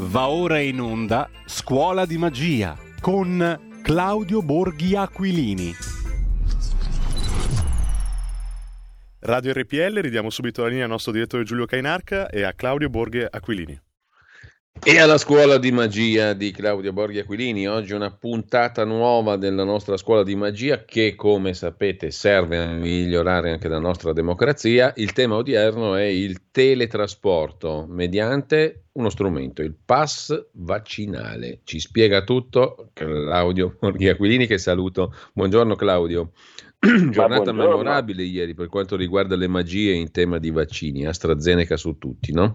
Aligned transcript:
Va 0.00 0.28
ora 0.28 0.60
in 0.60 0.80
onda 0.80 1.28
Scuola 1.44 2.06
di 2.06 2.18
Magia 2.18 2.76
con 3.00 3.80
Claudio 3.82 4.42
Borghi 4.42 4.94
Aquilini. 4.94 5.74
Radio 9.18 9.52
RPL, 9.52 9.98
ridiamo 9.98 10.30
subito 10.30 10.62
la 10.62 10.68
linea 10.68 10.84
al 10.84 10.90
nostro 10.90 11.10
direttore 11.10 11.42
Giulio 11.42 11.66
Cainarca 11.66 12.28
e 12.28 12.44
a 12.44 12.52
Claudio 12.52 12.88
Borghi 12.88 13.26
Aquilini. 13.28 13.87
E 14.82 14.98
alla 14.98 15.18
scuola 15.18 15.58
di 15.58 15.70
magia 15.72 16.32
di 16.32 16.50
Claudio 16.50 16.92
Borghi 16.92 17.18
Aquilini, 17.18 17.68
oggi 17.68 17.92
una 17.92 18.10
puntata 18.10 18.84
nuova 18.84 19.36
della 19.36 19.64
nostra 19.64 19.96
scuola 19.96 20.22
di 20.22 20.34
magia 20.34 20.84
che 20.84 21.14
come 21.14 21.52
sapete 21.54 22.10
serve 22.10 22.58
a 22.58 22.72
migliorare 22.72 23.50
anche 23.50 23.68
la 23.68 23.78
nostra 23.78 24.12
democrazia. 24.12 24.92
Il 24.96 25.12
tema 25.12 25.36
odierno 25.36 25.94
è 25.94 26.04
il 26.04 26.50
teletrasporto 26.50 27.86
mediante 27.88 28.84
uno 28.92 29.10
strumento, 29.10 29.62
il 29.62 29.74
pass 29.84 30.48
vaccinale. 30.52 31.60
Ci 31.64 31.80
spiega 31.80 32.22
tutto 32.22 32.90
Claudio 32.92 33.76
Borghi 33.78 34.08
Aquilini 34.08 34.46
che 34.46 34.58
saluto. 34.58 35.14
Buongiorno 35.32 35.76
Claudio. 35.76 36.32
Giornata 37.10 37.50
memorabile 37.50 38.22
ieri 38.22 38.54
per 38.54 38.68
quanto 38.68 38.94
riguarda 38.94 39.34
le 39.34 39.48
magie 39.48 39.92
in 39.92 40.12
tema 40.12 40.38
di 40.38 40.50
vaccini, 40.50 41.06
AstraZeneca 41.06 41.76
su 41.76 41.98
tutti, 41.98 42.32
no? 42.32 42.54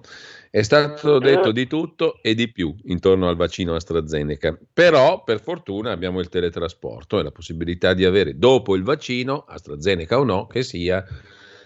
È 0.56 0.62
stato 0.62 1.18
detto 1.18 1.52
di 1.52 1.66
tutto 1.66 2.22
e 2.22 2.36
di 2.36 2.52
più 2.52 2.76
intorno 2.84 3.28
al 3.28 3.36
vaccino 3.36 3.74
AstraZeneca, 3.74 4.56
però 4.72 5.24
per 5.24 5.42
fortuna 5.42 5.90
abbiamo 5.90 6.20
il 6.20 6.30
teletrasporto 6.30 7.18
e 7.18 7.24
la 7.24 7.32
possibilità 7.32 7.96
di 7.96 8.06
avere 8.06 8.38
dopo 8.38 8.76
il 8.76 8.84
vaccino, 8.84 9.46
AstraZeneca 9.48 10.20
o 10.20 10.24
no, 10.24 10.46
che 10.46 10.62
sia 10.62 11.04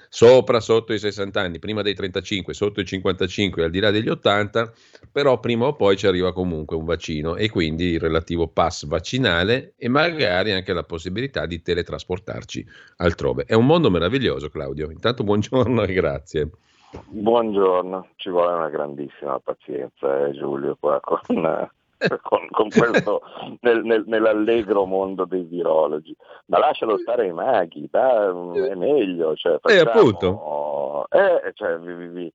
sopra, 0.07 0.61
sotto 0.61 0.93
i 0.93 0.99
60 0.99 1.37
anni, 1.37 1.59
prima 1.59 1.81
dei 1.81 1.95
35, 1.95 2.53
sotto 2.53 2.79
i 2.79 2.85
55, 2.85 3.65
al 3.65 3.71
di 3.71 3.81
là 3.81 3.91
degli 3.91 4.07
80, 4.07 4.71
però 5.11 5.37
prima 5.41 5.65
o 5.65 5.75
poi 5.75 5.97
ci 5.97 6.07
arriva 6.07 6.31
comunque 6.31 6.77
un 6.77 6.85
vaccino 6.85 7.35
e 7.35 7.49
quindi 7.49 7.87
il 7.87 7.99
relativo 7.99 8.47
pass 8.47 8.85
vaccinale 8.85 9.73
e 9.75 9.89
magari 9.89 10.53
anche 10.53 10.71
la 10.71 10.83
possibilità 10.83 11.45
di 11.45 11.61
teletrasportarci 11.61 12.65
altrove. 12.95 13.43
È 13.43 13.53
un 13.53 13.65
mondo 13.65 13.89
meraviglioso, 13.89 14.47
Claudio. 14.47 14.89
Intanto 14.91 15.25
buongiorno 15.25 15.83
e 15.83 15.91
grazie. 15.91 16.49
Buongiorno, 16.89 18.07
ci 18.15 18.29
vuole 18.29 18.53
una 18.53 18.69
grandissima 18.69 19.39
pazienza, 19.39 20.25
eh, 20.25 20.31
Giulio, 20.31 20.77
qua 20.79 20.99
con, 21.01 21.17
con, 22.21 22.47
con 22.49 22.69
questo 22.69 23.21
nel, 23.59 23.83
nel, 23.83 24.03
nell'allegro 24.07 24.85
mondo 24.85 25.25
dei 25.25 25.43
virologi. 25.43 26.15
Ma 26.45 26.59
lascialo 26.59 26.97
stare 26.97 27.23
ai 27.23 27.33
maghi, 27.33 27.89
da, 27.91 28.29
è 28.29 28.75
meglio. 28.75 29.35
Cioè, 29.35 29.59
facciamo, 29.59 29.89
eh, 29.89 29.93
appunto. 29.93 31.07
Eh, 31.09 31.51
cioè, 31.55 31.77
vi, 31.77 31.93
vi, 31.93 32.07
vi, 32.07 32.33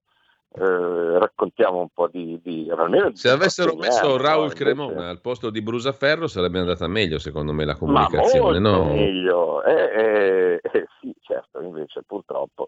eh, 0.55 1.19
raccontiamo 1.19 1.81
un 1.81 1.89
po' 1.93 2.09
di... 2.09 2.39
di 2.43 2.71
Se 3.15 3.31
avessero 3.31 3.75
messo 3.75 4.17
Raul 4.17 4.49
no, 4.49 4.53
Cremona 4.53 5.09
al 5.09 5.21
posto 5.21 5.51
di 5.51 5.63
Brusaferro 5.63 6.27
sarebbe 6.27 6.59
andata 6.59 6.87
meglio 6.87 7.19
secondo 7.19 7.53
me 7.53 7.65
la 7.65 7.77
comunicazione, 7.77 8.59
ma 8.59 8.71
no? 8.71 8.85
meglio, 8.85 9.63
eh, 9.65 9.73
eh, 9.73 10.61
eh, 10.63 10.87
sì 11.01 11.15
certo, 11.21 11.61
invece 11.61 12.03
purtroppo, 12.07 12.67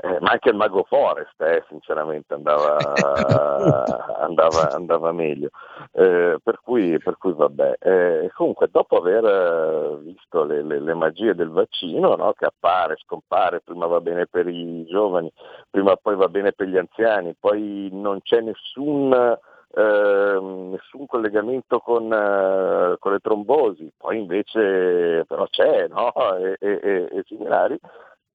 eh, 0.00 0.18
ma 0.20 0.32
anche 0.32 0.48
il 0.48 0.56
Mago 0.56 0.84
Forest 0.88 1.40
eh, 1.40 1.64
sinceramente 1.68 2.34
andava, 2.34 2.76
andava, 4.18 4.72
andava 4.72 5.12
meglio, 5.12 5.50
eh, 5.92 6.38
per 6.42 6.60
cui, 6.62 6.98
per, 6.98 7.16
cui, 7.18 7.32
vabbè. 7.32 8.30
comunque 8.34 8.68
dopo 8.70 8.96
aver 8.96 10.00
visto 10.02 10.44
le, 10.44 10.62
le, 10.62 10.80
le 10.80 10.94
magie 10.94 11.34
del 11.34 11.50
vaccino, 11.50 12.16
no, 12.16 12.32
che 12.32 12.46
appare, 12.46 12.96
scompare, 13.04 13.60
prima 13.60 13.86
va 13.86 14.00
bene 14.00 14.26
per 14.26 14.48
i 14.48 14.84
giovani, 14.86 15.30
prima 15.72 15.96
poi 15.96 16.14
va 16.14 16.28
bene 16.28 16.52
per 16.52 16.68
gli 16.68 16.76
anziani, 16.76 17.34
poi 17.38 17.88
non 17.90 18.20
c'è 18.22 18.40
nessun... 18.40 19.38
Eh, 19.74 20.38
nessun 20.38 21.06
collegamento 21.06 21.78
con, 21.78 22.12
eh, 22.12 22.96
con, 22.98 23.12
le 23.12 23.18
trombosi, 23.20 23.90
poi 23.96 24.18
invece 24.18 25.24
però 25.26 25.46
c'è, 25.48 25.88
no? 25.88 26.12
e, 26.36 26.58
e, 26.60 27.08
e, 27.10 27.22
similari, 27.26 27.80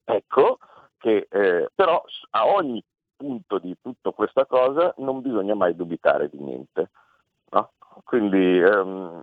ecco 0.04 0.58
che 0.98 1.28
eh, 1.30 1.68
però 1.72 2.02
a 2.30 2.46
ogni 2.48 2.82
punto 3.18 3.58
di 3.58 3.76
tutta 3.82 4.12
questa 4.12 4.46
cosa 4.46 4.94
non 4.98 5.20
bisogna 5.20 5.54
mai 5.54 5.74
dubitare 5.74 6.28
di 6.30 6.38
niente. 6.38 6.90
No? 7.50 7.72
Quindi 8.04 8.58
ehm, 8.58 9.22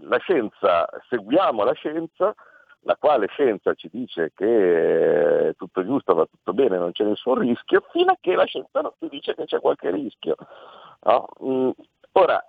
la 0.00 0.18
scienza, 0.18 0.88
seguiamo 1.08 1.62
la 1.64 1.72
scienza, 1.72 2.34
la 2.82 2.96
quale 2.96 3.26
scienza 3.28 3.74
ci 3.74 3.88
dice 3.90 4.32
che 4.34 5.48
è 5.48 5.54
tutto 5.56 5.84
giusto, 5.84 6.14
va 6.14 6.26
tutto 6.26 6.52
bene, 6.52 6.78
non 6.78 6.92
c'è 6.92 7.04
nessun 7.04 7.38
rischio, 7.38 7.84
fino 7.90 8.12
a 8.12 8.18
che 8.20 8.34
la 8.34 8.44
scienza 8.44 8.80
non 8.80 8.92
ti 8.98 9.08
dice 9.08 9.34
che 9.34 9.44
c'è 9.44 9.60
qualche 9.60 9.90
rischio. 9.90 10.36
No? 11.02 11.28
Mm, 11.42 11.70
ora, 12.12 12.44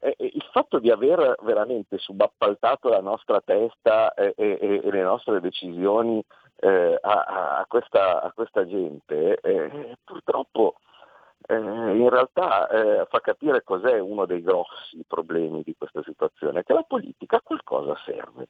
eh, 0.00 0.14
eh, 0.18 0.30
il 0.32 0.48
fatto 0.52 0.78
di 0.78 0.90
aver 0.90 1.36
veramente 1.42 1.98
subappaltato 1.98 2.88
la 2.88 3.00
nostra 3.00 3.40
testa 3.40 4.12
e, 4.14 4.34
e, 4.36 4.80
e 4.82 4.90
le 4.90 5.02
nostre 5.02 5.40
decisioni 5.40 6.22
eh, 6.56 6.98
a, 7.00 7.58
a, 7.58 7.64
questa, 7.66 8.22
a, 8.22 8.32
questa, 8.32 8.66
gente, 8.66 9.38
eh, 9.40 9.96
purtroppo 10.04 10.76
eh, 11.46 11.54
in 11.54 12.08
realtà 12.08 12.68
eh, 12.68 13.06
fa 13.08 13.20
capire 13.20 13.62
cos'è 13.62 13.98
uno 13.98 14.26
dei 14.26 14.42
grossi 14.42 15.02
problemi 15.06 15.62
di 15.62 15.74
questa 15.76 16.02
situazione, 16.02 16.64
che 16.64 16.72
la 16.72 16.84
politica 16.86 17.36
a 17.36 17.42
qualcosa 17.42 17.96
serve. 18.04 18.48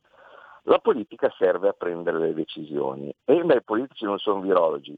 La 0.64 0.78
politica 0.78 1.32
serve 1.38 1.68
a 1.68 1.72
prendere 1.72 2.18
le 2.18 2.34
decisioni 2.34 3.12
e 3.24 3.34
i 3.34 3.62
politici 3.62 4.04
non 4.04 4.18
sono 4.18 4.40
virologi, 4.40 4.96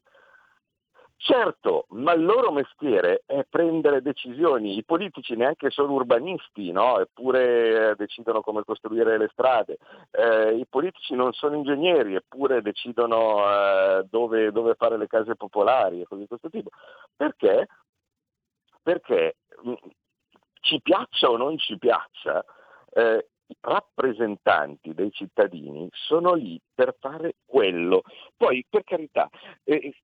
Certo, 1.24 1.86
ma 1.90 2.14
il 2.14 2.24
loro 2.24 2.50
mestiere 2.50 3.22
è 3.26 3.46
prendere 3.48 4.02
decisioni, 4.02 4.76
i 4.76 4.82
politici 4.82 5.36
neanche 5.36 5.70
sono 5.70 5.92
urbanisti, 5.92 6.72
no? 6.72 6.98
eppure 6.98 7.90
eh, 7.90 7.94
decidono 7.94 8.40
come 8.40 8.64
costruire 8.64 9.16
le 9.16 9.28
strade, 9.30 9.78
eh, 10.10 10.56
i 10.56 10.66
politici 10.68 11.14
non 11.14 11.32
sono 11.32 11.54
ingegneri, 11.54 12.16
eppure 12.16 12.60
decidono 12.60 13.38
eh, 13.48 14.04
dove, 14.10 14.50
dove, 14.50 14.74
fare 14.74 14.98
le 14.98 15.06
case 15.06 15.36
popolari 15.36 16.00
e 16.00 16.06
cose 16.06 16.22
di 16.22 16.26
questo 16.26 16.50
tipo. 16.50 16.70
Perché? 17.14 17.68
Perché 18.82 19.36
mm, 19.64 19.74
ci 20.60 20.80
piaccia 20.82 21.30
o 21.30 21.36
non 21.36 21.56
ci 21.56 21.78
piaccia, 21.78 22.44
eh, 22.94 23.28
rappresentanti 23.60 24.94
dei 24.94 25.10
cittadini 25.10 25.88
sono 25.90 26.34
lì 26.34 26.60
per 26.74 26.96
fare 26.98 27.36
quello. 27.44 28.02
Poi, 28.36 28.64
per 28.68 28.84
carità, 28.84 29.28
eh, 29.64 29.94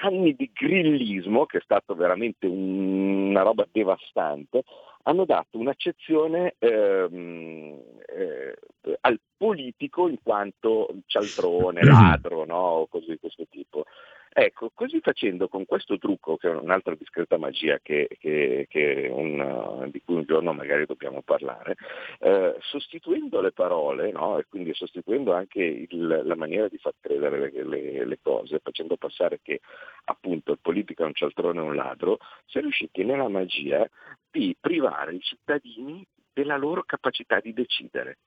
anni 0.00 0.34
di 0.34 0.50
grillismo, 0.52 1.46
che 1.46 1.58
è 1.58 1.62
stato 1.62 1.94
veramente 1.94 2.46
un, 2.46 3.28
una 3.30 3.42
roba 3.42 3.66
devastante, 3.70 4.62
hanno 5.04 5.24
dato 5.24 5.58
un'accezione 5.58 6.54
ehm, 6.58 7.80
eh, 8.06 8.58
al 9.00 9.20
politico 9.36 10.08
in 10.08 10.18
quanto 10.22 10.88
cialtrone, 11.06 11.82
ladro, 11.84 12.44
no? 12.44 12.86
cose 12.90 13.12
di 13.12 13.18
questo 13.18 13.46
tipo. 13.48 13.84
Ecco, 14.32 14.70
così 14.74 15.00
facendo 15.00 15.48
con 15.48 15.64
questo 15.64 15.98
trucco, 15.98 16.36
che 16.36 16.48
è 16.48 16.54
un'altra 16.54 16.94
discreta 16.94 17.38
magia 17.38 17.78
che, 17.82 18.08
che, 18.18 18.66
che 18.68 19.08
un, 19.10 19.88
di 19.90 20.02
cui 20.02 20.16
un 20.16 20.24
giorno 20.24 20.52
magari 20.52 20.86
dobbiamo 20.86 21.22
parlare, 21.22 21.76
eh, 22.20 22.56
sostituendo 22.60 23.40
le 23.40 23.52
parole 23.52 24.12
no? 24.12 24.38
e 24.38 24.46
quindi 24.48 24.74
sostituendo 24.74 25.32
anche 25.32 25.62
il, 25.62 26.22
la 26.24 26.36
maniera 26.36 26.68
di 26.68 26.78
far 26.78 26.94
credere 27.00 27.50
le, 27.50 27.64
le, 27.64 28.04
le, 28.04 28.18
cose, 28.22 28.60
facendo 28.62 28.96
passare 28.96 29.40
che 29.42 29.60
appunto 30.04 30.52
il 30.52 30.58
politico 30.60 31.02
è 31.02 31.06
un 31.06 31.14
cialtrone 31.14 31.58
e 31.58 31.62
un 31.62 31.74
ladro, 31.74 32.18
si 32.46 32.58
è 32.58 32.60
riusciti 32.60 33.04
nella 33.04 33.28
magia 33.28 33.88
di 34.30 34.56
privare 34.58 35.14
i 35.14 35.20
cittadini 35.20 36.06
della 36.32 36.56
loro 36.56 36.84
capacità 36.84 37.40
di 37.40 37.52
decidere. 37.52 38.18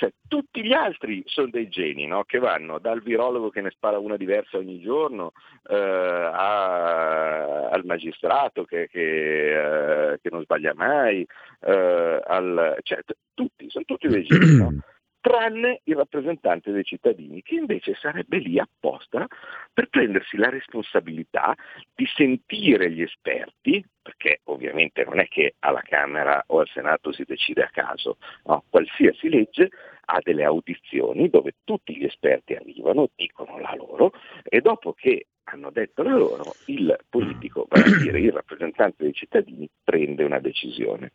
Cioè, 0.00 0.12
tutti 0.28 0.64
gli 0.64 0.72
altri 0.72 1.22
sono 1.26 1.50
dei 1.50 1.68
geni 1.68 2.06
no? 2.06 2.24
che 2.24 2.38
vanno 2.38 2.78
dal 2.78 3.02
virologo 3.02 3.50
che 3.50 3.60
ne 3.60 3.68
spara 3.68 3.98
una 3.98 4.16
diversa 4.16 4.56
ogni 4.56 4.80
giorno 4.80 5.32
eh, 5.68 5.76
a, 5.76 7.68
al 7.68 7.84
magistrato 7.84 8.64
che, 8.64 8.88
che, 8.88 10.12
eh, 10.12 10.18
che, 10.22 10.30
non 10.30 10.42
sbaglia 10.42 10.72
mai, 10.74 11.26
eh, 11.66 12.20
al, 12.24 12.78
cioè, 12.80 13.00
tutti, 13.34 13.68
sono 13.68 13.84
tutti 13.84 14.08
dei 14.08 14.24
geni. 14.24 14.56
No? 14.56 14.74
Tranne 15.20 15.80
il 15.84 15.96
rappresentante 15.96 16.72
dei 16.72 16.84
cittadini, 16.84 17.42
che 17.42 17.54
invece 17.54 17.94
sarebbe 17.94 18.38
lì 18.38 18.58
apposta 18.58 19.26
per 19.72 19.88
prendersi 19.88 20.36
la 20.36 20.48
responsabilità 20.48 21.54
di 21.94 22.06
sentire 22.14 22.90
gli 22.90 23.02
esperti, 23.02 23.84
perché 24.02 24.40
ovviamente 24.44 25.04
non 25.04 25.20
è 25.20 25.28
che 25.28 25.54
alla 25.60 25.82
Camera 25.82 26.42
o 26.46 26.60
al 26.60 26.68
Senato 26.68 27.12
si 27.12 27.24
decide 27.26 27.62
a 27.62 27.70
caso, 27.70 28.16
no? 28.44 28.64
qualsiasi 28.68 29.28
legge 29.28 29.68
ha 30.06 30.18
delle 30.22 30.44
audizioni 30.44 31.28
dove 31.28 31.54
tutti 31.64 31.96
gli 31.96 32.04
esperti 32.04 32.54
arrivano, 32.54 33.10
dicono 33.14 33.58
la 33.58 33.74
loro 33.76 34.12
e 34.42 34.60
dopo 34.60 34.92
che 34.92 35.26
hanno 35.44 35.70
detto 35.70 36.02
la 36.02 36.16
loro, 36.16 36.54
il 36.66 36.96
politico, 37.08 37.66
vale 37.68 37.84
a 37.84 37.98
dire 37.98 38.20
il 38.20 38.32
rappresentante 38.32 39.02
dei 39.02 39.12
cittadini, 39.12 39.68
prende 39.82 40.24
una 40.24 40.38
decisione. 40.38 41.10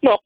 No, 0.00 0.22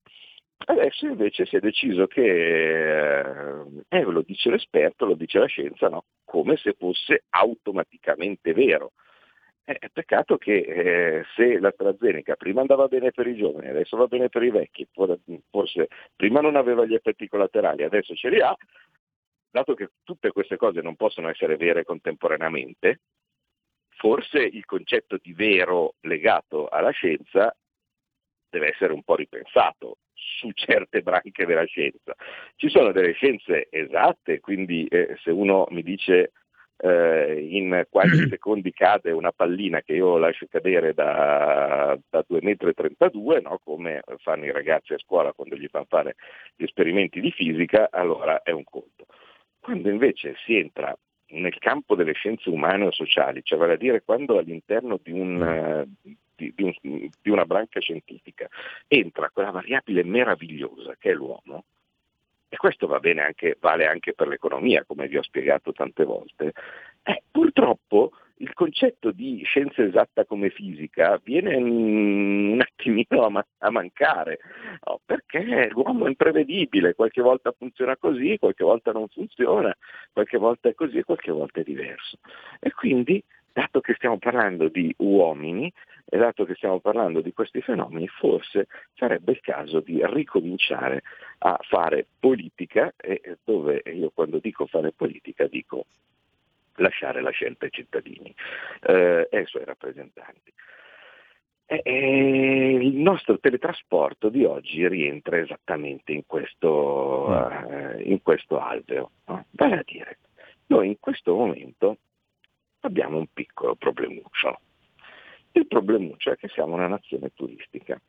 Adesso 0.66 1.06
invece 1.06 1.44
si 1.44 1.56
è 1.56 1.60
deciso 1.60 2.06
che 2.06 2.22
eh, 2.22 3.64
eh, 3.88 4.02
lo 4.02 4.22
dice 4.22 4.50
l'esperto, 4.50 5.04
lo 5.04 5.14
dice 5.14 5.38
la 5.38 5.46
scienza, 5.46 5.88
no? 5.88 6.04
come 6.24 6.56
se 6.56 6.74
fosse 6.78 7.24
automaticamente 7.30 8.54
vero. 8.54 8.92
Eh, 9.64 9.76
è 9.78 9.88
peccato 9.90 10.38
che 10.38 10.56
eh, 10.56 11.24
se 11.36 11.58
l'AstraZeneca 11.58 12.36
prima 12.36 12.62
andava 12.62 12.86
bene 12.86 13.10
per 13.10 13.26
i 13.26 13.36
giovani, 13.36 13.68
adesso 13.68 13.96
va 13.96 14.06
bene 14.06 14.28
per 14.28 14.42
i 14.42 14.50
vecchi, 14.50 14.86
forse 15.50 15.88
prima 16.16 16.40
non 16.40 16.56
aveva 16.56 16.84
gli 16.86 16.94
effetti 16.94 17.28
collaterali, 17.28 17.82
adesso 17.82 18.14
ce 18.14 18.28
li 18.30 18.40
ha, 18.40 18.54
dato 19.50 19.74
che 19.74 19.90
tutte 20.02 20.32
queste 20.32 20.56
cose 20.56 20.80
non 20.80 20.96
possono 20.96 21.28
essere 21.28 21.56
vere 21.56 21.84
contemporaneamente, 21.84 23.00
forse 23.96 24.38
il 24.40 24.64
concetto 24.64 25.18
di 25.20 25.32
vero 25.32 25.94
legato 26.00 26.68
alla 26.68 26.90
scienza 26.90 27.54
deve 28.50 28.68
essere 28.68 28.92
un 28.92 29.02
po' 29.02 29.14
ripensato 29.14 29.96
su 30.38 30.50
certe 30.52 31.02
branche 31.02 31.46
della 31.46 31.64
scienza. 31.64 32.14
Ci 32.56 32.68
sono 32.68 32.92
delle 32.92 33.12
scienze 33.12 33.68
esatte, 33.70 34.40
quindi 34.40 34.86
eh, 34.86 35.16
se 35.22 35.30
uno 35.30 35.66
mi 35.70 35.82
dice 35.82 36.32
eh, 36.78 37.46
in 37.50 37.86
qualche 37.88 38.26
secondi 38.28 38.72
cade 38.72 39.12
una 39.12 39.32
pallina 39.32 39.80
che 39.82 39.94
io 39.94 40.18
lascio 40.18 40.46
cadere 40.48 40.92
da, 40.94 41.98
da 42.08 42.24
2,32 42.28 43.10
m, 43.12 43.42
no? 43.42 43.60
come 43.62 44.02
fanno 44.18 44.44
i 44.44 44.52
ragazzi 44.52 44.94
a 44.94 44.98
scuola 44.98 45.32
quando 45.32 45.56
gli 45.56 45.68
fanno 45.68 45.86
fare 45.88 46.16
gli 46.56 46.64
esperimenti 46.64 47.20
di 47.20 47.30
fisica, 47.30 47.88
allora 47.90 48.42
è 48.42 48.50
un 48.50 48.64
conto. 48.64 49.06
Quando 49.60 49.88
invece 49.88 50.34
si 50.44 50.56
entra 50.56 50.94
nel 51.28 51.58
campo 51.58 51.94
delle 51.94 52.12
scienze 52.12 52.50
umane 52.50 52.86
o 52.86 52.92
sociali, 52.92 53.40
cioè 53.42 53.58
vale 53.58 53.74
a 53.74 53.78
dire 53.78 54.02
quando 54.02 54.38
all'interno 54.38 54.98
di, 55.02 55.12
un, 55.12 55.86
di, 56.34 56.52
di, 56.54 56.62
un, 56.62 57.08
di 57.20 57.30
una 57.30 57.44
branca 57.44 57.80
scientifica 57.80 58.48
entra 58.86 59.30
quella 59.30 59.50
variabile 59.50 60.04
meravigliosa 60.04 60.96
che 60.98 61.10
è 61.10 61.14
l'uomo, 61.14 61.64
e 62.48 62.56
questo 62.56 62.86
va 62.86 63.00
anche, 63.02 63.56
vale 63.60 63.86
anche 63.86 64.14
per 64.14 64.28
l'economia, 64.28 64.84
come 64.84 65.08
vi 65.08 65.16
ho 65.16 65.22
spiegato 65.22 65.72
tante 65.72 66.04
volte, 66.04 66.52
eh, 67.02 67.22
purtroppo 67.30 68.12
il 68.38 68.52
concetto 68.52 69.10
di 69.10 69.42
scienza 69.44 69.82
esatta 69.82 70.24
come 70.24 70.50
fisica 70.50 71.20
viene 71.22 71.56
un 71.56 72.60
attimino 72.60 73.24
a, 73.24 73.28
ma- 73.28 73.46
a 73.58 73.70
mancare, 73.70 74.38
no? 74.86 75.00
perché 75.04 75.68
l'uomo 75.70 76.06
è 76.06 76.08
imprevedibile, 76.08 76.94
qualche 76.94 77.22
volta 77.22 77.52
funziona 77.56 77.96
così, 77.96 78.36
qualche 78.38 78.64
volta 78.64 78.92
non 78.92 79.08
funziona, 79.08 79.74
qualche 80.12 80.38
volta 80.38 80.68
è 80.68 80.74
così, 80.74 81.02
qualche 81.02 81.32
volta 81.32 81.60
è 81.60 81.64
diverso. 81.64 82.18
E 82.60 82.72
quindi, 82.72 83.22
dato 83.54 83.80
che 83.80 83.94
stiamo 83.94 84.18
parlando 84.18 84.68
di 84.68 84.92
uomini, 84.98 85.72
e 86.06 86.18
dato 86.18 86.44
che 86.44 86.56
stiamo 86.56 86.80
parlando 86.80 87.20
di 87.20 87.32
questi 87.32 87.62
fenomeni, 87.62 88.08
forse 88.08 88.66
sarebbe 88.94 89.30
il 89.30 89.40
caso 89.40 89.78
di 89.78 90.00
ricominciare 90.04 91.02
a 91.38 91.56
fare 91.62 92.04
politica, 92.18 92.92
e 92.96 93.38
dove 93.44 93.82
io 93.86 94.10
quando 94.12 94.38
dico 94.38 94.66
fare 94.66 94.90
politica 94.90 95.46
dico 95.46 95.86
lasciare 96.78 97.22
la 97.22 97.30
scelta 97.30 97.66
ai 97.66 97.70
cittadini 97.70 98.34
eh, 98.82 99.28
e 99.30 99.36
ai 99.36 99.46
suoi 99.46 99.64
rappresentanti. 99.64 100.52
E, 101.66 101.80
e 101.84 102.74
il 102.74 102.96
nostro 102.96 103.38
teletrasporto 103.38 104.30
di 104.30 104.44
oggi 104.44 104.86
rientra 104.88 105.38
esattamente 105.38 106.10
in 106.10 106.26
questo, 106.26 107.28
mm. 107.28 107.72
eh, 107.72 108.02
in 108.02 108.20
questo 108.20 108.58
alveo. 108.58 109.12
No? 109.26 109.44
Vale 109.52 109.78
a 109.78 109.82
dire, 109.86 110.18
noi 110.66 110.88
in 110.88 110.96
questo 110.98 111.36
momento 111.36 111.98
abbiamo 112.86 113.18
un 113.18 113.26
piccolo 113.32 113.74
problemuccio. 113.74 114.60
Il 115.52 115.66
problemuccio 115.66 116.32
è 116.32 116.36
che 116.36 116.48
siamo 116.48 116.74
una 116.74 116.88
nazione 116.88 117.30
turistica 117.34 118.00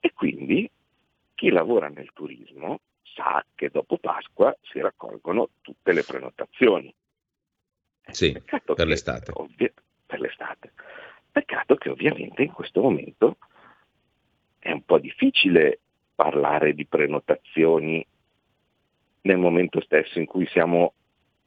e 0.00 0.12
quindi 0.12 0.70
chi 1.34 1.50
lavora 1.50 1.88
nel 1.88 2.10
turismo 2.12 2.80
sa 3.02 3.44
che 3.54 3.70
dopo 3.70 3.98
Pasqua 3.98 4.56
si 4.62 4.80
raccolgono 4.80 5.50
tutte 5.60 5.92
le 5.92 6.02
prenotazioni. 6.02 6.92
Sì, 8.08 8.32
Peccato 8.32 8.74
per 8.74 8.86
l'estate. 8.86 9.32
Ovvi- 9.34 9.72
per 10.04 10.20
l'estate. 10.20 10.72
Peccato 11.30 11.76
che 11.76 11.90
ovviamente 11.90 12.42
in 12.42 12.52
questo 12.52 12.80
momento 12.80 13.38
è 14.58 14.70
un 14.70 14.82
po' 14.82 14.98
difficile 14.98 15.80
parlare 16.14 16.74
di 16.74 16.86
prenotazioni 16.86 18.04
nel 19.22 19.38
momento 19.38 19.80
stesso 19.80 20.18
in 20.18 20.26
cui 20.26 20.46
siamo 20.46 20.94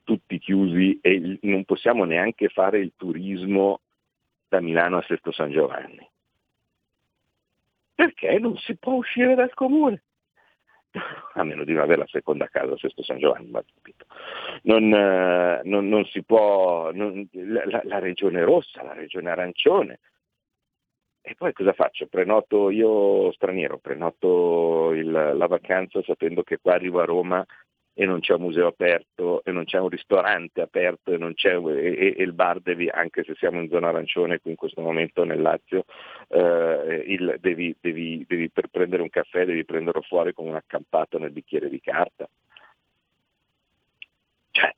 tutti 0.10 0.40
chiusi 0.40 0.98
e 1.04 1.38
non 1.44 1.66
possiamo 1.66 2.04
neanche 2.04 2.50
fare 2.50 2.80
il 2.80 2.94
turismo 2.98 3.82
da 4.48 4.60
Milano 4.60 4.98
a 4.98 5.04
Sesto 5.04 5.32
San 5.32 5.52
Giovanni. 5.52 6.10
Perché 7.94 8.40
non 8.40 8.58
si 8.58 8.76
può 8.76 8.94
uscire 8.94 9.36
dal 9.36 9.54
comune 9.54 10.02
a 11.36 11.44
meno 11.44 11.64
di 11.64 11.74
non 11.74 11.84
avere 11.84 12.00
la 12.00 12.08
seconda 12.08 12.48
casa 12.48 12.74
a 12.74 12.78
Sesto 12.78 13.04
San 13.04 13.20
Giovanni, 13.20 13.52
ma 13.52 13.62
capito. 13.62 14.08
Non, 14.64 14.92
eh, 14.92 15.62
non, 15.66 15.88
non 15.88 16.04
si 16.06 16.24
può, 16.24 16.92
non, 16.92 17.30
la, 17.32 17.82
la, 17.84 18.00
regione 18.00 18.44
rossa, 18.44 18.82
la 18.82 18.94
regione 18.94 19.30
arancione. 19.30 20.00
E 21.22 21.36
poi 21.36 21.54
cosa 21.54 21.74
faccio? 21.74 22.08
Prenoto 22.08 22.72
io 22.72 23.32
straniero, 23.34 23.78
prenoto 23.78 24.92
il, 24.92 25.12
la 25.12 25.46
vacanza 25.46 26.02
sapendo 26.02 26.42
che 26.42 26.58
qua 26.58 26.74
arrivo 26.74 27.00
a 27.00 27.06
Roma 27.06 27.46
e 28.00 28.06
non 28.06 28.22
c'è 28.22 28.36
un 28.36 28.44
museo 28.44 28.68
aperto 28.68 29.44
e 29.44 29.52
non 29.52 29.66
c'è 29.66 29.78
un 29.78 29.90
ristorante 29.90 30.62
aperto 30.62 31.12
e, 31.12 31.18
e, 31.18 32.16
e 32.18 32.24
il 32.24 32.32
bar 32.32 32.62
devi, 32.62 32.88
anche 32.88 33.26
se 33.26 33.36
siamo 33.36 33.60
in 33.60 33.68
zona 33.68 33.90
arancione 33.90 34.40
qui 34.40 34.52
in 34.52 34.56
questo 34.56 34.80
momento 34.80 35.26
nel 35.26 35.42
Lazio, 35.42 35.84
eh, 36.30 37.04
il, 37.08 37.36
devi, 37.42 37.76
devi, 37.78 38.24
devi, 38.26 38.50
per 38.52 38.70
prendere 38.70 39.02
un 39.02 39.10
caffè 39.10 39.44
devi 39.44 39.66
prenderlo 39.66 40.00
fuori 40.00 40.32
con 40.32 40.48
un 40.48 40.56
accampato 40.56 41.18
nel 41.20 41.32
bicchiere 41.32 41.68
di 41.68 41.82
carta. 41.82 42.26
Cioè, 44.52 44.74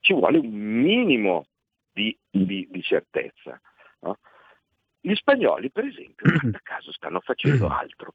ci 0.00 0.14
vuole 0.14 0.38
un 0.38 0.48
minimo 0.48 1.44
di, 1.92 2.16
di, 2.30 2.66
di 2.70 2.82
certezza. 2.82 3.60
No? 4.00 4.16
Gli 4.98 5.14
spagnoli, 5.14 5.70
per 5.70 5.84
esempio, 5.84 6.24
a 6.54 6.60
caso 6.64 6.90
stanno 6.90 7.20
facendo 7.20 7.68
altro. 7.68 8.14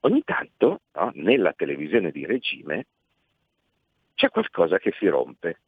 Ogni 0.00 0.22
tanto 0.22 0.82
no, 0.92 1.12
nella 1.14 1.54
televisione 1.54 2.10
di 2.10 2.26
regime 2.26 2.84
c'è 4.14 4.28
qualcosa 4.30 4.78
che 4.78 4.92
si 4.98 5.06
rompe. 5.08 5.60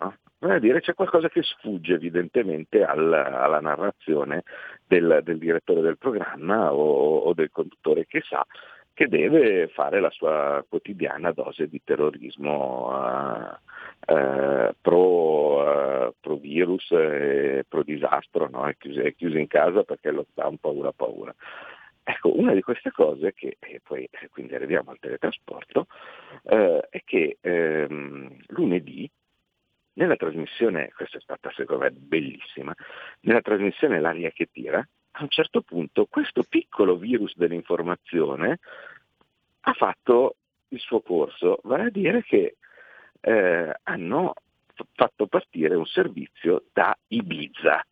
No? 0.00 0.16
Vuol 0.38 0.60
dire 0.60 0.80
c'è 0.80 0.94
qualcosa 0.94 1.28
che 1.28 1.42
sfugge 1.42 1.94
evidentemente 1.94 2.84
al, 2.84 3.12
alla 3.12 3.60
narrazione 3.60 4.44
del, 4.86 5.20
del, 5.24 5.38
direttore 5.38 5.80
del 5.80 5.98
programma 5.98 6.72
o, 6.72 7.18
o, 7.18 7.34
del 7.34 7.50
conduttore 7.50 8.06
che 8.06 8.22
sa 8.22 8.46
che 8.94 9.06
deve 9.06 9.68
fare 9.68 10.00
la 10.00 10.10
sua 10.10 10.64
quotidiana 10.68 11.30
dose 11.30 11.68
di 11.68 11.80
terrorismo 11.84 12.88
uh, 12.88 14.12
uh, 14.12 14.74
pro, 14.80 16.08
uh, 16.08 16.14
pro, 16.18 16.36
virus 16.36 16.90
e 16.90 17.64
pro 17.68 17.84
disastro, 17.84 18.48
no? 18.48 18.66
è, 18.66 18.76
chiuso, 18.76 19.00
è 19.02 19.14
chiuso 19.14 19.38
in 19.38 19.46
casa 19.46 19.84
perché 19.84 20.10
lo 20.10 20.26
un 20.34 20.58
paura 20.58 20.90
paura. 20.90 21.32
Ecco, 22.10 22.34
una 22.40 22.54
di 22.54 22.62
queste 22.62 22.90
cose, 22.90 23.34
che, 23.34 23.58
e 23.58 23.82
poi 23.84 24.08
eh, 24.10 24.30
quindi 24.30 24.54
arriviamo 24.54 24.90
al 24.92 24.98
teletrasporto, 24.98 25.88
eh, 26.44 26.86
è 26.88 27.02
che 27.04 27.36
ehm, 27.38 28.34
lunedì, 28.46 29.10
nella 29.92 30.16
trasmissione, 30.16 30.90
questa 30.96 31.18
è 31.18 31.20
stata 31.20 31.52
secondo 31.54 31.82
me 31.82 31.90
bellissima, 31.90 32.74
nella 33.20 33.42
trasmissione 33.42 34.00
L'aria 34.00 34.30
che 34.30 34.48
tira, 34.50 34.78
a 34.78 35.22
un 35.22 35.28
certo 35.28 35.60
punto 35.60 36.06
questo 36.06 36.44
piccolo 36.48 36.96
virus 36.96 37.36
dell'informazione 37.36 38.58
ha 39.60 39.72
fatto 39.74 40.36
il 40.68 40.80
suo 40.80 41.02
corso, 41.02 41.58
vale 41.64 41.84
a 41.84 41.90
dire 41.90 42.22
che 42.22 42.56
eh, 43.20 43.76
hanno 43.82 44.32
fatto 44.94 45.26
partire 45.26 45.74
un 45.74 45.84
servizio 45.84 46.64
da 46.72 46.96
Ibiza. 47.08 47.84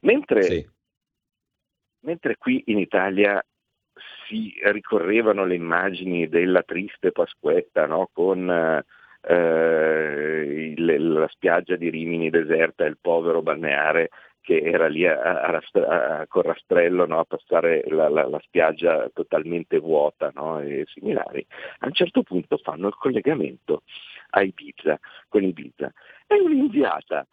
Mentre 0.00 0.42
sì 0.42 0.76
mentre 2.00 2.36
qui 2.36 2.62
in 2.66 2.78
Italia 2.78 3.42
si 4.26 4.54
ricorrevano 4.62 5.44
le 5.44 5.54
immagini 5.54 6.28
della 6.28 6.62
triste 6.62 7.12
Pasquetta 7.12 7.86
no? 7.86 8.08
con 8.12 8.48
eh, 9.20 10.74
il, 10.76 11.12
la 11.12 11.28
spiaggia 11.28 11.76
di 11.76 11.90
Rimini 11.90 12.30
deserta 12.30 12.84
e 12.84 12.88
il 12.88 12.98
povero 13.00 13.42
balneare 13.42 14.10
che 14.40 14.60
era 14.62 14.88
lì 14.88 15.06
a, 15.06 15.20
a, 15.20 15.60
a, 15.60 16.26
con 16.26 16.42
rastrello 16.42 17.04
no? 17.06 17.18
a 17.18 17.24
passare 17.24 17.84
la, 17.88 18.08
la, 18.08 18.26
la, 18.26 18.40
spiaggia 18.40 19.10
totalmente 19.12 19.78
vuota 19.78 20.30
no? 20.34 20.60
e 20.60 20.84
similari, 20.86 21.44
a 21.80 21.86
un 21.86 21.92
certo 21.92 22.22
punto 22.22 22.56
fanno 22.56 22.86
il 22.86 22.94
collegamento 22.94 23.82
a 24.30 24.42
Ibiza, 24.42 24.98
con 25.28 25.42
Ibiza. 25.42 25.92
È 26.26 26.34
un'inviata 26.34 27.26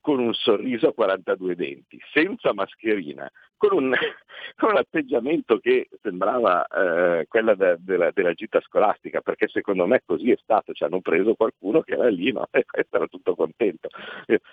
con 0.00 0.18
un 0.18 0.32
sorriso 0.32 0.88
a 0.88 0.94
42 0.94 1.54
denti, 1.54 2.00
senza 2.12 2.52
mascherina, 2.52 3.30
con 3.58 3.76
un, 3.76 3.92
con 4.56 4.70
un 4.70 4.76
atteggiamento 4.78 5.58
che 5.58 5.88
sembrava 6.00 6.66
eh, 6.66 7.26
quella 7.28 7.54
de, 7.54 7.76
de 7.80 7.96
la, 7.96 8.10
della 8.12 8.32
gita 8.32 8.60
scolastica, 8.60 9.20
perché 9.20 9.48
secondo 9.48 9.86
me 9.86 10.02
così 10.06 10.30
è 10.30 10.38
stato, 10.40 10.72
ci 10.72 10.84
hanno 10.84 11.00
preso 11.00 11.34
qualcuno 11.34 11.82
che 11.82 11.92
era 11.92 12.08
lì 12.08 12.32
no? 12.32 12.48
e 12.50 12.64
era 12.90 13.06
tutto 13.06 13.34
contento. 13.34 13.88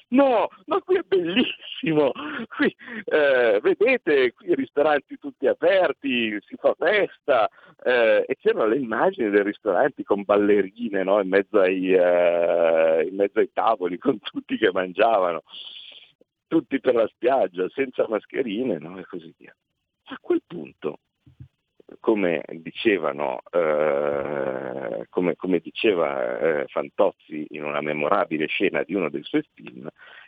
No, 0.10 0.50
ma 0.66 0.82
qui 0.82 0.98
è 0.98 1.04
bellissimo, 1.06 2.12
qui 2.56 2.76
eh, 3.06 3.60
vedete 3.62 4.34
qui 4.34 4.50
i 4.50 4.56
ristoranti 4.56 5.18
tutti 5.18 5.48
aperti, 5.48 6.38
si 6.42 6.56
fa 6.58 6.76
festa 6.78 7.50
eh, 7.84 8.26
e 8.28 8.36
c'erano 8.38 8.68
le 8.68 8.78
immagini 8.78 9.30
dei 9.30 9.44
ristoranti 9.44 10.04
con 10.04 10.24
ballerine 10.24 11.04
no? 11.04 11.22
in, 11.22 11.30
mezzo 11.30 11.60
ai, 11.60 11.94
eh, 11.94 13.08
in 13.10 13.16
mezzo 13.16 13.40
ai 13.40 13.50
tavoli, 13.54 13.98
con 14.00 14.20
tutti 14.20 14.58
che 14.58 14.72
mangiavano. 14.72 15.44
Tutti 16.48 16.80
per 16.80 16.96
la 16.96 17.08
spiaggia, 17.08 17.68
senza 17.70 18.08
mascherine 18.08 18.78
no? 18.78 18.98
e 18.98 19.06
così 19.06 19.34
via. 19.38 19.56
A 20.08 20.18
quel 20.20 20.42
punto, 20.46 21.00
come 22.00 22.44
dicevano, 22.50 23.42
eh, 23.52 25.06
come, 25.10 25.36
come 25.36 25.60
diceva 25.60 26.40
eh, 26.40 26.66
Fantozzi 26.68 27.46
in 27.52 27.64
una 27.64 27.82
memorabile 27.82 28.48
scena 28.48 28.84
di 28.84 28.96
uno 28.96 29.10
dei 29.10 29.24
suoi 29.24 29.44
film, 29.54 29.88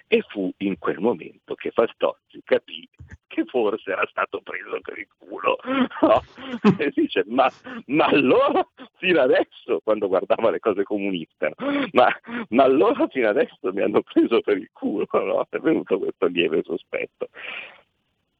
e 0.10 0.24
fu 0.30 0.52
in 0.60 0.78
quel 0.78 1.00
momento 1.00 1.56
che 1.56 1.72
Fantozzi 1.72 2.42
capì 2.44 2.88
che 3.28 3.44
forse 3.46 3.92
era 3.92 4.08
stato 4.10 4.40
preso 4.42 4.80
per 4.82 4.98
il 4.98 5.08
culo. 5.18 5.58
No? 6.02 6.24
E 6.80 6.92
dice, 6.96 7.24
ma, 7.28 7.52
ma, 7.88 8.06
allora 8.06 8.66
fino 8.98 9.22
adesso, 9.22 9.80
quando 9.84 10.08
guardava 10.08 10.50
le 10.50 10.60
cose 10.60 10.84
comuniste, 10.84 11.54
no? 11.58 11.88
ma, 11.92 12.08
ma, 12.50 12.64
allora 12.64 13.08
fino 13.08 13.28
adesso 13.28 13.72
mi 13.74 13.82
hanno 13.82 14.02
preso 14.02 14.42
per 14.42 14.58
il 14.58 14.70
culo, 14.72 15.08
no? 15.12 15.46
è 15.50 15.58
venuto 15.60 15.98
questo 16.00 16.28
lieve 16.28 16.64
sospetto. 16.64 17.30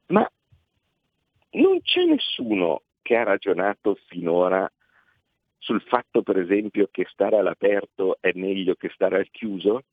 Ma 0.08 0.30
non 1.52 1.82
c'è 1.82 2.04
nessuno 2.06 2.84
che 3.08 3.16
ha 3.16 3.24
ragionato 3.24 3.98
finora 4.08 4.70
sul 5.60 5.82
fatto, 5.84 6.24
per 6.24 6.38
esempio, 6.38 6.90
che 6.92 7.06
stare 7.10 7.38
all'aperto 7.38 8.18
è 8.20 8.32
meglio 8.36 8.76
che 8.76 8.90
stare 8.94 9.16
al 9.16 9.30
chiuso? 9.32 9.84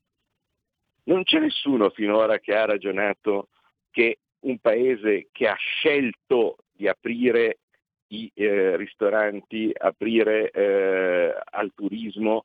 Non 1.03 1.23
c'è 1.23 1.39
nessuno 1.39 1.91
finora 1.91 2.39
che 2.39 2.53
ha 2.53 2.65
ragionato 2.65 3.47
che 3.89 4.17
un 4.41 4.59
paese 4.59 5.29
che 5.31 5.47
ha 5.47 5.55
scelto 5.55 6.57
di 6.73 6.89
aprire 6.89 7.59
i 8.07 8.29
eh, 8.33 8.75
ristoranti, 8.75 9.71
aprire 9.73 10.51
eh, 10.51 11.33
al 11.51 11.71
turismo 11.73 12.43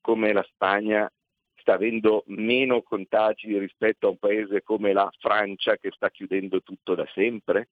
come 0.00 0.32
la 0.32 0.42
Spagna 0.42 1.08
sta 1.54 1.74
avendo 1.74 2.24
meno 2.26 2.82
contagi 2.82 3.56
rispetto 3.58 4.08
a 4.08 4.10
un 4.10 4.18
paese 4.18 4.64
come 4.64 4.92
la 4.92 5.08
Francia 5.20 5.76
che 5.76 5.92
sta 5.92 6.10
chiudendo 6.10 6.62
tutto 6.62 6.96
da 6.96 7.06
sempre? 7.14 7.68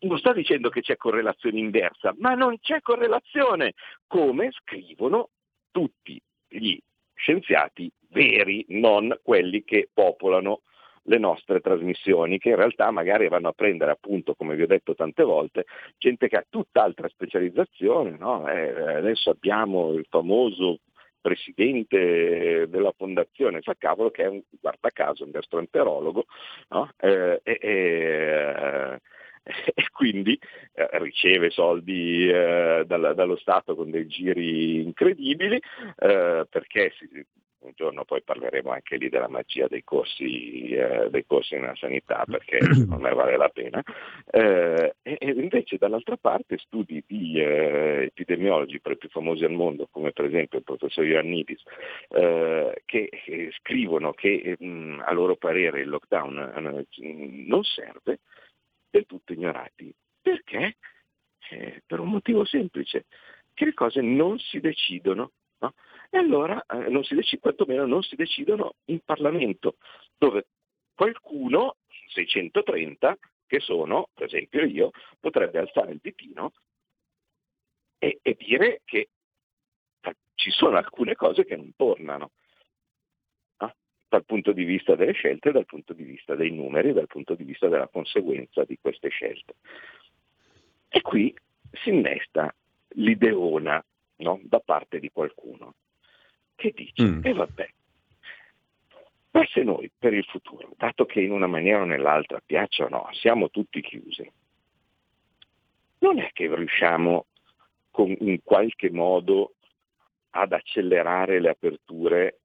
Non 0.00 0.18
sto 0.18 0.32
dicendo 0.32 0.70
che 0.70 0.80
c'è 0.80 0.96
correlazione 0.96 1.58
inversa, 1.58 2.14
ma 2.18 2.34
non 2.34 2.58
c'è 2.58 2.80
correlazione, 2.80 3.74
come 4.06 4.50
scrivono 4.52 5.30
tutti 5.70 6.20
gli 6.48 6.78
scienziati 7.14 7.90
veri, 8.08 8.64
non 8.68 9.16
quelli 9.22 9.62
che 9.62 9.88
popolano 9.92 10.62
le 11.04 11.18
nostre 11.18 11.60
trasmissioni, 11.60 12.38
che 12.38 12.50
in 12.50 12.56
realtà 12.56 12.90
magari 12.90 13.28
vanno 13.28 13.48
a 13.48 13.52
prendere 13.52 13.90
appunto, 13.90 14.34
come 14.34 14.54
vi 14.54 14.62
ho 14.62 14.66
detto 14.66 14.94
tante 14.94 15.22
volte, 15.22 15.64
gente 15.98 16.28
che 16.28 16.36
ha 16.36 16.46
tutt'altra 16.48 17.08
specializzazione. 17.08 18.16
No? 18.18 18.48
Eh, 18.48 18.96
adesso 18.96 19.30
abbiamo 19.30 19.92
il 19.92 20.06
famoso 20.08 20.80
presidente 21.20 22.66
della 22.68 22.94
fondazione 22.96 23.60
Fa 23.60 23.74
Cavolo 23.76 24.10
che 24.10 24.22
è 24.22 24.26
un 24.26 24.40
guarda 24.58 24.88
caso 24.90 25.24
un 25.24 25.32
gastroenterologo 25.32 26.24
no? 26.70 26.90
eh, 26.96 27.40
eh, 27.42 27.58
eh 27.60 29.00
e 29.74 29.88
quindi 29.90 30.38
eh, 30.74 30.88
riceve 30.98 31.50
soldi 31.50 32.28
eh, 32.28 32.84
dal, 32.86 33.14
dallo 33.14 33.36
Stato 33.36 33.74
con 33.74 33.90
dei 33.90 34.06
giri 34.06 34.82
incredibili 34.82 35.56
eh, 35.56 36.46
perché 36.48 36.92
si, 36.98 37.08
un 37.60 37.72
giorno 37.74 38.04
poi 38.04 38.22
parleremo 38.22 38.70
anche 38.70 38.96
lì 38.96 39.08
della 39.08 39.28
magia 39.28 39.66
dei 39.68 39.84
corsi, 39.84 40.70
eh, 40.70 41.08
dei 41.10 41.26
corsi 41.26 41.56
nella 41.56 41.74
sanità 41.76 42.24
perché 42.26 42.58
non 42.86 43.02
ne 43.02 43.12
vale 43.12 43.36
la 43.36 43.48
pena. 43.48 43.82
Eh, 44.30 44.94
e, 45.02 45.16
e, 45.18 45.30
invece 45.30 45.76
dall'altra 45.76 46.16
parte 46.16 46.56
studi 46.58 47.02
di 47.06 47.38
eh, 47.38 48.04
epidemiologi 48.04 48.80
per 48.80 48.92
i 48.92 48.96
più 48.96 49.08
famosi 49.08 49.44
al 49.44 49.52
mondo 49.52 49.88
come 49.90 50.12
per 50.12 50.24
esempio 50.24 50.58
il 50.58 50.64
professor 50.64 51.04
Ioannidis 51.04 51.62
che, 52.08 52.74
che, 52.84 53.50
scrivono 53.58 54.12
che 54.12 54.56
mh, 54.58 55.02
a 55.04 55.12
loro 55.12 55.36
parere 55.36 55.80
il 55.80 55.88
lockdown 55.88 56.86
non 57.46 57.62
serve 57.62 58.20
del 58.90 59.06
tutto 59.06 59.32
ignorati. 59.32 59.94
Perché? 60.20 60.76
Eh, 61.50 61.82
per 61.86 62.00
un 62.00 62.08
motivo 62.08 62.44
semplice, 62.44 63.06
che 63.54 63.64
le 63.64 63.74
cose 63.74 64.00
non 64.00 64.38
si 64.38 64.60
decidono. 64.60 65.32
No? 65.58 65.74
E 66.10 66.18
allora 66.18 66.64
eh, 66.66 66.88
non 66.88 67.04
si 67.04 67.14
decid- 67.14 67.40
quantomeno 67.40 67.86
non 67.86 68.02
si 68.02 68.16
decidono 68.16 68.74
in 68.86 69.00
Parlamento, 69.00 69.76
dove 70.16 70.46
qualcuno, 70.94 71.76
630, 72.08 73.16
che 73.46 73.60
sono, 73.60 74.08
per 74.14 74.26
esempio 74.26 74.64
io, 74.64 74.90
potrebbe 75.18 75.58
alzare 75.58 75.92
il 75.92 76.00
ditino 76.02 76.52
e, 77.98 78.18
e 78.22 78.36
dire 78.38 78.80
che 78.84 79.08
eh, 80.00 80.16
ci 80.34 80.50
sono 80.50 80.76
alcune 80.76 81.14
cose 81.14 81.44
che 81.44 81.56
non 81.56 81.72
tornano 81.76 82.30
dal 84.10 84.24
punto 84.24 84.50
di 84.50 84.64
vista 84.64 84.96
delle 84.96 85.12
scelte, 85.12 85.52
dal 85.52 85.66
punto 85.66 85.92
di 85.92 86.02
vista 86.02 86.34
dei 86.34 86.50
numeri, 86.50 86.92
dal 86.92 87.06
punto 87.06 87.34
di 87.34 87.44
vista 87.44 87.68
della 87.68 87.86
conseguenza 87.86 88.64
di 88.64 88.76
queste 88.80 89.08
scelte. 89.08 89.54
E 90.88 91.00
qui 91.00 91.32
si 91.70 91.90
innesta 91.90 92.52
l'ideona 92.94 93.82
no? 94.16 94.40
da 94.42 94.58
parte 94.58 94.98
di 94.98 95.10
qualcuno 95.12 95.74
che 96.56 96.72
dice, 96.74 97.04
mm. 97.04 97.20
e 97.22 97.30
eh 97.30 97.32
vabbè, 97.32 97.70
ma 99.30 99.46
se 99.46 99.62
noi 99.62 99.88
per 99.96 100.12
il 100.12 100.24
futuro, 100.24 100.72
dato 100.76 101.06
che 101.06 101.20
in 101.20 101.30
una 101.30 101.46
maniera 101.46 101.82
o 101.82 101.84
nell'altra, 101.84 102.42
piaccia 102.44 102.86
o 102.86 102.88
no, 102.88 103.08
siamo 103.12 103.48
tutti 103.48 103.80
chiusi, 103.80 104.28
non 105.98 106.18
è 106.18 106.30
che 106.32 106.52
riusciamo 106.52 107.26
con, 107.92 108.12
in 108.18 108.42
qualche 108.42 108.90
modo 108.90 109.54
ad 110.30 110.52
accelerare 110.52 111.40
le 111.40 111.50
aperture 111.50 112.40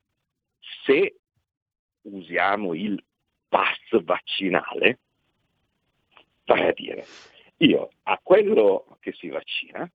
se 0.85 1.15
usiamo 2.05 2.73
il 2.73 3.01
pass 3.47 4.01
vaccinale, 4.03 4.99
vale 6.45 6.67
a 6.69 6.73
dire, 6.73 7.05
io 7.57 7.89
a 8.03 8.19
quello 8.21 8.97
che 8.99 9.13
si 9.13 9.29
vaccina 9.29 9.89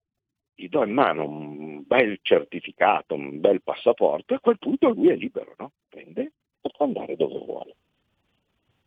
gli 0.54 0.68
do 0.68 0.84
in 0.84 0.92
mano 0.92 1.26
un 1.26 1.82
bel 1.86 2.18
certificato, 2.22 3.14
un 3.14 3.40
bel 3.40 3.62
passaporto 3.62 4.34
e 4.34 4.36
a 4.36 4.40
quel 4.40 4.58
punto 4.58 4.90
lui 4.90 5.08
è 5.08 5.16
libero, 5.16 5.54
no? 5.58 5.72
Prende 5.88 6.32
può 6.60 6.86
andare 6.86 7.16
dove 7.16 7.38
vuole. 7.38 7.76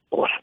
Ora, 0.09 0.41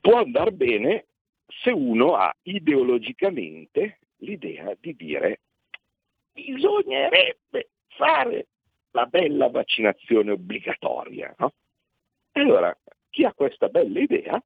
può 0.00 0.18
andare 0.18 0.52
bene 0.52 1.06
se 1.46 1.70
uno 1.70 2.14
ha 2.14 2.34
ideologicamente 2.42 3.98
l'idea 4.18 4.76
di 4.78 4.94
dire 4.94 5.40
bisognerebbe 6.32 7.70
fare 7.88 8.46
la 8.92 9.06
bella 9.06 9.48
vaccinazione 9.48 10.32
obbligatoria. 10.32 11.34
No? 11.38 11.52
Allora 12.32 12.76
chi 13.10 13.24
ha 13.24 13.32
questa 13.32 13.68
bella 13.68 14.00
idea 14.00 14.42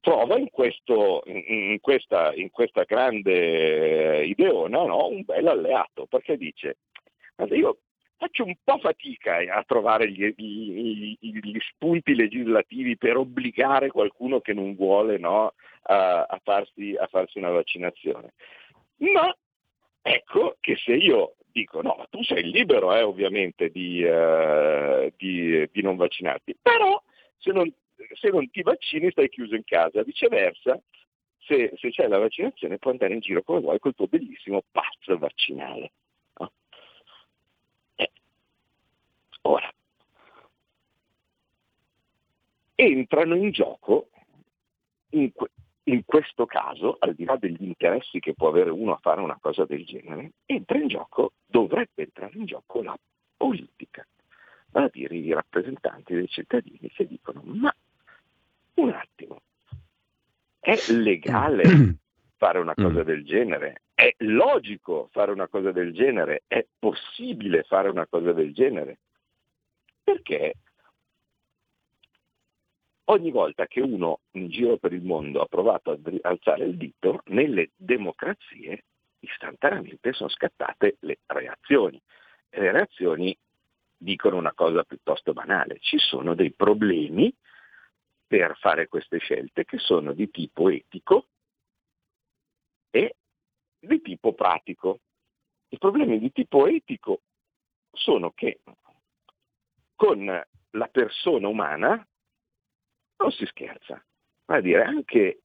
trova 0.00 0.38
in, 0.38 0.48
questo, 0.50 1.22
in, 1.26 1.78
questa, 1.80 2.32
in 2.34 2.50
questa, 2.50 2.84
grande 2.84 4.24
ideona 4.24 4.84
no? 4.84 5.08
un 5.08 5.22
bel 5.22 5.46
alleato, 5.46 6.06
perché 6.06 6.36
dice, 6.36 6.78
io 7.50 7.78
faccio 8.16 8.44
un 8.44 8.54
po' 8.62 8.78
fatica 8.78 9.36
a 9.36 9.62
trovare 9.64 10.10
gli, 10.10 10.34
gli, 10.36 11.16
gli, 11.20 11.58
spunti 11.60 12.14
legislativi 12.14 12.96
per 12.96 13.16
obbligare 13.16 13.90
qualcuno 13.90 14.40
che 14.40 14.54
non 14.54 14.74
vuole 14.74 15.18
no, 15.18 15.52
a, 15.82 16.22
a, 16.22 16.40
farsi, 16.42 16.96
a 16.98 17.06
farsi 17.06 17.38
una 17.38 17.50
vaccinazione. 17.50 18.32
Ma 18.96 19.34
ecco 20.02 20.56
che 20.60 20.76
se 20.76 20.94
io 20.94 21.34
dico 21.58 21.82
no, 21.82 22.06
tu 22.10 22.22
sei 22.22 22.50
libero 22.50 22.94
eh, 22.94 23.02
ovviamente 23.02 23.70
di, 23.70 24.02
uh, 24.02 25.12
di, 25.16 25.68
di, 25.72 25.82
non 25.82 25.96
vaccinarti, 25.96 26.56
però 26.60 27.02
se 27.38 27.52
non, 27.52 27.72
se 28.14 28.28
non, 28.30 28.48
ti 28.50 28.62
vaccini 28.62 29.10
stai 29.10 29.28
chiuso 29.28 29.54
in 29.54 29.64
casa, 29.64 30.02
viceversa 30.02 30.80
se, 31.38 31.72
se, 31.76 31.90
c'è 31.90 32.06
la 32.06 32.18
vaccinazione 32.18 32.78
puoi 32.78 32.92
andare 32.92 33.14
in 33.14 33.20
giro 33.20 33.42
come 33.42 33.60
vuoi 33.60 33.78
col 33.78 33.94
tuo 33.94 34.06
bellissimo 34.06 34.62
pass 34.70 35.16
vaccinale. 35.18 35.92
No? 36.38 36.52
Eh. 37.96 38.10
Ora, 39.42 39.72
entrano 42.74 43.34
in 43.34 43.50
gioco 43.50 44.10
in, 45.10 45.32
que- 45.32 45.50
in 45.88 46.04
questo 46.04 46.44
caso, 46.46 46.96
al 46.98 47.14
di 47.14 47.24
là 47.24 47.36
degli 47.36 47.64
interessi 47.64 48.20
che 48.20 48.34
può 48.34 48.48
avere 48.48 48.70
uno 48.70 48.92
a 48.92 48.98
fare 49.00 49.20
una 49.20 49.38
cosa 49.40 49.64
del 49.64 49.84
genere, 49.84 50.32
entra 50.44 50.78
in 50.78 50.88
gioco, 50.88 51.32
dovrebbe 51.46 52.02
entrare 52.02 52.36
in 52.36 52.44
gioco 52.44 52.82
la 52.82 52.96
politica, 53.36 54.06
vale 54.70 54.86
a 54.86 54.90
dire 54.92 55.16
i 55.16 55.32
rappresentanti 55.32 56.14
dei 56.14 56.28
cittadini 56.28 56.90
che 56.90 57.06
dicono 57.06 57.42
ma 57.44 57.74
un 58.74 58.90
attimo, 58.90 59.40
è 60.60 60.76
legale 60.92 61.62
fare 62.36 62.58
una 62.58 62.74
cosa 62.74 63.00
mm. 63.00 63.06
del 63.06 63.24
genere? 63.24 63.82
È 63.94 64.14
logico 64.18 65.08
fare 65.10 65.32
una 65.32 65.48
cosa 65.48 65.72
del 65.72 65.92
genere? 65.92 66.42
È 66.46 66.64
possibile 66.78 67.62
fare 67.62 67.88
una 67.88 68.06
cosa 68.06 68.32
del 68.32 68.52
genere? 68.52 68.98
Perché 70.04 70.54
ogni 73.10 73.30
volta 73.30 73.66
che 73.66 73.80
uno 73.80 74.20
in 74.32 74.48
giro 74.48 74.76
per 74.76 74.92
il 74.92 75.02
mondo 75.02 75.40
ha 75.40 75.46
provato 75.46 75.92
ad 75.92 76.18
alzare 76.22 76.64
il 76.64 76.76
dito, 76.76 77.22
nelle 77.26 77.70
democrazie 77.76 78.84
istantaneamente 79.20 80.12
sono 80.12 80.28
scattate 80.28 80.96
le 81.00 81.18
reazioni. 81.26 82.00
Le 82.50 82.72
reazioni 82.72 83.36
dicono 83.96 84.36
una 84.36 84.52
cosa 84.52 84.84
piuttosto 84.84 85.32
banale, 85.32 85.78
ci 85.80 85.98
sono 85.98 86.34
dei 86.34 86.52
problemi 86.52 87.34
per 88.26 88.56
fare 88.58 88.88
queste 88.88 89.18
scelte 89.18 89.64
che 89.64 89.78
sono 89.78 90.12
di 90.12 90.30
tipo 90.30 90.68
etico 90.68 91.26
e 92.90 93.16
di 93.78 94.00
tipo 94.02 94.34
pratico. 94.34 95.00
I 95.68 95.78
problemi 95.78 96.18
di 96.18 96.30
tipo 96.30 96.66
etico 96.66 97.22
sono 97.90 98.32
che 98.32 98.60
con 99.94 100.24
la 100.70 100.88
persona 100.88 101.48
umana 101.48 102.06
non 103.18 103.30
si 103.32 103.46
scherza, 103.46 104.02
va 104.46 104.56
a 104.56 104.60
dire 104.60 104.82
anche 104.82 105.40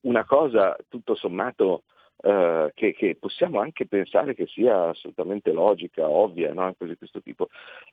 una 0.00 0.24
cosa 0.24 0.76
tutto 0.88 1.14
sommato 1.14 1.84
eh, 2.20 2.72
che, 2.74 2.94
che, 2.94 3.16
possiamo 3.16 3.60
anche 3.60 3.86
pensare 3.86 4.34
che 4.34 4.46
sia 4.46 4.88
assolutamente 4.88 5.52
logica, 5.52 6.08
ovvia, 6.08 6.52
no? 6.52 6.74
cose 6.76 6.92
di 6.92 6.98
questo 6.98 7.22
tipo, 7.22 7.48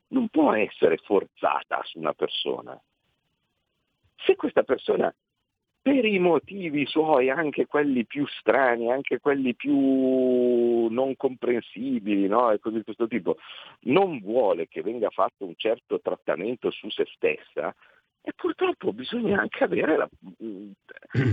non 0.07 0.29
può 0.29 0.53
essere 0.53 0.97
forzata 0.97 1.81
su 1.83 1.99
una 1.99 2.13
persona. 2.13 2.79
Se 4.17 4.35
questa 4.35 4.63
persona 4.63 5.13
per 5.85 6.03
i 6.03 6.17
motivi 6.17 6.87
suoi, 6.87 7.29
anche 7.29 7.67
quelli 7.67 8.05
più 8.05 8.25
strani, 8.25 8.91
anche 8.91 9.19
quelli 9.19 9.53
più 9.53 10.87
non 10.87 11.15
comprensibili, 11.15 12.27
no? 12.27 12.49
e 12.49 12.57
così 12.57 12.77
di 12.77 12.83
questo 12.83 13.05
tipo, 13.05 13.37
non 13.81 14.19
vuole 14.19 14.67
che 14.67 14.81
venga 14.81 15.11
fatto 15.11 15.45
un 15.45 15.53
certo 15.55 15.99
trattamento 16.01 16.71
su 16.71 16.89
se 16.89 17.05
stessa, 17.13 17.75
e 18.27 18.33
purtroppo 18.35 18.91
bisogna 18.91 19.39
anche 19.39 19.63
avere 19.63 19.97
la, 19.97 20.09
mm, 20.43 20.71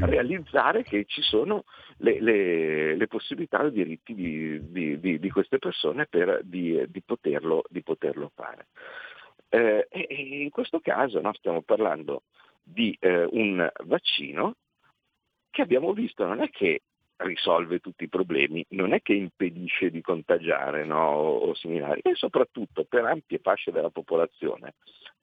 realizzare 0.02 0.82
che 0.82 1.06
ci 1.06 1.22
sono 1.22 1.64
le, 1.96 2.20
le, 2.20 2.94
le 2.96 3.06
possibilità 3.06 3.62
e 3.62 3.68
i 3.68 3.72
diritti 3.72 4.14
di, 4.14 4.70
di, 4.70 5.00
di, 5.00 5.18
di, 5.18 5.30
queste 5.30 5.58
persone 5.58 6.04
per, 6.04 6.42
di, 6.44 6.86
poterlo, 7.02 7.64
poterlo, 7.82 8.30
fare. 8.34 8.66
Eh, 9.48 9.88
in 10.42 10.50
questo 10.50 10.80
caso 10.80 11.18
no, 11.22 11.32
stiamo 11.32 11.62
parlando 11.62 12.24
di 12.62 12.94
eh, 13.00 13.26
un 13.30 13.66
vaccino 13.84 14.56
che 15.48 15.62
abbiamo 15.62 15.94
visto 15.94 16.26
non 16.26 16.42
è 16.42 16.50
che 16.50 16.82
risolve 17.22 17.80
tutti 17.80 18.04
i 18.04 18.08
problemi, 18.08 18.64
non 18.70 18.92
è 18.92 19.00
che 19.02 19.14
impedisce 19.14 19.90
di 19.90 20.00
contagiare 20.00 20.84
no, 20.84 21.10
o, 21.10 21.36
o 21.38 21.54
similari, 21.54 22.00
e 22.02 22.14
soprattutto 22.14 22.84
per 22.84 23.04
ampie 23.04 23.38
fasce 23.38 23.70
della 23.70 23.90
popolazione 23.90 24.74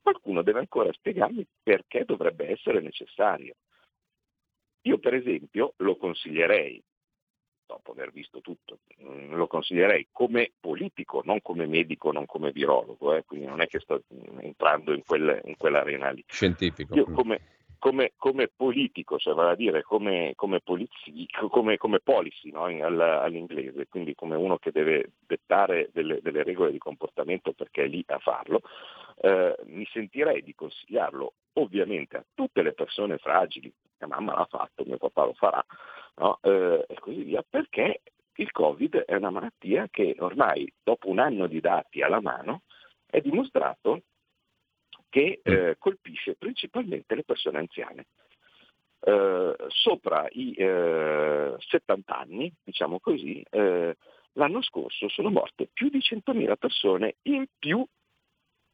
qualcuno 0.02 0.42
deve 0.42 0.60
ancora 0.60 0.92
spiegarmi 0.92 1.46
perché 1.62 2.04
dovrebbe 2.06 2.50
essere 2.50 2.82
necessario. 2.82 3.56
Io 4.84 4.98
per 4.98 5.14
esempio 5.14 5.74
lo 5.78 5.98
consiglierei, 5.98 6.82
dopo 7.66 7.92
aver 7.92 8.12
visto 8.12 8.42
tutto, 8.42 8.80
mm, 9.04 9.34
lo 9.34 9.48
consiglierei 9.48 10.08
come 10.12 10.52
politico, 10.60 11.22
non 11.24 11.42
come 11.42 11.68
medico, 11.68 12.12
non 12.12 12.26
come 12.26 12.52
virologo, 12.52 13.14
eh, 13.14 13.24
quindi 13.26 13.46
non 13.46 13.62
è 13.62 13.68
che 13.68 13.80
sto 13.80 14.04
entrando 14.40 14.94
in, 14.94 15.04
quel, 15.06 15.42
in 15.44 15.56
quell'arena 15.58 16.10
lì. 16.10 16.24
Scientifico. 16.28 16.96
Io 16.96 17.06
come, 17.12 17.59
come, 17.80 18.12
come 18.18 18.50
politico, 18.54 19.18
cioè 19.18 19.34
vale 19.34 19.52
a 19.52 19.56
dire 19.56 19.82
come, 19.82 20.34
come, 20.36 20.60
polizi, 20.60 21.26
come, 21.50 21.78
come 21.78 22.00
policy 22.02 22.52
no? 22.52 22.66
all'inglese, 22.66 23.88
quindi 23.88 24.14
come 24.14 24.36
uno 24.36 24.58
che 24.58 24.72
deve 24.72 25.14
dettare 25.26 25.90
delle, 25.94 26.20
delle, 26.22 26.44
regole 26.44 26.72
di 26.72 26.78
comportamento 26.78 27.54
perché 27.54 27.84
è 27.84 27.88
lì 27.88 28.04
a 28.08 28.20
farlo, 28.20 28.62
eh, 29.22 29.56
mi 29.66 29.88
sentirei 29.92 30.44
di 30.44 30.54
consigliarlo 30.54 31.34
ovviamente 31.54 32.18
a 32.18 32.26
tutte 32.34 32.62
le 32.62 32.74
persone 32.74 33.18
fragili, 33.18 33.74
mia 33.98 34.08
mamma 34.08 34.34
l'ha 34.34 34.48
fatto, 34.50 34.84
mio 34.86 34.98
papà 34.98 35.26
lo 35.26 35.34
farà, 35.34 35.66
no? 36.18 36.40
eh, 36.42 36.86
e 36.88 37.00
così 37.00 37.24
via, 37.24 37.44
perché 37.48 38.02
il 38.36 38.52
Covid 38.52 38.98
è 39.06 39.16
una 39.16 39.32
malattia 39.32 39.88
che 39.90 40.16
ormai 40.20 40.72
dopo 40.84 41.10
un 41.10 41.20
anno 41.20 41.48
di 41.48 41.60
dati 41.60 42.02
alla 42.02 42.22
mano 42.22 42.62
è 43.06 43.20
dimostrato 43.22 44.04
che 45.10 45.42
eh, 45.44 45.76
colpisce 45.78 46.36
principalmente 46.36 47.16
le 47.16 47.24
persone 47.24 47.58
anziane. 47.58 48.06
Eh, 49.02 49.56
sopra 49.68 50.28
i 50.32 50.54
eh, 50.54 51.56
70 51.58 52.18
anni, 52.18 52.52
diciamo 52.64 53.00
così, 53.00 53.44
eh, 53.50 53.96
l'anno 54.34 54.62
scorso 54.62 55.08
sono 55.10 55.30
morte 55.30 55.68
più 55.72 55.90
di 55.90 56.00
100.000 56.00 56.56
persone 56.58 57.16
in 57.24 57.46
più, 57.58 57.86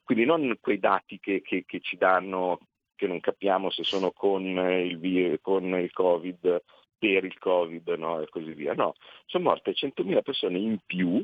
quindi 0.03 0.25
non 0.25 0.57
quei 0.59 0.79
dati 0.79 1.19
che, 1.19 1.41
che, 1.41 1.63
che 1.65 1.79
ci 1.79 1.97
danno, 1.97 2.59
che 2.95 3.07
non 3.07 3.19
capiamo 3.19 3.69
se 3.69 3.83
sono 3.83 4.11
con 4.11 4.43
il, 4.43 5.39
con 5.41 5.63
il 5.75 5.91
Covid, 5.91 6.61
per 6.97 7.23
il 7.23 7.37
Covid 7.37 7.87
no, 7.89 8.21
e 8.21 8.29
così 8.29 8.53
via, 8.53 8.73
no, 8.73 8.93
sono 9.25 9.45
morte 9.45 9.73
100.000 9.73 10.21
persone 10.21 10.57
in 10.57 10.79
più 10.85 11.23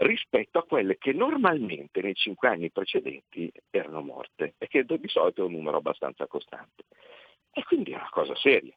rispetto 0.00 0.58
a 0.58 0.64
quelle 0.64 0.96
che 0.96 1.12
normalmente 1.12 2.00
nei 2.00 2.14
cinque 2.14 2.48
anni 2.48 2.70
precedenti 2.70 3.52
erano 3.70 4.00
morte 4.00 4.54
e 4.58 4.66
che 4.68 4.84
di 4.84 5.08
solito 5.08 5.42
è 5.42 5.44
un 5.44 5.52
numero 5.52 5.78
abbastanza 5.78 6.26
costante. 6.26 6.84
E 7.52 7.64
quindi 7.64 7.92
è 7.92 7.96
una 7.96 8.08
cosa 8.10 8.34
seria. 8.36 8.74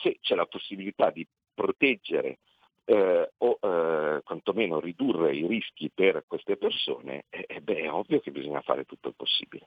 Se 0.00 0.18
c'è 0.20 0.34
la 0.34 0.46
possibilità 0.46 1.10
di 1.10 1.26
proteggere 1.52 2.38
eh, 2.84 3.32
o 3.36 3.58
eh, 3.60 4.22
quantomeno 4.22 4.80
ridurre 4.80 5.34
i 5.34 5.46
rischi 5.46 5.90
per 5.92 6.24
queste 6.26 6.56
persone, 6.56 7.24
eh, 7.28 7.60
beh, 7.60 7.80
è 7.80 7.92
ovvio 7.92 8.20
che 8.20 8.30
bisogna 8.30 8.62
fare 8.62 8.84
tutto 8.84 9.08
il 9.08 9.14
possibile. 9.16 9.66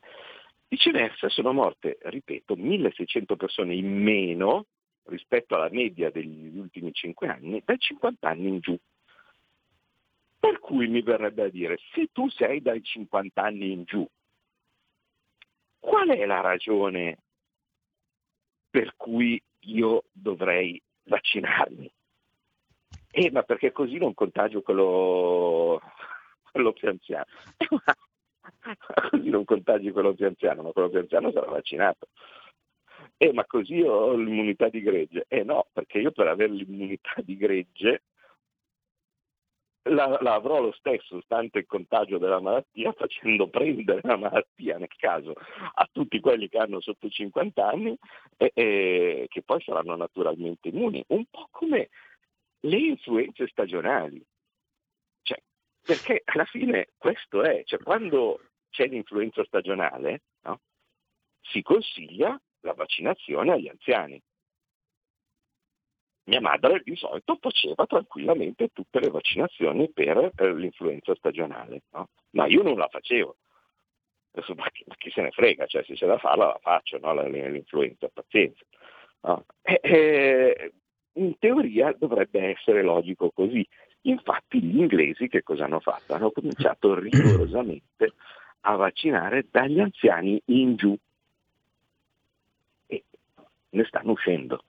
Viceversa 0.67 1.29
sono 1.29 1.51
morte, 1.51 1.97
ripeto, 2.01 2.55
1600 2.55 3.35
persone 3.35 3.75
in 3.75 4.01
meno 4.01 4.65
rispetto 5.03 5.55
alla 5.55 5.69
media 5.69 6.09
degli 6.09 6.57
ultimi 6.57 6.93
cinque 6.93 7.27
anni, 7.27 7.61
dai 7.63 7.77
50 7.77 8.27
anni 8.27 8.47
in 8.47 8.59
giù. 8.59 8.79
Per 10.41 10.57
cui 10.57 10.87
mi 10.87 11.03
verrebbe 11.03 11.43
a 11.43 11.49
dire, 11.49 11.77
se 11.93 12.09
tu 12.11 12.27
sei 12.27 12.63
dai 12.63 12.81
50 12.81 13.43
anni 13.43 13.73
in 13.73 13.83
giù, 13.83 14.03
qual 15.77 16.09
è 16.09 16.25
la 16.25 16.41
ragione 16.41 17.19
per 18.67 18.95
cui 18.97 19.39
io 19.59 20.05
dovrei 20.11 20.81
vaccinarmi? 21.03 21.91
Eh, 23.11 23.29
ma 23.29 23.43
perché 23.43 23.71
così 23.71 23.97
non 23.99 24.15
contagio 24.15 24.63
quello, 24.63 25.79
quello 26.51 26.73
più 26.73 26.87
anziano. 26.87 27.25
così 29.11 29.29
non 29.29 29.45
contagi 29.45 29.91
quello 29.91 30.15
più 30.15 30.25
anziano, 30.25 30.63
ma 30.63 30.71
quello 30.71 30.89
più 30.89 30.97
anziano 30.97 31.31
sarà 31.31 31.51
vaccinato. 31.51 32.07
Eh, 33.17 33.31
ma 33.31 33.45
così 33.45 33.79
ho 33.83 34.15
l'immunità 34.15 34.69
di 34.69 34.81
gregge. 34.81 35.25
Eh 35.27 35.43
no, 35.43 35.67
perché 35.71 35.99
io 35.99 36.11
per 36.11 36.25
avere 36.25 36.51
l'immunità 36.51 37.13
di 37.21 37.37
gregge 37.37 38.01
la, 39.83 40.17
la, 40.21 40.33
avrò 40.33 40.61
lo 40.61 40.71
stesso, 40.73 41.21
stante 41.21 41.59
il 41.59 41.65
contagio 41.65 42.17
della 42.17 42.39
malattia, 42.39 42.91
facendo 42.97 43.47
prendere 43.47 44.01
la 44.03 44.17
malattia 44.17 44.77
nel 44.77 44.95
caso 44.95 45.33
a 45.73 45.89
tutti 45.91 46.19
quelli 46.19 46.47
che 46.49 46.57
hanno 46.57 46.79
sotto 46.81 47.09
50 47.09 47.67
anni 47.67 47.97
e, 48.37 48.51
e 48.53 49.25
che 49.29 49.41
poi 49.41 49.61
saranno 49.61 49.95
naturalmente 49.95 50.69
immuni, 50.69 51.03
un 51.07 51.25
po' 51.29 51.47
come 51.51 51.89
le 52.61 52.77
influenze 52.77 53.47
stagionali. 53.47 54.23
Cioè, 55.23 55.41
perché 55.81 56.21
alla 56.25 56.45
fine 56.45 56.89
questo 56.97 57.41
è, 57.43 57.63
cioè, 57.65 57.79
quando 57.81 58.39
c'è 58.69 58.87
l'influenza 58.87 59.43
stagionale 59.45 60.21
no, 60.43 60.59
si 61.41 61.61
consiglia 61.61 62.39
la 62.61 62.73
vaccinazione 62.73 63.51
agli 63.51 63.67
anziani 63.67 64.21
mia 66.25 66.41
madre 66.41 66.81
di 66.83 66.95
solito 66.95 67.37
faceva 67.39 67.85
tranquillamente 67.85 68.69
tutte 68.73 68.99
le 68.99 69.09
vaccinazioni 69.09 69.89
per, 69.91 70.31
per 70.35 70.53
l'influenza 70.53 71.15
stagionale, 71.15 71.83
no? 71.91 72.09
ma 72.31 72.45
io 72.45 72.61
non 72.61 72.77
la 72.77 72.87
facevo. 72.87 73.35
Adesso, 74.33 74.53
ma, 74.55 74.69
chi, 74.69 74.83
ma 74.87 74.95
chi 74.95 75.09
se 75.11 75.21
ne 75.21 75.31
frega, 75.31 75.65
cioè, 75.65 75.83
se 75.83 75.93
c'è 75.93 76.07
da 76.07 76.17
farla 76.17 76.45
la 76.47 76.59
faccio, 76.61 76.97
no? 76.99 77.13
l'influenza, 77.27 78.09
pazienza. 78.13 78.63
No? 79.21 79.45
E, 79.61 79.79
e, 79.81 80.73
in 81.13 81.37
teoria 81.37 81.93
dovrebbe 81.97 82.51
essere 82.51 82.81
logico 82.81 83.31
così. 83.31 83.67
Infatti 84.03 84.61
gli 84.61 84.79
inglesi 84.79 85.27
che 85.27 85.43
cosa 85.43 85.65
hanno 85.65 85.79
fatto? 85.79 86.13
Hanno 86.13 86.31
cominciato 86.31 86.95
rigorosamente 86.97 88.13
a 88.61 88.75
vaccinare 88.75 89.47
dagli 89.49 89.79
anziani 89.79 90.41
in 90.45 90.75
giù 90.75 90.95
e 92.87 93.03
ne 93.69 93.85
stanno 93.85 94.11
uscendo. 94.11 94.63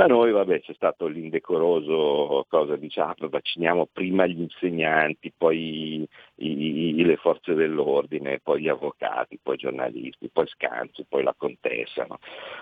Da 0.00 0.06
noi 0.06 0.32
vabbè, 0.32 0.62
c'è 0.62 0.72
stato 0.72 1.06
l'indecoroso 1.08 2.46
cosa 2.48 2.76
diciamo, 2.76 3.28
vacciniamo 3.28 3.86
prima 3.92 4.24
gli 4.24 4.40
insegnanti, 4.40 5.30
poi 5.36 6.08
i, 6.36 6.96
i, 6.96 7.04
le 7.04 7.16
forze 7.18 7.52
dell'ordine, 7.52 8.40
poi 8.42 8.62
gli 8.62 8.68
avvocati, 8.68 9.38
poi 9.42 9.56
i 9.56 9.58
giornalisti, 9.58 10.30
poi 10.30 10.46
Scanzi, 10.46 11.04
poi 11.06 11.22
la 11.22 11.34
contessa. 11.36 12.06
No? 12.08 12.18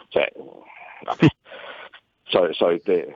Cioè, 0.08 0.32
vabbè, 1.04 1.26
solite, 2.54 3.14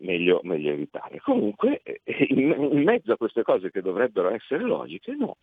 meglio, 0.00 0.40
meglio, 0.42 0.72
evitare. 0.72 1.18
Comunque, 1.20 1.80
in, 2.28 2.54
in 2.72 2.82
mezzo 2.82 3.12
a 3.12 3.16
queste 3.16 3.42
cose 3.42 3.70
che 3.70 3.80
dovrebbero 3.80 4.28
essere 4.28 4.64
logiche, 4.64 5.14
no, 5.14 5.38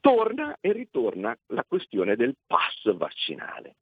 torna 0.00 0.58
e 0.60 0.72
ritorna 0.72 1.34
la 1.46 1.64
questione 1.66 2.16
del 2.16 2.36
pass 2.46 2.94
vaccinale. 2.94 3.76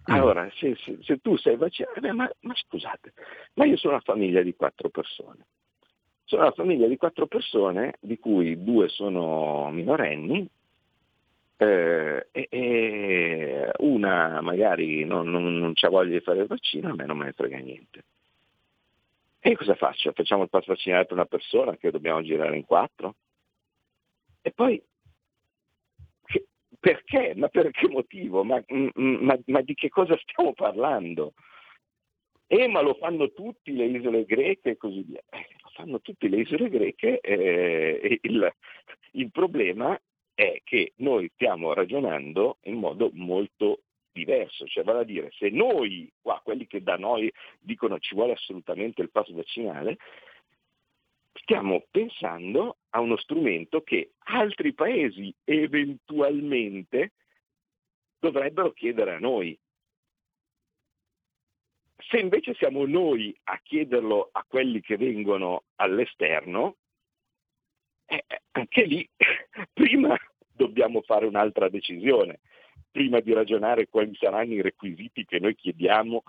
Mm. 0.00 0.14
Allora, 0.14 0.50
se, 0.54 0.76
se, 0.76 0.98
se 1.02 1.18
tu 1.18 1.36
sei 1.36 1.56
vaccinato, 1.56 2.00
ma, 2.14 2.30
ma, 2.40 2.54
scusate, 2.54 3.12
ma 3.54 3.64
io 3.66 3.76
sono 3.76 3.94
una 3.94 4.02
famiglia 4.02 4.42
di 4.42 4.54
quattro 4.54 4.88
persone. 4.88 5.46
Sono 6.24 6.42
una 6.42 6.52
famiglia 6.52 6.86
di 6.86 6.96
quattro 6.96 7.26
persone, 7.26 7.96
di 8.00 8.18
cui 8.18 8.62
due 8.62 8.88
sono 8.88 9.70
minorenni, 9.70 10.48
eh, 11.56 12.28
e, 12.30 12.46
e, 12.48 13.70
una 13.78 14.40
magari 14.40 15.04
non, 15.04 15.28
non, 15.28 15.58
non 15.58 15.74
c'ha 15.74 15.90
voglia 15.90 16.12
di 16.12 16.24
fare 16.24 16.40
il 16.40 16.46
vaccino, 16.46 16.90
a 16.90 16.94
me 16.94 17.04
non 17.04 17.18
me 17.18 17.26
ne 17.26 17.32
frega 17.32 17.58
niente. 17.58 18.04
E 19.40 19.56
cosa 19.56 19.74
faccio? 19.74 20.12
Facciamo 20.12 20.44
il 20.44 20.48
pass 20.48 20.66
vaccinale 20.66 21.04
per 21.04 21.14
una 21.14 21.26
persona 21.26 21.76
che 21.76 21.90
dobbiamo 21.90 22.22
girare 22.22 22.56
in 22.56 22.64
quattro? 22.64 23.14
E 24.42 24.52
poi 24.52 24.82
perché? 26.80 27.34
Ma 27.36 27.48
per 27.48 27.70
che 27.70 27.88
motivo? 27.88 28.42
Ma, 28.42 28.62
ma, 28.94 29.38
ma, 29.46 29.60
di 29.60 29.74
che 29.74 29.90
cosa 29.90 30.18
stiamo 30.22 30.54
parlando? 30.54 31.34
Eh, 32.46 32.66
ma 32.66 32.80
lo 32.80 32.94
fanno 32.94 33.30
tutti 33.32 33.72
le 33.76 33.84
isole 33.84 34.24
greche 34.24 34.70
e 34.70 34.76
così 34.76 35.02
via. 35.02 35.20
Eh, 35.30 35.46
lo 35.62 35.70
fanno 35.74 36.00
tutte 36.00 36.26
le 36.28 36.38
isole 36.38 36.68
greche 36.68 37.20
eh, 37.20 38.18
il, 38.22 38.52
il 39.12 39.30
problema 39.30 40.00
è 40.34 40.60
che 40.64 40.94
noi 40.96 41.30
stiamo 41.34 41.74
ragionando 41.74 42.56
in 42.62 42.76
modo 42.76 43.10
molto 43.12 43.82
diverso, 44.10 44.66
cioè 44.66 44.82
vale 44.82 45.00
a 45.00 45.04
dire 45.04 45.30
se 45.32 45.50
noi, 45.50 46.10
qua, 46.20 46.40
quelli 46.42 46.66
che 46.66 46.82
da 46.82 46.96
noi 46.96 47.30
dicono 47.58 47.98
ci 47.98 48.14
vuole 48.14 48.32
assolutamente 48.32 49.02
il 49.02 49.10
pass 49.10 49.30
vaccinale, 49.30 49.98
stiamo 51.32 51.84
pensando 51.90 52.78
a 52.90 53.00
uno 53.00 53.16
strumento 53.16 53.82
che 53.82 54.12
altri 54.24 54.72
paesi 54.72 55.34
eventualmente 55.44 57.12
dovrebbero 58.18 58.72
chiedere 58.72 59.14
a 59.14 59.18
noi. 59.18 59.58
Se 61.96 62.18
invece 62.18 62.54
siamo 62.54 62.86
noi 62.86 63.34
a 63.44 63.60
chiederlo 63.62 64.30
a 64.32 64.44
quelli 64.46 64.80
che 64.80 64.96
vengono 64.96 65.64
all'esterno, 65.76 66.76
eh, 68.06 68.24
anche 68.52 68.84
lì 68.84 69.08
prima 69.72 70.16
dobbiamo 70.52 71.02
fare 71.02 71.26
un'altra 71.26 71.68
decisione, 71.68 72.40
prima 72.90 73.20
di 73.20 73.32
ragionare 73.32 73.88
quali 73.88 74.14
saranno 74.16 74.54
i 74.54 74.62
requisiti 74.62 75.24
che 75.24 75.38
noi 75.38 75.54
chiediamo 75.54 76.22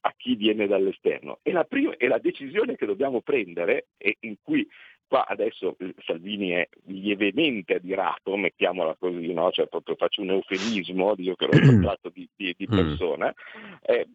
a 0.00 0.14
chi 0.16 0.36
viene 0.36 0.66
dall'esterno. 0.66 1.38
E 1.42 1.52
la, 1.52 1.64
prima, 1.64 1.96
e 1.96 2.08
la 2.08 2.18
decisione 2.18 2.76
che 2.76 2.86
dobbiamo 2.86 3.20
prendere, 3.20 3.88
e 3.96 4.16
in 4.20 4.36
cui 4.42 4.66
qua 5.06 5.26
adesso 5.26 5.76
Salvini 6.04 6.50
è 6.50 6.68
lievemente 6.86 7.74
adirato, 7.74 8.36
mettiamola 8.36 8.94
così, 8.96 9.32
no? 9.32 9.50
cioè 9.50 9.66
proprio 9.66 9.96
faccio 9.96 10.20
un 10.22 10.30
eufemismo, 10.30 11.14
io 11.16 11.34
che 11.34 11.46
l'ho 11.46 11.52
incontrato 11.58 12.10
di, 12.10 12.28
di, 12.36 12.54
di, 12.56 12.66
mm. 12.70 12.76
persona, 12.76 13.34
è, 13.80 14.06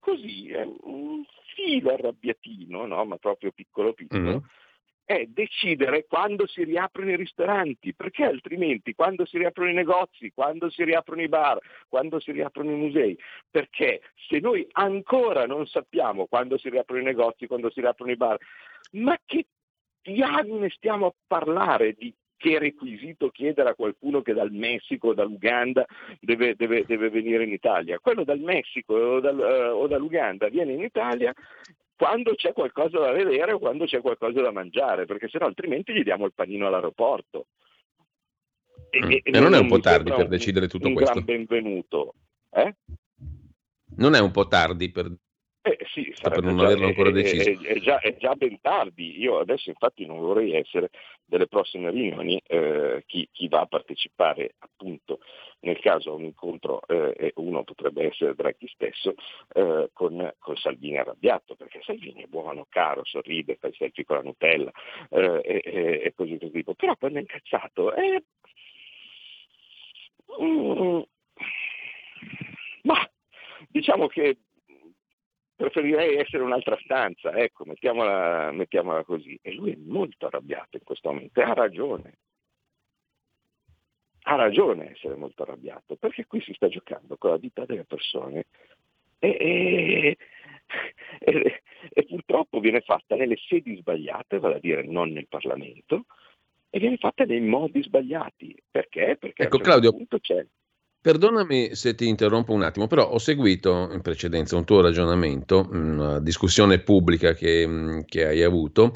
così 0.00 0.50
è 0.50 0.66
un 0.82 1.22
filo 1.54 1.92
arrabbiatino, 1.92 2.86
no? 2.86 3.04
ma 3.04 3.16
proprio 3.16 3.52
piccolo 3.52 3.92
piccolo, 3.92 4.38
mm 4.38 4.68
è 5.10 5.26
decidere 5.26 6.06
quando 6.06 6.46
si 6.46 6.62
riaprono 6.62 7.10
i 7.10 7.16
ristoranti, 7.16 7.94
perché 7.94 8.22
altrimenti 8.22 8.94
quando 8.94 9.26
si 9.26 9.38
riaprono 9.38 9.68
i 9.68 9.74
negozi, 9.74 10.30
quando 10.32 10.70
si 10.70 10.84
riaprono 10.84 11.20
i 11.20 11.26
bar, 11.26 11.58
quando 11.88 12.20
si 12.20 12.30
riaprono 12.30 12.70
i 12.70 12.76
musei, 12.76 13.18
perché 13.50 14.02
se 14.28 14.38
noi 14.38 14.64
ancora 14.70 15.46
non 15.46 15.66
sappiamo 15.66 16.26
quando 16.26 16.58
si 16.58 16.68
riaprono 16.68 17.00
i 17.00 17.04
negozi, 17.04 17.48
quando 17.48 17.70
si 17.72 17.80
riaprono 17.80 18.12
i 18.12 18.16
bar, 18.16 18.38
ma 18.92 19.18
che 19.26 19.46
diamine 20.00 20.70
stiamo 20.70 21.06
a 21.06 21.14
parlare 21.26 21.94
di 21.94 22.14
che 22.36 22.60
requisito 22.60 23.30
chiedere 23.30 23.70
a 23.70 23.74
qualcuno 23.74 24.22
che 24.22 24.32
dal 24.32 24.52
Messico 24.52 25.08
o 25.08 25.14
dall'Uganda 25.14 25.84
deve, 26.20 26.54
deve, 26.54 26.84
deve, 26.86 27.10
venire 27.10 27.42
in 27.42 27.52
Italia. 27.52 27.98
Quello 27.98 28.24
dal 28.24 28.38
Messico 28.38 28.94
o, 28.94 29.20
dal, 29.20 29.36
uh, 29.36 29.76
o 29.76 29.86
dall'Uganda 29.86 30.48
viene 30.48 30.72
in 30.72 30.82
Italia 30.82 31.34
quando 32.00 32.34
c'è 32.34 32.54
qualcosa 32.54 32.98
da 32.98 33.12
vedere 33.12 33.52
o 33.52 33.58
quando 33.58 33.84
c'è 33.84 34.00
qualcosa 34.00 34.40
da 34.40 34.50
mangiare, 34.50 35.04
perché 35.04 35.28
sennò 35.28 35.44
altrimenti 35.44 35.92
gli 35.92 36.02
diamo 36.02 36.24
il 36.24 36.32
panino 36.34 36.66
all'aeroporto. 36.66 37.48
E, 38.88 39.04
mm. 39.04 39.10
e, 39.10 39.20
e 39.22 39.38
non 39.38 39.52
è 39.52 39.58
un 39.58 39.68
po' 39.68 39.80
tardi 39.80 40.10
per 40.10 40.26
decidere 40.26 40.66
tutto 40.66 40.88
un 40.88 40.94
questo? 40.94 41.18
Un 41.18 41.24
benvenuto. 41.26 42.14
Eh? 42.48 42.74
Non 43.96 44.14
è 44.14 44.18
un 44.18 44.30
po' 44.30 44.48
tardi 44.48 44.90
per 44.90 45.14
eh, 45.62 45.78
sì, 45.92 46.14
per 46.22 46.42
non 46.42 46.56
già, 46.56 46.64
averlo 46.64 46.86
ancora 46.86 47.10
deciso. 47.10 47.50
È, 47.50 47.58
è, 47.58 47.80
già, 47.80 47.98
è, 47.98 48.16
già, 48.16 48.34
ben 48.34 48.58
tardi. 48.62 49.20
Io 49.20 49.38
adesso 49.38 49.68
infatti 49.68 50.06
non 50.06 50.18
vorrei 50.18 50.54
essere 50.54 50.88
delle 51.26 51.48
prossime 51.48 51.90
riunioni 51.90 52.40
eh, 52.46 53.04
chi, 53.06 53.28
chi, 53.30 53.46
va 53.46 53.60
a 53.60 53.66
partecipare 53.66 54.54
appunto 54.58 55.20
nel 55.60 55.78
caso 55.78 56.14
un 56.14 56.24
incontro 56.24 56.80
eh, 56.86 57.32
uno 57.36 57.62
potrebbe 57.62 58.06
essere 58.06 58.34
Draghi 58.34 58.66
stesso 58.68 59.14
eh, 59.52 59.90
con, 59.92 60.32
con, 60.38 60.56
Salvini 60.56 60.98
arrabbiato 60.98 61.54
perché 61.54 61.80
Salvini 61.82 62.22
è 62.22 62.26
buono, 62.26 62.66
caro, 62.68 63.04
sorride, 63.04 63.56
fa 63.56 63.68
i 63.68 63.74
selfie 63.74 64.04
con 64.04 64.16
la 64.16 64.22
Nutella 64.22 64.70
eh, 65.10 65.40
e, 65.44 66.00
e, 66.04 66.12
così 66.16 66.38
così. 66.38 66.64
Però 66.64 66.96
quando 66.96 67.18
è 67.18 67.20
incazzato 67.20 67.92
è... 67.92 68.22
Mm, 70.42 71.00
ma 72.82 73.10
diciamo 73.68 74.06
che 74.06 74.38
preferirei 75.60 76.16
essere 76.16 76.42
un'altra 76.42 76.78
stanza, 76.82 77.34
ecco, 77.34 77.66
mettiamola, 77.66 78.50
mettiamola 78.50 79.04
così. 79.04 79.38
E 79.42 79.52
lui 79.52 79.72
è 79.72 79.76
molto 79.76 80.24
arrabbiato 80.26 80.78
in 80.78 80.84
questo 80.84 81.12
momento 81.12 81.38
e 81.38 81.42
ha 81.42 81.52
ragione. 81.52 82.14
Ha 84.22 84.36
ragione 84.36 84.86
a 84.86 84.90
essere 84.90 85.16
molto 85.16 85.42
arrabbiato, 85.42 85.96
perché 85.96 86.24
qui 86.24 86.40
si 86.40 86.54
sta 86.54 86.68
giocando 86.68 87.18
con 87.18 87.30
la 87.30 87.36
vita 87.36 87.66
delle 87.66 87.84
persone 87.84 88.46
e, 89.18 89.28
e, 89.28 90.16
e, 91.18 91.62
e 91.90 92.04
purtroppo 92.06 92.58
viene 92.60 92.80
fatta 92.80 93.14
nelle 93.14 93.36
sedi 93.36 93.76
sbagliate, 93.76 94.38
vale 94.38 94.54
a 94.54 94.60
dire 94.60 94.82
non 94.84 95.10
nel 95.10 95.28
Parlamento, 95.28 96.06
e 96.70 96.78
viene 96.78 96.96
fatta 96.96 97.24
nei 97.24 97.40
modi 97.40 97.82
sbagliati. 97.82 98.56
Perché? 98.70 99.16
Perché 99.18 99.42
ecco, 99.42 99.56
a 99.56 99.58
un 99.58 99.64
certo 99.64 99.80
Claudio, 99.80 99.92
punto 99.92 100.18
c'è 100.20 100.46
Perdonami 101.02 101.74
se 101.74 101.94
ti 101.94 102.08
interrompo 102.08 102.52
un 102.52 102.62
attimo, 102.62 102.86
però 102.86 103.08
ho 103.08 103.18
seguito 103.18 103.88
in 103.90 104.02
precedenza 104.02 104.56
un 104.56 104.64
tuo 104.64 104.82
ragionamento, 104.82 105.66
una 105.70 106.20
discussione 106.20 106.80
pubblica 106.80 107.32
che, 107.32 108.04
che 108.06 108.26
hai 108.26 108.42
avuto, 108.42 108.92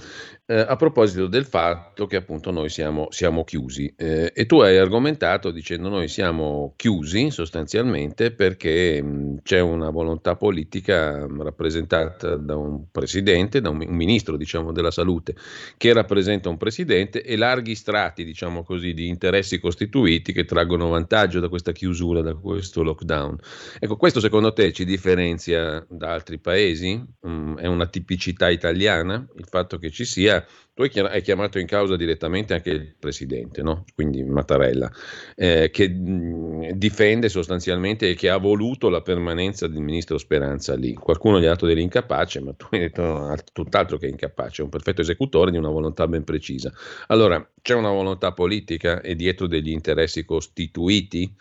eh, 0.46 0.58
a 0.58 0.76
proposito 0.76 1.26
del 1.26 1.46
fatto 1.46 2.06
che 2.06 2.16
appunto 2.16 2.50
noi 2.50 2.68
siamo, 2.68 3.06
siamo 3.10 3.44
chiusi. 3.44 3.92
Eh, 3.96 4.30
e 4.34 4.44
tu 4.46 4.60
hai 4.60 4.76
argomentato 4.76 5.50
dicendo 5.50 5.88
noi 5.88 6.08
siamo 6.08 6.74
chiusi 6.76 7.30
sostanzialmente 7.30 8.30
perché 8.30 9.02
mh, 9.02 9.40
c'è 9.42 9.60
una 9.60 9.88
volontà 9.88 10.36
politica 10.36 11.26
rappresentata 11.26 12.36
da 12.36 12.56
un 12.56 12.90
presidente, 12.90 13.62
da 13.62 13.70
un, 13.70 13.82
un, 13.86 13.94
ministro 13.94 14.36
diciamo 14.36 14.70
della 14.72 14.90
salute, 14.90 15.34
che 15.78 15.92
rappresenta 15.94 16.50
un 16.50 16.58
presidente 16.58 17.22
e 17.22 17.36
larghi 17.36 17.74
strati 17.74 18.22
diciamo 18.24 18.64
così 18.64 18.92
di 18.92 19.08
interessi 19.08 19.58
costituiti 19.58 20.34
che 20.34 20.44
traggono 20.44 20.88
vantaggio 20.88 21.40
da 21.40 21.48
questa 21.48 21.72
chiusura, 21.72 21.92
da 22.22 22.34
questo 22.34 22.82
lockdown. 22.82 23.38
Ecco, 23.78 23.96
questo 23.96 24.20
secondo 24.20 24.52
te 24.52 24.72
ci 24.72 24.84
differenzia 24.84 25.84
da 25.88 26.12
altri 26.12 26.38
paesi? 26.38 27.02
Mm, 27.26 27.58
è 27.58 27.66
una 27.66 27.86
tipicità 27.86 28.50
italiana 28.50 29.26
il 29.36 29.46
fatto 29.48 29.78
che 29.78 29.90
ci 29.90 30.04
sia 30.04 30.44
tu 30.74 30.82
hai 30.82 31.22
chiamato 31.22 31.60
in 31.60 31.66
causa 31.66 31.94
direttamente 31.94 32.52
anche 32.52 32.70
il 32.70 32.96
presidente, 32.98 33.62
no? 33.62 33.84
quindi 33.94 34.24
Mattarella, 34.24 34.90
eh, 35.36 35.70
che 35.72 35.88
mh, 35.88 36.72
difende 36.72 37.28
sostanzialmente 37.28 38.10
e 38.10 38.14
che 38.14 38.28
ha 38.28 38.38
voluto 38.38 38.88
la 38.88 39.00
permanenza 39.00 39.68
del 39.68 39.80
ministro 39.80 40.18
Speranza 40.18 40.74
lì. 40.74 40.94
Qualcuno 40.94 41.38
gli 41.38 41.44
ha 41.44 41.50
dato 41.50 41.66
dell'incapace, 41.66 42.40
ma 42.40 42.54
tu 42.54 42.66
hai 42.72 42.80
detto 42.80 43.02
no, 43.02 43.32
tutt'altro 43.52 43.98
che 43.98 44.08
incapace, 44.08 44.62
è 44.62 44.64
un 44.64 44.70
perfetto 44.70 45.00
esecutore 45.00 45.52
di 45.52 45.58
una 45.58 45.70
volontà 45.70 46.08
ben 46.08 46.24
precisa. 46.24 46.72
Allora, 47.06 47.48
c'è 47.62 47.74
una 47.74 47.90
volontà 47.90 48.32
politica 48.32 49.00
e 49.00 49.14
dietro 49.14 49.46
degli 49.46 49.70
interessi 49.70 50.24
costituiti, 50.24 51.32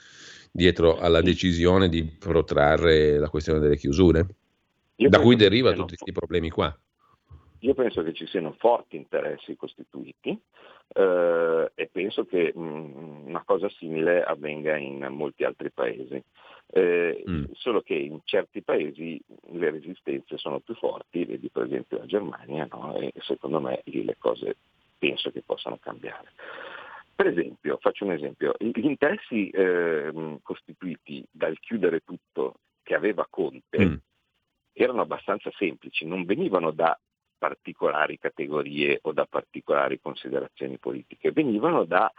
dietro 0.55 0.99
alla 0.99 1.21
decisione 1.21 1.89
di 1.89 2.03
protrarre 2.03 3.17
la 3.17 3.29
questione 3.29 3.59
delle 3.59 3.75
chiusure, 3.75 4.27
Io 4.97 5.09
da 5.09 5.19
cui 5.19 5.35
derivano 5.35 5.77
tutti 5.77 5.95
questi 5.95 6.11
problemi 6.11 6.51
qua. 6.51 6.77
Io 7.59 7.73
penso 7.73 8.03
che 8.03 8.13
ci 8.13 8.27
siano 8.27 8.53
forti 8.59 8.95
interessi 8.95 9.55
costituiti 9.55 10.37
eh, 10.93 11.71
e 11.73 11.89
penso 11.91 12.25
che 12.25 12.51
mh, 12.53 12.61
mm, 12.61 13.27
una 13.27 13.41
cosa 13.43 13.67
simile 13.69 14.21
avvenga 14.21 14.77
in 14.77 15.07
molti 15.09 15.43
altri 15.43 15.71
paesi. 15.71 16.21
Eh, 16.67 17.23
mm. 17.27 17.45
Solo 17.53 17.81
che 17.81 17.95
in 17.95 18.19
certi 18.23 18.61
paesi 18.61 19.19
le 19.53 19.71
resistenze 19.71 20.37
sono 20.37 20.59
più 20.59 20.75
forti, 20.75 21.25
vedi 21.25 21.49
per 21.49 21.63
esempio 21.63 21.97
la 21.97 22.05
Germania, 22.05 22.67
no? 22.71 22.95
e 22.95 23.11
secondo 23.21 23.59
me 23.59 23.81
lì 23.85 24.03
le 24.03 24.17
cose 24.19 24.55
penso 24.99 25.31
che 25.31 25.41
possano 25.43 25.79
cambiare. 25.81 26.29
Per 27.15 27.27
esempio, 27.27 27.77
faccio 27.79 28.05
un 28.05 28.13
esempio, 28.13 28.55
gli 28.57 28.85
interessi 28.85 29.49
eh, 29.49 30.39
costituiti 30.41 31.23
dal 31.29 31.59
chiudere 31.59 31.99
tutto 31.99 32.55
che 32.81 32.95
aveva 32.95 33.27
Conte 33.29 33.85
mm. 33.85 33.95
erano 34.73 35.01
abbastanza 35.01 35.51
semplici, 35.55 36.05
non 36.05 36.25
venivano 36.25 36.71
da 36.71 36.99
particolari 37.37 38.17
categorie 38.17 38.99
o 39.03 39.11
da 39.11 39.25
particolari 39.25 39.99
considerazioni 39.99 40.77
politiche, 40.79 41.31
venivano 41.31 41.85
da 41.85 42.11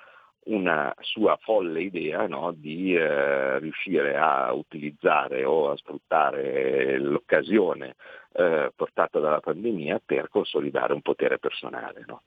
una 0.44 0.94
sua 1.00 1.38
folle 1.40 1.82
idea 1.82 2.26
no, 2.26 2.52
di 2.52 2.94
eh, 2.94 3.58
riuscire 3.58 4.16
a 4.16 4.52
utilizzare 4.52 5.44
o 5.44 5.70
a 5.70 5.76
sfruttare 5.76 6.98
l'occasione 6.98 7.94
eh, 8.32 8.70
portata 8.74 9.20
dalla 9.20 9.40
pandemia 9.40 10.02
per 10.04 10.28
consolidare 10.28 10.92
un 10.92 11.00
potere 11.00 11.38
personale. 11.38 12.04
No? 12.06 12.22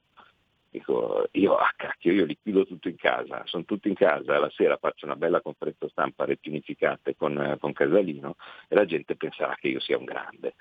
Dico, 0.78 1.28
io, 1.32 1.56
ah, 1.56 1.74
cacchio, 1.76 2.12
io 2.12 2.26
li 2.26 2.38
chiudo 2.40 2.66
tutto 2.66 2.88
in 2.88 2.98
casa, 2.98 3.42
sono 3.46 3.66
tutti 3.66 3.88
in 3.88 3.96
casa, 3.96 4.38
la 4.38 4.50
sera 4.52 4.78
faccio 4.78 5.06
una 5.06 5.16
bella 5.16 5.42
conferenza 5.42 5.88
stampa 5.90 6.26
retinificata 6.26 7.12
con, 7.16 7.58
con 7.60 7.74
Casalino 7.74 8.36
e 8.68 8.76
la 8.76 8.86
gente 8.86 9.16
penserà 9.16 9.56
che 9.56 9.70
io 9.70 9.80
sia 9.80 9.98
un 9.98 10.06
grande. 10.06 10.56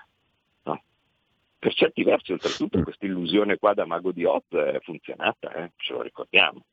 No? 0.62 0.82
Per 1.58 1.74
certi 1.74 2.02
versi, 2.02 2.32
oltretutto, 2.32 2.82
questa 2.82 3.04
illusione 3.04 3.58
qua 3.58 3.74
da 3.74 3.84
mago 3.84 4.10
di 4.10 4.24
Oz 4.24 4.48
è 4.48 4.80
funzionata, 4.80 5.52
eh? 5.52 5.72
ce 5.76 5.92
lo 5.92 6.00
ricordiamo 6.00 6.64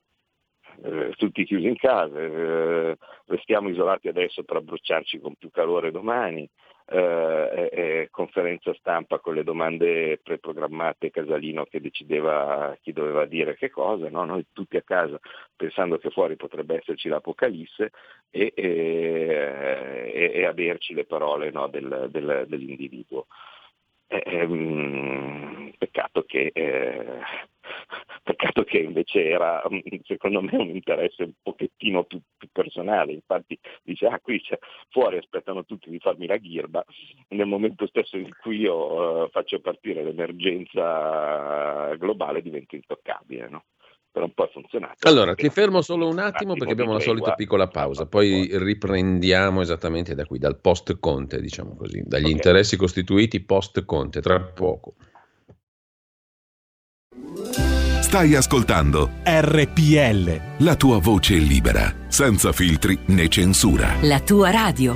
eh, 0.82 1.13
tutti 1.17 1.43
chiusi 1.45 1.67
in 1.67 1.75
casa, 1.75 2.17
eh, 2.17 2.97
restiamo 3.25 3.69
isolati 3.69 4.08
adesso 4.08 4.43
per 4.43 4.58
abbracciarci 4.58 5.19
con 5.19 5.36
più 5.36 5.51
calore 5.51 5.91
domani, 5.91 6.49
eh, 6.93 7.69
eh, 7.71 8.08
conferenza 8.12 8.73
stampa 8.75 9.17
con 9.17 9.34
le 9.34 9.43
domande 9.43 10.19
preprogrammate, 10.21 11.10
Casalino 11.10 11.65
che 11.65 11.82
decideva 11.82 12.77
chi 12.82 12.93
doveva 12.93 13.25
dire 13.25 13.56
che 13.56 13.71
cosa, 13.71 14.10
no? 14.10 14.23
noi 14.25 14.45
tutti 14.53 14.77
a 14.77 14.84
casa 14.84 15.19
pensando 15.56 15.97
che 15.97 16.12
fuori 16.12 16.36
potrebbe 16.36 16.75
esserci 16.75 17.10
l'apocalisse 17.10 17.91
e, 18.29 18.53
e, 18.56 20.32
e 20.36 20.45
averci 20.45 20.93
le 20.93 21.06
parole 21.06 21.49
no, 21.49 21.67
del, 21.67 22.10
del, 22.12 22.45
dell'individuo. 22.47 23.25
Eh, 24.13 24.21
ehm, 24.26 25.73
peccato, 25.76 26.21
che, 26.21 26.52
eh, 26.54 27.19
peccato 28.21 28.63
che 28.63 28.78
invece 28.78 29.26
era 29.28 29.63
secondo 30.04 30.39
me 30.39 30.56
un 30.56 30.69
interesse 30.69 31.23
un 31.23 31.34
pochettino 31.41 32.04
più, 32.04 32.21
più 32.38 32.47
personale, 32.52 33.13
infatti 33.13 33.58
dice 33.82 34.06
ah 34.06 34.19
qui 34.19 34.39
fuori 34.89 35.17
aspettano 35.17 35.65
tutti 35.65 35.89
di 35.89 35.97
farmi 35.97 36.28
la 36.28 36.38
ghirba, 36.38 36.86
nel 37.30 37.47
momento 37.47 37.88
stesso 37.88 38.17
in 38.17 38.30
cui 38.39 38.60
io 38.60 39.26
eh, 39.26 39.30
faccio 39.32 39.60
partire 39.62 40.04
l'emergenza 40.04 41.95
globale 41.95 42.43
divento 42.43 42.76
intoccabile. 42.76 43.49
No? 43.49 43.63
Però 44.13 44.26
un 44.26 44.34
po' 44.36 44.45
è 44.45 44.49
funzionato. 44.54 45.08
Allora, 45.08 45.34
ti 45.34 45.49
fermo 45.49 45.82
solo 45.82 46.08
un 46.08 46.19
attimo 46.19 46.54
perché 46.54 46.73
abbiamo 46.73 46.93
la 46.93 46.99
solita 46.99 47.34
piccola 47.34 47.67
pausa, 47.67 48.06
poi 48.06 48.47
riprendiamo 48.52 49.60
esattamente 49.60 50.13
da 50.13 50.26
qui, 50.26 50.38
dal 50.38 50.60
post 50.60 50.99
Conte, 50.99 51.41
diciamo 51.41 51.76
così, 51.76 52.04
dagli 52.06 52.26
okay. 52.26 52.32
interessi 52.36 52.78
costituiti 52.78 53.39
post 53.41 53.84
Conte, 53.86 54.21
tra 54.21 54.39
poco. 54.39 54.93
Stai 58.02 58.36
ascoltando 58.36 59.10
RPL, 59.23 60.63
la 60.63 60.76
tua 60.76 60.99
voce 60.99 61.34
libera, 61.34 61.91
senza 62.08 62.52
filtri 62.52 62.95
né 63.08 63.28
censura. 63.30 63.95
La 64.02 64.19
tua 64.19 64.52
radio. 64.52 64.95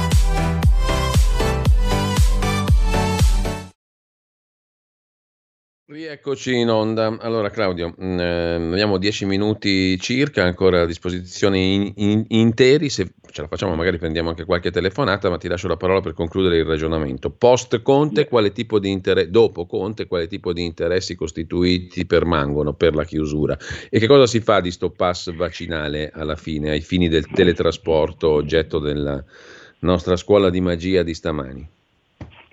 Rieccoci 5.91 6.55
in 6.55 6.69
onda. 6.69 7.17
Allora 7.19 7.49
Claudio, 7.49 7.93
mm, 8.01 8.19
eh, 8.19 8.53
abbiamo 8.53 8.97
dieci 8.97 9.25
minuti 9.25 9.99
circa 9.99 10.41
ancora 10.41 10.83
a 10.83 10.85
disposizione 10.85 11.57
in, 11.57 11.91
in, 11.97 12.23
interi, 12.29 12.87
se 12.87 13.11
ce 13.29 13.41
la 13.41 13.49
facciamo 13.49 13.75
magari 13.75 13.97
prendiamo 13.97 14.29
anche 14.29 14.45
qualche 14.45 14.71
telefonata, 14.71 15.29
ma 15.29 15.37
ti 15.37 15.49
lascio 15.49 15.67
la 15.67 15.75
parola 15.75 15.99
per 15.99 16.13
concludere 16.13 16.59
il 16.59 16.63
ragionamento. 16.63 17.29
Post 17.29 17.81
Conte, 17.81 18.29
quale 18.29 18.53
tipo 18.53 18.79
di 18.79 18.89
interesse, 18.89 19.31
dopo 19.31 19.65
Conte, 19.65 20.07
quale 20.07 20.27
tipo 20.27 20.53
di 20.53 20.63
interessi 20.63 21.15
costituiti 21.15 22.05
permangono 22.05 22.73
per 22.73 22.95
la 22.95 23.03
chiusura? 23.03 23.57
E 23.89 23.99
che 23.99 24.07
cosa 24.07 24.27
si 24.27 24.39
fa 24.39 24.61
di 24.61 24.71
sto 24.71 24.91
pass 24.91 25.33
vaccinale 25.33 26.09
alla 26.13 26.37
fine, 26.37 26.69
ai 26.69 26.81
fini 26.81 27.09
del 27.09 27.27
teletrasporto, 27.27 28.29
oggetto 28.29 28.79
della 28.79 29.21
nostra 29.79 30.15
scuola 30.15 30.49
di 30.49 30.61
magia 30.61 31.03
di 31.03 31.13
stamani? 31.13 31.69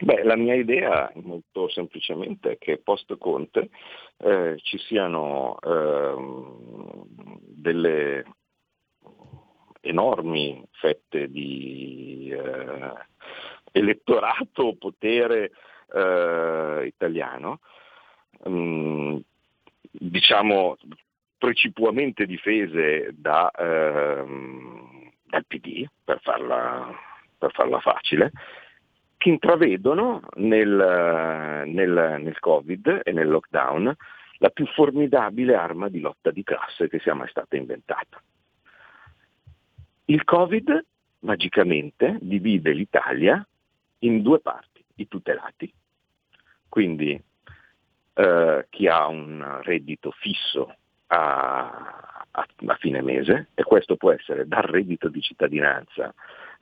Beh, 0.00 0.22
la 0.22 0.36
mia 0.36 0.54
idea 0.54 1.10
molto 1.16 1.68
semplicemente 1.68 2.52
è 2.52 2.58
che 2.58 2.78
post 2.78 3.16
Conte 3.18 3.70
eh, 4.18 4.56
ci 4.62 4.78
siano 4.78 5.58
eh, 5.60 6.14
delle 7.40 8.24
enormi 9.80 10.64
fette 10.70 11.28
di 11.28 12.30
eh, 12.30 12.92
elettorato, 13.72 14.76
potere 14.78 15.50
eh, 15.92 16.84
italiano, 16.86 17.58
mh, 18.44 18.50
mm, 18.50 19.16
diciamo 19.90 20.76
precipuamente 21.38 22.24
difese 22.24 23.10
da, 23.14 23.50
ehm, 23.50 25.10
dal 25.24 25.44
PD, 25.44 25.86
per 26.04 26.20
farla, 26.20 26.88
per 27.36 27.50
farla 27.52 27.80
facile, 27.80 28.30
che 29.18 29.28
intravedono 29.28 30.22
nel, 30.36 31.64
nel, 31.66 32.16
nel 32.20 32.38
Covid 32.38 33.02
e 33.04 33.12
nel 33.12 33.28
lockdown 33.28 33.94
la 34.38 34.48
più 34.50 34.64
formidabile 34.66 35.56
arma 35.56 35.88
di 35.88 36.00
lotta 36.00 36.30
di 36.30 36.44
classe 36.44 36.88
che 36.88 37.00
sia 37.00 37.14
mai 37.14 37.28
stata 37.28 37.56
inventata. 37.56 38.22
Il 40.06 40.24
Covid 40.24 40.84
magicamente 41.20 42.16
divide 42.20 42.72
l'Italia 42.72 43.46
in 44.00 44.22
due 44.22 44.38
parti, 44.38 44.82
i 44.94 45.08
tutelati, 45.08 45.70
quindi 46.68 47.20
eh, 48.14 48.66
chi 48.70 48.86
ha 48.86 49.06
un 49.08 49.60
reddito 49.62 50.12
fisso 50.12 50.76
a, 51.08 52.24
a, 52.30 52.46
a, 52.66 52.74
fine 52.76 53.02
mese, 53.02 53.48
e 53.54 53.64
questo 53.64 53.96
può 53.96 54.12
essere 54.12 54.46
dal 54.46 54.62
reddito 54.62 55.08
di 55.08 55.20
cittadinanza 55.20 56.14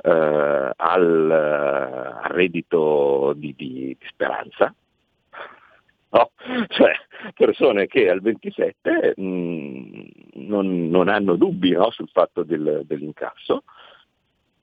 eh, 0.03 0.73
al, 0.77 1.31
al, 1.31 2.31
reddito 2.31 3.33
di, 3.37 3.55
di, 3.55 3.97
di 3.99 4.07
speranza, 4.09 4.75
no? 6.11 6.31
cioè 6.69 6.93
persone 7.35 7.87
che 7.87 8.09
al 8.09 8.21
27 8.21 9.15
mh, 9.17 9.23
mm, 9.23 10.05
non, 10.35 10.89
non, 10.89 11.09
hanno 11.09 11.37
dubbi 11.37 11.71
no? 11.71 11.91
sul 11.91 12.09
fatto 12.09 12.43
del, 12.43 12.83
dell'incasso, 12.85 13.65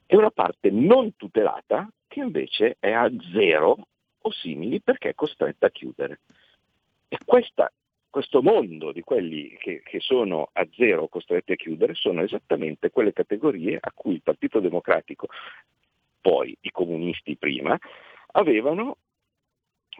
e 0.06 0.16
una 0.16 0.32
parte 0.32 0.70
non 0.70 1.16
tutelata 1.16 1.90
che 2.08 2.20
invece 2.20 2.78
è 2.80 2.92
a 2.92 3.10
zero 3.32 3.88
o 4.26 4.32
simili 4.32 4.80
perché 4.82 5.10
è 5.10 5.16
costretta 5.16 5.68
a 5.68 5.72
chiudere. 5.72 6.20
E 7.08 7.18
questa 7.26 7.72
questo 8.14 8.44
mondo 8.44 8.92
di 8.92 9.02
quelli 9.02 9.58
che, 9.58 9.82
che, 9.84 10.00
sono 10.00 10.50
a 10.54 10.68
zero 10.76 11.08
costretti 11.08 11.54
a 11.54 11.56
chiudere 11.56 11.96
sono 11.96 12.22
esattamente 12.22 12.92
quelle 12.92 13.12
categorie 13.12 13.80
a 13.82 13.92
cui 13.92 14.14
il 14.14 14.22
Partito 14.22 14.60
Democratico, 14.60 15.30
poi 16.22 16.56
i 16.62 16.70
comunisti 16.70 17.36
prima, 17.38 17.76
avevano 18.34 18.98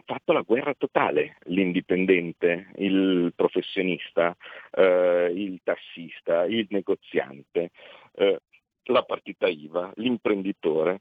fatto 0.04 0.32
la 0.32 0.42
guerra 0.42 0.74
totale, 0.74 1.38
l'indipendente, 1.46 2.70
il 2.76 3.32
professionista, 3.34 4.36
eh, 4.70 5.32
il 5.34 5.58
tassista, 5.64 6.44
il 6.44 6.68
negoziante, 6.70 7.72
eh, 8.12 8.40
la 8.84 9.02
partita 9.02 9.48
IVA, 9.48 9.92
l'imprenditore. 9.96 11.00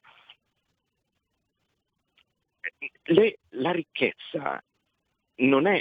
Le, 3.03 3.37
la 3.49 3.71
ricchezza 3.71 4.63
non 5.35 5.67
è 5.67 5.79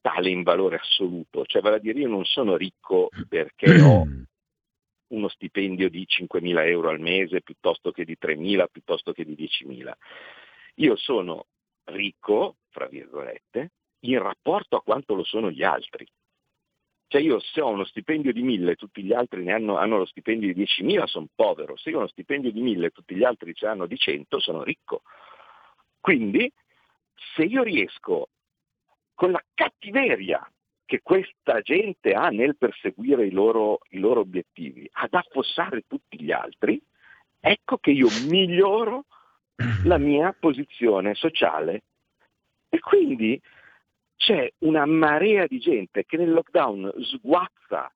tale 0.00 0.30
in 0.30 0.42
valore 0.42 0.76
assoluto, 0.76 1.44
cioè 1.44 1.62
vale 1.62 1.76
a 1.76 1.78
dire 1.80 2.00
io 2.00 2.08
non 2.08 2.24
sono 2.24 2.56
ricco 2.56 3.08
perché 3.28 3.80
ho 3.80 4.06
uno 5.08 5.28
stipendio 5.28 5.90
di 5.90 6.06
5.000 6.08 6.66
euro 6.66 6.88
al 6.90 7.00
mese 7.00 7.42
piuttosto 7.42 7.90
che 7.90 8.04
di 8.04 8.16
3.000, 8.20 8.66
piuttosto 8.70 9.12
che 9.12 9.24
di 9.24 9.34
10.000. 9.34 9.92
Io 10.76 10.96
sono 10.96 11.46
ricco, 11.84 12.56
fra 12.70 12.86
virgolette, 12.86 13.72
in 14.00 14.18
rapporto 14.20 14.76
a 14.76 14.82
quanto 14.82 15.14
lo 15.14 15.24
sono 15.24 15.50
gli 15.50 15.62
altri. 15.62 16.06
Cioè 17.08 17.20
io 17.20 17.40
se 17.40 17.60
ho 17.60 17.68
uno 17.68 17.84
stipendio 17.84 18.32
di 18.32 18.42
1000 18.42 18.70
e 18.70 18.76
tutti 18.76 19.02
gli 19.02 19.12
altri 19.12 19.42
ne 19.42 19.52
hanno, 19.52 19.76
hanno 19.76 19.98
lo 19.98 20.06
stipendio 20.06 20.54
di 20.54 20.62
10.000 20.62 21.04
sono 21.06 21.26
povero, 21.34 21.76
se 21.76 21.90
io 21.90 21.96
ho 21.96 21.98
uno 21.98 22.08
stipendio 22.08 22.52
di 22.52 22.60
1000 22.60 22.86
e 22.86 22.90
tutti 22.90 23.16
gli 23.16 23.24
altri 23.24 23.52
ce 23.52 23.66
l'hanno 23.66 23.86
di 23.86 23.96
100 23.96 24.38
sono 24.38 24.62
ricco. 24.62 25.02
Quindi 25.98 26.50
se 27.34 27.42
io 27.42 27.64
riesco 27.64 28.28
con 29.20 29.32
la 29.32 29.44
cattiveria 29.52 30.50
che 30.86 31.02
questa 31.02 31.60
gente 31.60 32.14
ha 32.14 32.30
nel 32.30 32.56
perseguire 32.56 33.26
i 33.26 33.30
loro, 33.30 33.80
i 33.90 33.98
loro 33.98 34.20
obiettivi, 34.20 34.88
ad 34.92 35.12
affossare 35.12 35.84
tutti 35.86 36.18
gli 36.18 36.32
altri, 36.32 36.82
ecco 37.38 37.76
che 37.76 37.90
io 37.90 38.08
miglioro 38.30 39.04
la 39.84 39.98
mia 39.98 40.34
posizione 40.40 41.14
sociale. 41.14 41.82
E 42.70 42.78
quindi 42.80 43.38
c'è 44.16 44.50
una 44.60 44.86
marea 44.86 45.46
di 45.46 45.58
gente 45.58 46.06
che 46.06 46.16
nel 46.16 46.32
lockdown 46.32 46.90
sguazza, 47.02 47.92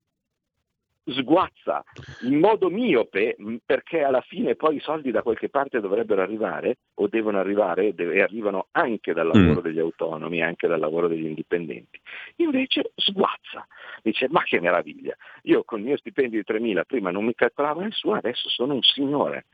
sguazza 1.07 1.85
in 2.23 2.39
modo 2.39 2.71
miope, 2.71 3.37
perché 3.65 4.03
alla 4.03 4.23
fine 4.23 4.55
poi 4.55 4.77
i 4.77 4.81
soldi 4.81 5.11
da 5.11 5.23
qualche 5.23 5.49
parte 5.49 5.81
dovrebbero 5.81 6.23
arrivare 6.23 6.79
o 6.95 7.09
devono 7.09 7.39
arrivare 7.39 7.95
e 7.95 8.23
arrivano 8.23 8.69
anche 8.73 9.13
dal 9.13 9.27
lavoro 9.27 9.61
mm. 9.61 9.63
degli 9.63 9.79
autonomi, 9.79 10.43
anche 10.43 10.67
dal 10.67 10.81
lavoro 10.81 11.09
degli 11.09 11.27
indipendenti. 11.27 12.01
Invece 12.37 12.93
sguazza, 12.95 13.67
dice 14.03 14.29
ma 14.31 14.43
che 14.43 14.61
meraviglia, 14.61 15.15
io 15.43 15.65
con 15.65 15.81
il 15.81 15.87
mio 15.87 15.97
stipendio 15.97 16.43
di 16.43 16.55
3.000 16.55 16.83
prima 16.87 17.11
non 17.11 17.25
mi 17.25 17.35
calcolavo 17.35 17.81
nessuno, 17.81 18.17
adesso 18.17 18.49
sono 18.49 18.75
un 18.75 18.83
signore 18.83 19.47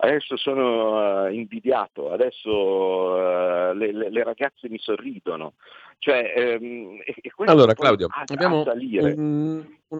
adesso 0.00 0.36
sono 0.36 1.24
uh, 1.24 1.32
invidiato, 1.32 2.12
adesso 2.12 2.50
uh, 2.50 3.72
le, 3.74 3.92
le, 3.92 4.10
le, 4.10 4.22
ragazze 4.22 4.68
mi 4.68 4.78
sorridono. 4.78 5.54
Cioè, 5.98 6.34
ehm, 6.36 7.00
e, 7.04 7.14
e 7.20 7.32
allora 7.46 7.74
Claudio, 7.74 8.06
abbiamo 8.08 8.62
un, 8.62 9.66
un, 9.88 9.98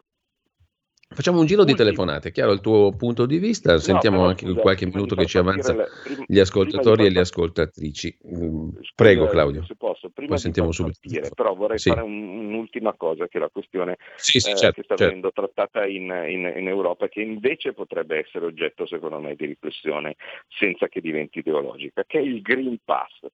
Facciamo 1.11 1.41
un 1.41 1.47
giro 1.47 1.65
di 1.65 1.75
telefonate, 1.75 2.31
chiaro 2.31 2.53
il 2.53 2.61
tuo 2.61 2.93
punto 2.95 3.25
di 3.25 3.39
vista, 3.39 3.79
sentiamo 3.79 4.19
no, 4.19 4.27
anche 4.27 4.47
scusa, 4.47 4.61
qualche 4.61 4.87
minuto 4.87 5.15
che 5.17 5.25
ci 5.25 5.39
avanza 5.39 5.75
la, 5.75 5.87
prima, 6.05 6.25
gli 6.27 6.39
ascoltatori 6.39 7.07
e 7.07 7.11
le 7.11 7.21
ascoltatrici. 7.21 8.19
Mm, 8.27 8.69
scusa, 8.69 8.93
Prego 8.95 9.27
Claudio. 9.27 9.65
Se 9.65 9.75
posso, 9.75 10.11
prima 10.11 10.33
Poi 10.33 10.39
sentiamo 10.39 10.71
subito. 10.71 10.99
Partire, 11.01 11.31
però 11.35 11.55
vorrei 11.55 11.79
sì. 11.79 11.89
fare 11.89 12.03
un, 12.03 12.29
un'ultima 12.29 12.93
cosa 12.93 13.27
che 13.27 13.39
è 13.39 13.41
la 13.41 13.49
questione 13.49 13.97
sì, 14.17 14.39
sì, 14.39 14.55
certo, 14.55 14.67
eh, 14.67 14.73
che 14.73 14.83
sta 14.83 14.97
certo. 14.97 15.05
venendo 15.05 15.33
trattata 15.33 15.87
in, 15.87 16.03
in, 16.29 16.53
in 16.57 16.69
Europa 16.69 17.09
che 17.09 17.23
invece 17.23 17.73
potrebbe 17.73 18.19
essere 18.19 18.45
oggetto 18.45 18.87
secondo 18.87 19.19
me 19.19 19.35
di 19.35 19.47
riflessione 19.47 20.17
senza 20.47 20.89
che 20.89 21.01
diventi 21.01 21.39
ideologica, 21.39 22.05
che 22.07 22.19
è 22.19 22.23
il 22.23 22.43
Green 22.43 22.79
Pass. 22.85 23.27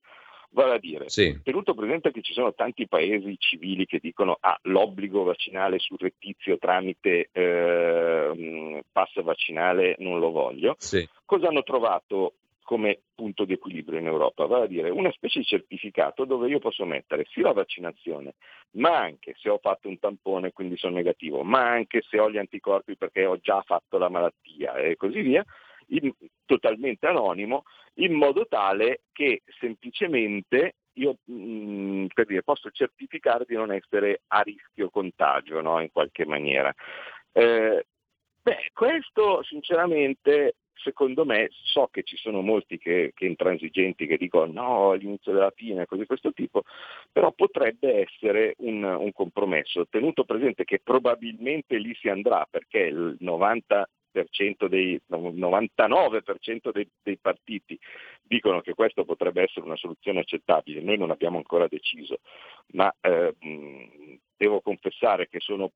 Vale 0.54 0.74
a 0.74 0.78
dire, 0.78 1.08
sì. 1.08 1.40
tenuto 1.42 1.74
presente 1.74 2.12
che 2.12 2.22
ci 2.22 2.32
sono 2.32 2.54
tanti 2.54 2.86
paesi 2.86 3.36
civili 3.38 3.86
che 3.86 3.98
dicono 4.00 4.36
ah, 4.38 4.56
l'obbligo 4.62 5.24
vaccinale 5.24 5.80
surrettizio 5.80 6.58
tramite 6.58 7.28
eh, 7.32 8.84
pass 8.92 9.20
vaccinale 9.22 9.96
non 9.98 10.20
lo 10.20 10.30
voglio, 10.30 10.76
sì. 10.78 11.06
cosa 11.24 11.48
hanno 11.48 11.64
trovato 11.64 12.34
come 12.62 13.00
punto 13.16 13.44
di 13.44 13.52
equilibrio 13.52 13.98
in 13.98 14.06
Europa? 14.06 14.46
Vale 14.46 14.64
a 14.64 14.68
dire 14.68 14.90
una 14.90 15.10
specie 15.10 15.40
di 15.40 15.44
certificato 15.44 16.24
dove 16.24 16.48
io 16.48 16.60
posso 16.60 16.84
mettere 16.84 17.26
sia 17.30 17.42
la 17.42 17.52
vaccinazione, 17.52 18.34
ma 18.76 18.96
anche 18.96 19.34
se 19.36 19.48
ho 19.48 19.58
fatto 19.58 19.88
un 19.88 19.98
tampone, 19.98 20.52
quindi 20.52 20.76
sono 20.76 20.94
negativo, 20.94 21.42
ma 21.42 21.68
anche 21.68 22.00
se 22.08 22.20
ho 22.20 22.30
gli 22.30 22.38
anticorpi 22.38 22.96
perché 22.96 23.26
ho 23.26 23.38
già 23.38 23.60
fatto 23.62 23.98
la 23.98 24.08
malattia 24.08 24.76
e 24.76 24.94
così 24.94 25.20
via, 25.20 25.44
in, 26.02 26.12
totalmente 26.44 27.07
anonimo, 27.07 27.64
in 27.94 28.14
modo 28.14 28.46
tale 28.46 29.02
che 29.12 29.42
semplicemente 29.59 30.76
io 30.94 31.16
mh, 31.24 31.35
mm, 31.35 32.07
per 32.14 32.26
dire, 32.26 32.42
posso 32.42 32.70
certificare 32.70 33.44
di 33.46 33.54
non 33.54 33.72
essere 33.72 34.22
a 34.28 34.40
rischio 34.40 34.90
contagio 34.90 35.61
no? 35.61 35.80
in 35.80 35.90
qualche 35.90 36.24
maniera. 36.24 36.72
Eh, 37.33 37.87
beh, 38.42 38.70
questo 38.72 39.42
sinceramente 39.42 40.57
secondo 40.74 41.24
me 41.24 41.48
so 41.50 41.88
che 41.90 42.02
ci 42.02 42.16
sono 42.16 42.42
molti 42.42 42.78
che, 42.78 43.12
che 43.14 43.26
intransigenti 43.26 44.07
che 44.07 44.16
dicono 44.16 44.52
no, 44.52 44.90
all'inizio 44.90 45.33
della 45.33 45.52
fine, 45.54 45.87
cose 45.87 46.02
di 46.02 46.07
questo 46.07 46.33
tipo, 46.33 46.62
però 47.11 47.33
potrebbe 47.33 48.02
essere 48.02 48.54
un, 48.59 48.83
un, 48.83 49.12
compromesso, 49.12 49.87
tenuto 49.88 50.24
presente 50.24 50.64
che 50.64 50.80
probabilmente 50.83 51.78
lì 51.78 51.94
si 51.94 52.09
andrà 52.09 52.46
perché 52.50 52.80
il 52.80 53.16
90 53.20 53.88
dei, 54.68 55.00
99% 55.11 56.70
dei, 56.72 56.88
dei, 57.03 57.18
partiti 57.18 57.79
dicono 58.22 58.61
che 58.61 58.74
questa 58.74 59.05
potrebbe 59.05 59.42
essere 59.42 59.66
una 59.66 59.77
soluzione 59.77 60.20
accettabile, 60.20 60.81
noi 60.81 60.98
non 60.98 61.11
abbiamo 61.11 61.37
ancora 61.37 61.66
deciso, 61.68 62.20
ma 62.72 62.94
eh, 63.00 63.35
devo 64.37 64.61
confessare 64.61 65.29
che 65.29 65.40
sono 65.40 65.72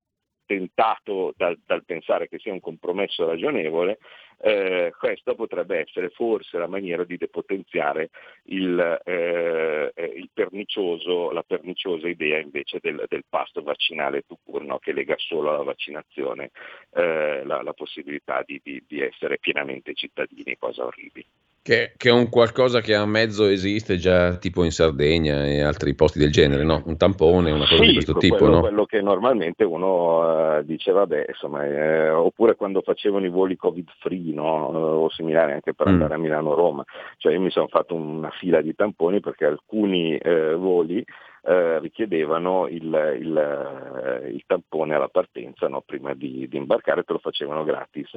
tentato 0.48 1.34
dal, 1.36 1.58
dal, 1.66 1.84
pensare 1.84 2.26
che 2.26 2.38
sia 2.38 2.54
un 2.54 2.60
compromesso 2.60 3.26
ragionevole, 3.26 3.98
eh, 4.40 4.94
questa 4.98 5.34
potrebbe 5.34 5.80
essere 5.80 6.08
forse 6.08 6.56
la 6.56 6.66
maniera 6.66 7.04
di 7.04 7.18
depotenziare 7.18 8.08
il, 8.44 9.00
eh, 9.04 9.92
il 10.16 10.30
pernicioso, 10.32 11.30
la 11.32 11.42
perniciosa 11.42 12.08
idea 12.08 12.38
invece 12.38 12.78
del, 12.80 13.04
del 13.08 13.24
pasto 13.28 13.62
vaccinale 13.62 14.24
Tucur, 14.26 14.64
no? 14.64 14.78
che 14.78 14.92
lega 14.92 15.16
solo 15.18 15.50
alla 15.50 15.64
vaccinazione 15.64 16.50
eh, 16.94 17.42
la, 17.44 17.60
la, 17.60 17.72
possibilità 17.74 18.42
di, 18.46 18.58
di, 18.64 18.82
di 18.88 19.02
essere 19.02 19.38
pienamente 19.38 19.92
cittadini, 19.92 20.56
cosa 20.56 20.86
orribile. 20.86 21.26
Che, 21.68 21.92
che, 21.98 22.08
è 22.08 22.12
un 22.12 22.30
qualcosa 22.30 22.80
che 22.80 22.94
a 22.94 23.04
mezzo 23.04 23.44
esiste 23.44 23.98
già 23.98 24.36
tipo 24.36 24.64
in 24.64 24.70
Sardegna 24.70 25.44
e 25.44 25.60
altri 25.60 25.94
posti 25.94 26.18
del 26.18 26.32
genere, 26.32 26.64
no? 26.64 26.82
Un 26.86 26.96
tampone, 26.96 27.50
una 27.50 27.66
cosa 27.66 27.82
sì, 27.82 27.88
di 27.88 27.92
questo 27.92 28.14
tipo, 28.14 28.36
quello, 28.36 28.54
no? 28.54 28.60
quello 28.60 28.86
che 28.86 29.02
normalmente 29.02 29.64
uno 29.64 30.56
uh, 30.56 30.62
dice, 30.62 30.92
vabbè, 30.92 31.26
insomma, 31.28 31.66
eh, 31.66 32.08
oppure 32.08 32.56
quando 32.56 32.80
facevano 32.80 33.26
i 33.26 33.28
voli 33.28 33.56
covid 33.56 33.86
free, 33.98 34.32
no? 34.32 34.70
Uh, 34.70 35.04
o 35.04 35.10
similari 35.10 35.52
anche 35.52 35.74
per 35.74 35.90
mm. 35.90 35.92
andare 35.92 36.14
a 36.14 36.16
Milano-Roma, 36.16 36.82
cioè 37.18 37.34
io 37.34 37.40
mi 37.40 37.50
sono 37.50 37.68
fatto 37.68 37.94
una 37.94 38.30
fila 38.30 38.62
di 38.62 38.74
tamponi 38.74 39.20
perché 39.20 39.44
alcuni 39.44 40.16
eh, 40.16 40.54
voli 40.54 41.04
eh, 41.48 41.78
richiedevano 41.78 42.68
il, 42.68 43.16
il, 43.20 43.36
eh, 43.38 44.28
il, 44.28 44.42
tampone 44.46 44.94
alla 44.94 45.08
partenza 45.08 45.66
no? 45.66 45.80
prima 45.80 46.12
di, 46.12 46.46
di, 46.46 46.58
imbarcare, 46.58 47.04
te 47.04 47.14
lo 47.14 47.18
facevano 47.20 47.64
gratis 47.64 48.10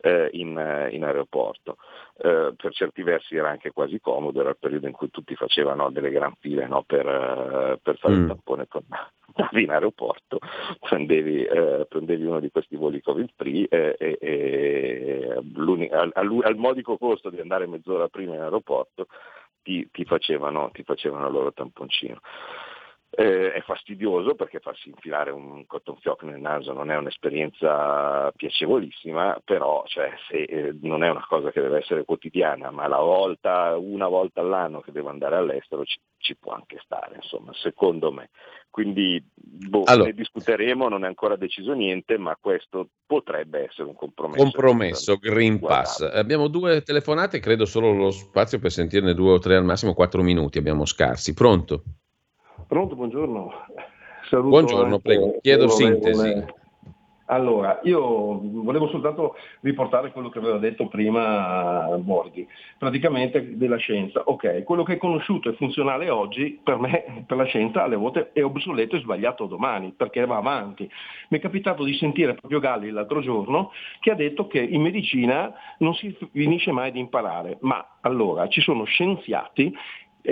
eh, 0.00 0.30
in, 0.32 0.88
in, 0.90 1.04
aeroporto. 1.04 1.76
Eh, 2.16 2.54
per 2.56 2.72
certi 2.72 3.02
versi 3.02 3.36
era 3.36 3.50
anche 3.50 3.72
quasi 3.72 4.00
comodo, 4.00 4.40
era 4.40 4.48
il 4.48 4.56
periodo 4.58 4.86
in 4.86 4.94
cui 4.94 5.10
tutti 5.10 5.34
facevano 5.34 5.90
delle 5.90 6.08
gran 6.08 6.32
file 6.40 6.66
no? 6.66 6.82
per, 6.82 7.06
eh, 7.06 7.78
per, 7.82 7.98
fare 7.98 8.14
mm. 8.14 8.20
il 8.20 8.26
tampone 8.26 8.66
con, 8.68 8.82
andavi 9.34 9.62
in 9.62 9.70
aeroporto, 9.70 10.38
prendevi, 10.80 11.44
eh, 11.44 11.84
prendevi, 11.86 12.24
uno 12.24 12.40
di 12.40 12.50
questi 12.50 12.76
voli 12.76 13.02
covid 13.02 13.28
free 13.36 13.66
e, 13.68 13.96
e, 13.98 14.18
e 14.18 15.32
al, 15.92 16.10
al, 16.14 16.40
al, 16.42 16.56
modico 16.56 16.96
costo 16.96 17.28
di 17.28 17.38
andare 17.38 17.66
mezz'ora 17.66 18.08
prima 18.08 18.34
in 18.34 18.40
aeroporto 18.40 19.08
ti, 19.62 19.86
ti, 19.92 20.06
facevano, 20.06 20.70
ti 20.72 20.82
facevano 20.82 21.26
il 21.26 21.32
loro 21.32 21.52
tamponcino. 21.52 22.20
Eh, 23.10 23.52
è 23.52 23.62
fastidioso 23.62 24.34
perché 24.34 24.60
farsi 24.60 24.90
infilare 24.90 25.30
un 25.30 25.64
cotton 25.66 25.96
fioc 25.96 26.24
nel 26.24 26.40
naso 26.40 26.74
non 26.74 26.90
è 26.90 26.96
un'esperienza 26.96 28.30
piacevolissima, 28.36 29.40
però 29.42 29.82
cioè, 29.86 30.12
se, 30.28 30.42
eh, 30.42 30.76
non 30.82 31.02
è 31.02 31.08
una 31.08 31.24
cosa 31.26 31.50
che 31.50 31.62
deve 31.62 31.78
essere 31.78 32.04
quotidiana, 32.04 32.70
ma 32.70 32.86
la 32.86 33.00
volta, 33.00 33.76
una 33.78 34.08
volta 34.08 34.42
all'anno 34.42 34.80
che 34.80 34.92
devo 34.92 35.08
andare 35.08 35.36
all'estero 35.36 35.84
ci, 35.84 35.98
ci 36.18 36.36
può 36.36 36.52
anche 36.52 36.78
stare, 36.84 37.16
insomma, 37.16 37.52
secondo 37.54 38.12
me. 38.12 38.28
Quindi 38.68 39.20
boh, 39.34 39.84
allora, 39.86 40.08
ne 40.08 40.14
discuteremo, 40.14 40.88
non 40.88 41.04
è 41.04 41.06
ancora 41.06 41.36
deciso 41.36 41.72
niente, 41.72 42.18
ma 42.18 42.36
questo 42.38 42.90
potrebbe 43.06 43.64
essere 43.64 43.88
un 43.88 43.94
compromesso. 43.94 44.42
Compromesso, 44.42 45.16
Green 45.16 45.58
Pass. 45.58 46.02
Abbiamo 46.02 46.48
due 46.48 46.82
telefonate, 46.82 47.40
credo 47.40 47.64
solo 47.64 47.90
lo 47.90 48.10
spazio 48.10 48.58
per 48.58 48.70
sentirne 48.70 49.14
due 49.14 49.32
o 49.32 49.38
tre 49.38 49.56
al 49.56 49.64
massimo, 49.64 49.94
quattro 49.94 50.22
minuti, 50.22 50.58
abbiamo 50.58 50.84
scarsi. 50.84 51.32
Pronto? 51.32 51.82
Pronto, 52.68 52.94
buongiorno. 52.96 53.50
Saluto 54.28 54.48
buongiorno, 54.50 54.98
prego. 54.98 55.38
Chiedo 55.40 55.68
sintesi. 55.68 56.44
Allora, 57.30 57.80
io 57.82 58.40
volevo 58.42 58.88
soltanto 58.88 59.36
riportare 59.60 60.12
quello 60.12 60.28
che 60.28 60.38
aveva 60.38 60.58
detto 60.58 60.86
prima 60.86 61.96
Borghi, 61.98 62.46
praticamente 62.78 63.56
della 63.56 63.76
scienza. 63.76 64.22
Ok, 64.24 64.64
quello 64.64 64.82
che 64.82 64.94
è 64.94 64.98
conosciuto 64.98 65.48
e 65.48 65.54
funzionale 65.54 66.10
oggi, 66.10 66.60
per 66.62 66.78
me, 66.78 67.24
per 67.26 67.38
la 67.38 67.44
scienza, 67.44 67.84
alle 67.84 67.96
volte 67.96 68.32
è 68.32 68.44
obsoleto 68.44 68.96
e 68.96 69.00
sbagliato 69.00 69.46
domani, 69.46 69.92
perché 69.96 70.26
va 70.26 70.36
avanti. 70.36 70.88
Mi 71.28 71.38
è 71.38 71.40
capitato 71.40 71.84
di 71.84 71.94
sentire 71.94 72.34
proprio 72.34 72.60
Galli 72.60 72.90
l'altro 72.90 73.20
giorno 73.20 73.72
che 74.00 74.10
ha 74.10 74.14
detto 74.14 74.46
che 74.46 74.60
in 74.60 74.82
medicina 74.82 75.52
non 75.78 75.94
si 75.94 76.14
finisce 76.32 76.70
mai 76.72 76.92
di 76.92 76.98
imparare, 76.98 77.56
ma 77.60 77.96
allora 78.02 78.46
ci 78.48 78.60
sono 78.60 78.84
scienziati 78.84 79.74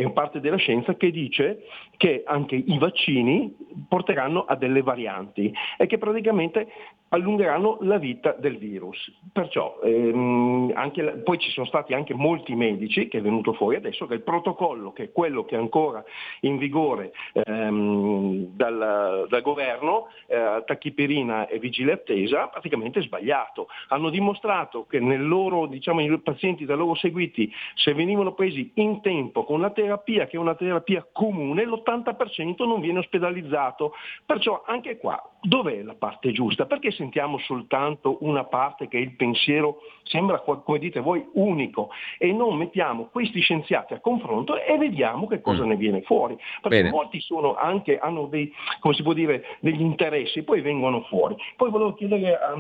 è 0.03 0.11
parte 0.11 0.41
della 0.41 0.57
scienza 0.57 0.95
che 0.95 1.11
dice 1.11 1.65
che 1.97 2.23
anche 2.27 2.55
i 2.55 2.79
vaccini 2.79 3.57
porteranno 3.89 4.45
a 4.45 4.55
delle 4.55 4.83
varianti 4.83 5.51
e 5.79 5.87
che 5.87 5.97
praticamente 5.97 6.69
allungheranno 7.17 7.79
la 7.81 7.99
vita 7.99 8.35
del 8.39 8.59
virus. 8.59 9.13
Perciò 9.33 9.81
ehm, 9.83 10.73
anche, 10.75 11.03
poi 11.25 11.39
ci 11.39 11.51
sono 11.51 11.67
stati 11.67 11.95
anche 11.95 12.15
molti 12.15 12.55
medici 12.55 13.09
che 13.09 13.19
è 13.19 13.21
venuto 13.21 13.53
fuori 13.53 13.77
adesso 13.77 14.07
che 14.07 14.15
il 14.15 14.23
protocollo, 14.23 14.93
che 14.93 15.05
è 15.05 15.13
quello 15.13 15.45
che 15.45 15.57
è 15.57 15.59
ancora 15.59 16.05
in 16.41 16.57
vigore 16.59 17.13
ehm, 17.33 18.55
dal, 18.55 19.27
dal, 19.29 19.43
governo, 19.43 20.09
eh, 20.27 20.63
tachipirina 20.65 21.47
e 21.47 21.59
vigile 21.59 21.93
attesa, 21.93 22.49
praticamente 22.49 23.01
è 23.01 23.03
sbagliato. 23.03 23.69
Hanno 23.89 24.11
dimostrato 24.11 24.87
che 24.87 24.99
loro, 24.99 25.67
diciamo, 25.67 26.01
i 26.01 26.19
pazienti 26.21 26.65
da 26.65 26.75
loro 26.75 26.95
seguiti, 26.95 27.53
se 27.75 27.95
venivano 27.95 28.33
presi 28.33 28.71
in 28.75 29.01
tempo 29.01 29.45
con 29.45 29.61
la 29.61 29.71
terapia, 29.71 30.27
che 30.27 30.37
è 30.37 30.41
una 30.41 30.55
terapia 30.55 31.07
comune, 31.13 31.65
l'80% 31.65 32.67
non 32.67 32.81
viene 32.81 32.99
ospedalizzato. 32.99 33.93
Perciò 34.25 34.63
anche 34.67 34.97
qua, 34.99 35.21
dov'è 35.41 35.83
la 35.83 35.95
parte 35.95 36.33
giusta? 36.33 36.67
Perché 36.67 36.91
sentiamo 37.07 37.39
soltanto 37.39 38.19
una 38.21 38.45
parte 38.45 38.89
che 38.89 38.99
è 38.99 39.01
il 39.01 39.15
pensiero, 39.15 39.79
sembra, 40.03 40.41
come 40.41 40.79
dite 40.79 41.01
voi, 41.01 41.25
unico 41.35 41.91
e 42.19 42.33
non 42.33 42.57
mettiamo 42.57 43.09
questi 43.13 43.41
scienziati 43.41 43.95
a 43.95 44.01
confronto 44.01 44.61
e 44.61 44.77
vediamo 44.77 45.29
che 45.29 45.41
cosa 45.41 45.65
mm. 45.65 45.69
ne 45.69 45.77
viene 45.77 46.03
fuori. 46.03 46.37
Perché 46.61 46.83
Bene. 46.83 46.91
molti 46.91 47.25
anche, 47.59 47.99
hanno 47.99 48.27
dei, 48.27 48.53
dire, 49.15 49.45
degli 49.61 49.81
interessi, 49.81 50.43
poi 50.43 50.61
vengono 50.61 51.03
fuori. 51.03 51.37
Poi 51.57 51.71
volevo 51.71 51.95
chiedere 51.95 52.37
a, 52.37 52.55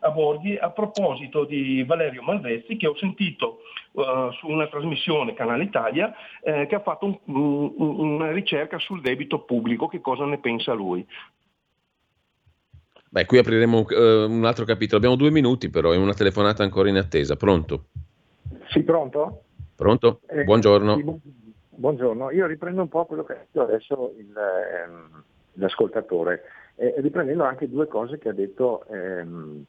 a 0.00 0.10
Borghi 0.10 0.56
a 0.56 0.70
proposito 0.70 1.44
di 1.44 1.82
Valerio 1.82 2.22
Malvezzi 2.22 2.76
che 2.76 2.86
ho 2.86 2.96
sentito 2.96 3.58
uh, 3.92 4.30
su 4.32 4.46
una 4.46 4.68
trasmissione 4.68 5.34
Canale 5.34 5.64
Italia 5.64 6.14
eh, 6.42 6.66
che 6.66 6.76
ha 6.76 6.80
fatto 6.80 7.06
un, 7.06 7.18
un, 7.24 7.98
una 7.98 8.30
ricerca 8.30 8.78
sul 8.78 9.00
debito 9.00 9.40
pubblico, 9.40 9.88
che 9.88 10.00
cosa 10.00 10.24
ne 10.24 10.38
pensa 10.38 10.72
lui. 10.72 11.04
Beh, 13.12 13.26
qui 13.26 13.38
apriremo 13.38 13.80
uh, 13.80 14.30
un 14.30 14.44
altro 14.44 14.64
capitolo. 14.64 14.98
Abbiamo 14.98 15.16
due 15.16 15.32
minuti, 15.32 15.68
però, 15.68 15.90
è 15.90 15.96
una 15.96 16.14
telefonata 16.14 16.62
ancora 16.62 16.88
in 16.88 16.96
attesa. 16.96 17.34
Pronto? 17.34 17.86
Sì, 18.68 18.84
pronto? 18.84 19.42
Pronto? 19.74 20.20
Eh, 20.28 20.44
Buongiorno. 20.44 20.94
Sì, 20.94 21.32
buongiorno. 21.70 22.30
Io 22.30 22.46
riprendo 22.46 22.82
un 22.82 22.88
po' 22.88 23.06
quello 23.06 23.24
che 23.24 23.32
ha 23.32 23.36
detto 23.36 23.62
adesso 23.62 24.14
il, 24.16 24.32
ehm, 24.32 25.24
l'ascoltatore, 25.54 26.42
eh, 26.76 26.94
riprendendo 26.98 27.42
anche 27.42 27.68
due 27.68 27.88
cose 27.88 28.16
che 28.18 28.28
ha 28.28 28.32
detto 28.32 28.84
ehm, 28.86 29.64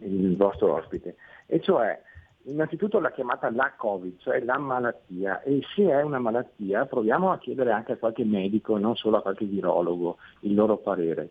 il 0.00 0.36
vostro 0.36 0.74
ospite, 0.74 1.14
e 1.46 1.60
cioè 1.60 1.96
innanzitutto 2.44 2.98
l'ha 2.98 3.12
chiamata 3.12 3.52
la 3.52 3.72
Covid, 3.76 4.18
cioè 4.18 4.40
la 4.40 4.58
malattia, 4.58 5.42
e 5.42 5.60
se 5.76 5.84
è 5.84 6.02
una 6.02 6.18
malattia 6.18 6.86
proviamo 6.86 7.30
a 7.30 7.38
chiedere 7.38 7.70
anche 7.70 7.92
a 7.92 7.98
qualche 7.98 8.24
medico, 8.24 8.78
non 8.78 8.96
solo 8.96 9.18
a 9.18 9.22
qualche 9.22 9.44
virologo, 9.44 10.16
il 10.40 10.54
loro 10.54 10.78
parere. 10.78 11.30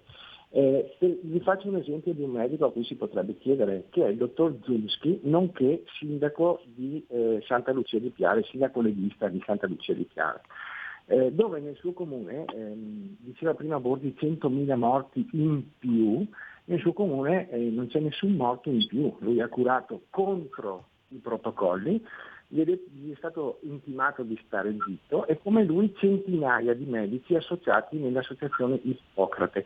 Eh, 0.51 0.95
vi 0.99 1.39
faccio 1.41 1.67
un 1.67 1.75
esempio 1.75 2.13
di 2.13 2.23
un 2.23 2.31
medico 2.31 2.65
a 2.65 2.71
cui 2.71 2.83
si 2.83 2.95
potrebbe 2.95 3.37
chiedere, 3.37 3.85
che 3.89 4.03
è 4.03 4.09
il 4.09 4.17
dottor 4.17 4.57
Zunski, 4.63 5.19
nonché 5.23 5.83
sindaco 5.99 6.61
di 6.65 7.05
eh, 7.07 7.43
Santa 7.45 7.71
Lucia 7.71 7.99
di 7.99 8.09
Piave, 8.09 8.43
sindaco 8.43 8.81
leghista 8.81 9.27
di 9.27 9.41
Santa 9.45 9.67
Lucia 9.67 9.93
di 9.93 10.05
Piave, 10.11 10.41
eh, 11.05 11.31
dove 11.31 11.59
nel 11.59 11.75
suo 11.75 11.93
comune, 11.93 12.45
ehm, 12.45 13.17
diceva 13.19 13.53
prima 13.53 13.79
Bordi, 13.79 14.15
100.000 14.19 14.75
morti 14.75 15.27
in 15.33 15.63
più, 15.77 16.25
nel 16.65 16.79
suo 16.79 16.93
comune 16.93 17.49
eh, 17.51 17.69
non 17.69 17.87
c'è 17.87 17.99
nessun 17.99 18.33
morto 18.33 18.69
in 18.69 18.85
più, 18.87 19.15
lui 19.19 19.41
ha 19.41 19.47
curato 19.47 20.03
contro 20.09 20.87
i 21.09 21.17
protocolli, 21.17 22.03
gli 22.51 22.63
è, 22.63 23.15
stato 23.17 23.59
intimato 23.61 24.23
di 24.23 24.39
stare 24.45 24.75
zitto 24.85 25.27
e 25.27 25.37
come 25.37 25.63
lui 25.63 25.93
centinaia 25.97 26.73
di 26.73 26.85
medici 26.85 27.35
associati 27.35 27.97
nell'associazione 27.97 28.79
Ippocrate. 28.81 29.63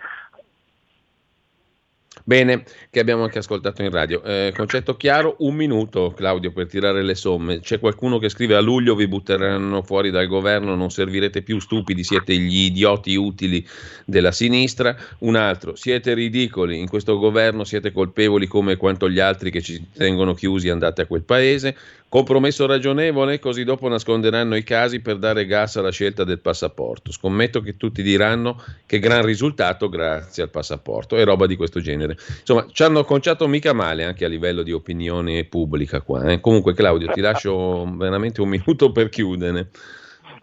Bene, 2.24 2.64
che 2.90 3.00
abbiamo 3.00 3.24
anche 3.24 3.40
ascoltato 3.40 3.82
in 3.82 3.90
radio. 3.90 4.24
Eh, 4.24 4.54
concetto 4.56 4.96
chiaro, 4.96 5.36
un 5.40 5.56
minuto 5.56 6.14
Claudio 6.16 6.52
per 6.52 6.68
tirare 6.68 7.02
le 7.02 7.16
somme. 7.16 7.60
C'è 7.60 7.80
qualcuno 7.80 8.20
che 8.20 8.30
scrive 8.30 8.56
a 8.56 8.62
luglio 8.62 8.96
vi 8.96 9.08
butteranno 9.08 9.82
fuori 9.82 10.12
dal 10.12 10.28
governo, 10.28 10.76
non 10.76 10.92
servirete 10.92 11.42
più 11.42 11.60
stupidi, 11.60 12.04
siete 12.04 12.36
gli 12.38 12.66
idioti 12.66 13.16
utili 13.16 13.66
della 14.06 14.32
sinistra. 14.32 14.96
Un 15.20 15.36
altro, 15.36 15.76
siete 15.76 16.14
ridicoli, 16.14 16.80
in 16.80 16.88
questo 16.88 17.18
governo 17.18 17.64
siete 17.64 17.92
colpevoli 17.92 18.48
come 18.48 18.78
quanto 18.78 19.10
gli 19.10 19.20
altri 19.20 19.50
che 19.50 19.62
ci 19.62 19.88
tengono 19.92 20.34
chiusi 20.34 20.70
andate 20.70 21.02
a 21.02 21.06
quel 21.08 21.24
paese. 21.24 21.76
Compromesso 22.14 22.68
ragionevole, 22.68 23.40
così 23.40 23.64
dopo 23.64 23.88
nasconderanno 23.88 24.56
i 24.56 24.62
casi 24.62 25.02
per 25.02 25.18
dare 25.18 25.48
gas 25.48 25.78
alla 25.78 25.90
scelta 25.90 26.24
del 26.24 26.40
passaporto. 26.40 27.12
Scommetto 27.12 27.60
che 27.60 27.76
tutti 27.76 28.04
diranno 28.04 28.58
che 28.86 29.00
gran 29.00 29.26
risultato 29.26 29.90
grazie 29.90 30.44
al 30.44 30.52
passaporto 30.52 31.18
e 31.18 31.24
roba 31.24 31.48
di 31.48 31.56
questo 31.56 31.80
genere. 31.80 32.12
Insomma, 32.12 32.68
ci 32.72 32.84
hanno 32.84 33.04
conciato 33.04 33.48
mica 33.48 33.74
male 33.74 34.04
anche 34.04 34.26
a 34.26 34.28
livello 34.28 34.62
di 34.62 34.72
opinione 34.72 35.46
pubblica 35.46 36.02
qua. 36.02 36.32
Eh. 36.32 36.40
Comunque 36.40 36.76
Claudio, 36.76 37.08
ti 37.08 37.20
lascio 37.20 37.84
veramente 37.96 38.42
un 38.42 38.50
minuto 38.50 38.92
per 38.92 39.10
chiudere. 39.10 39.72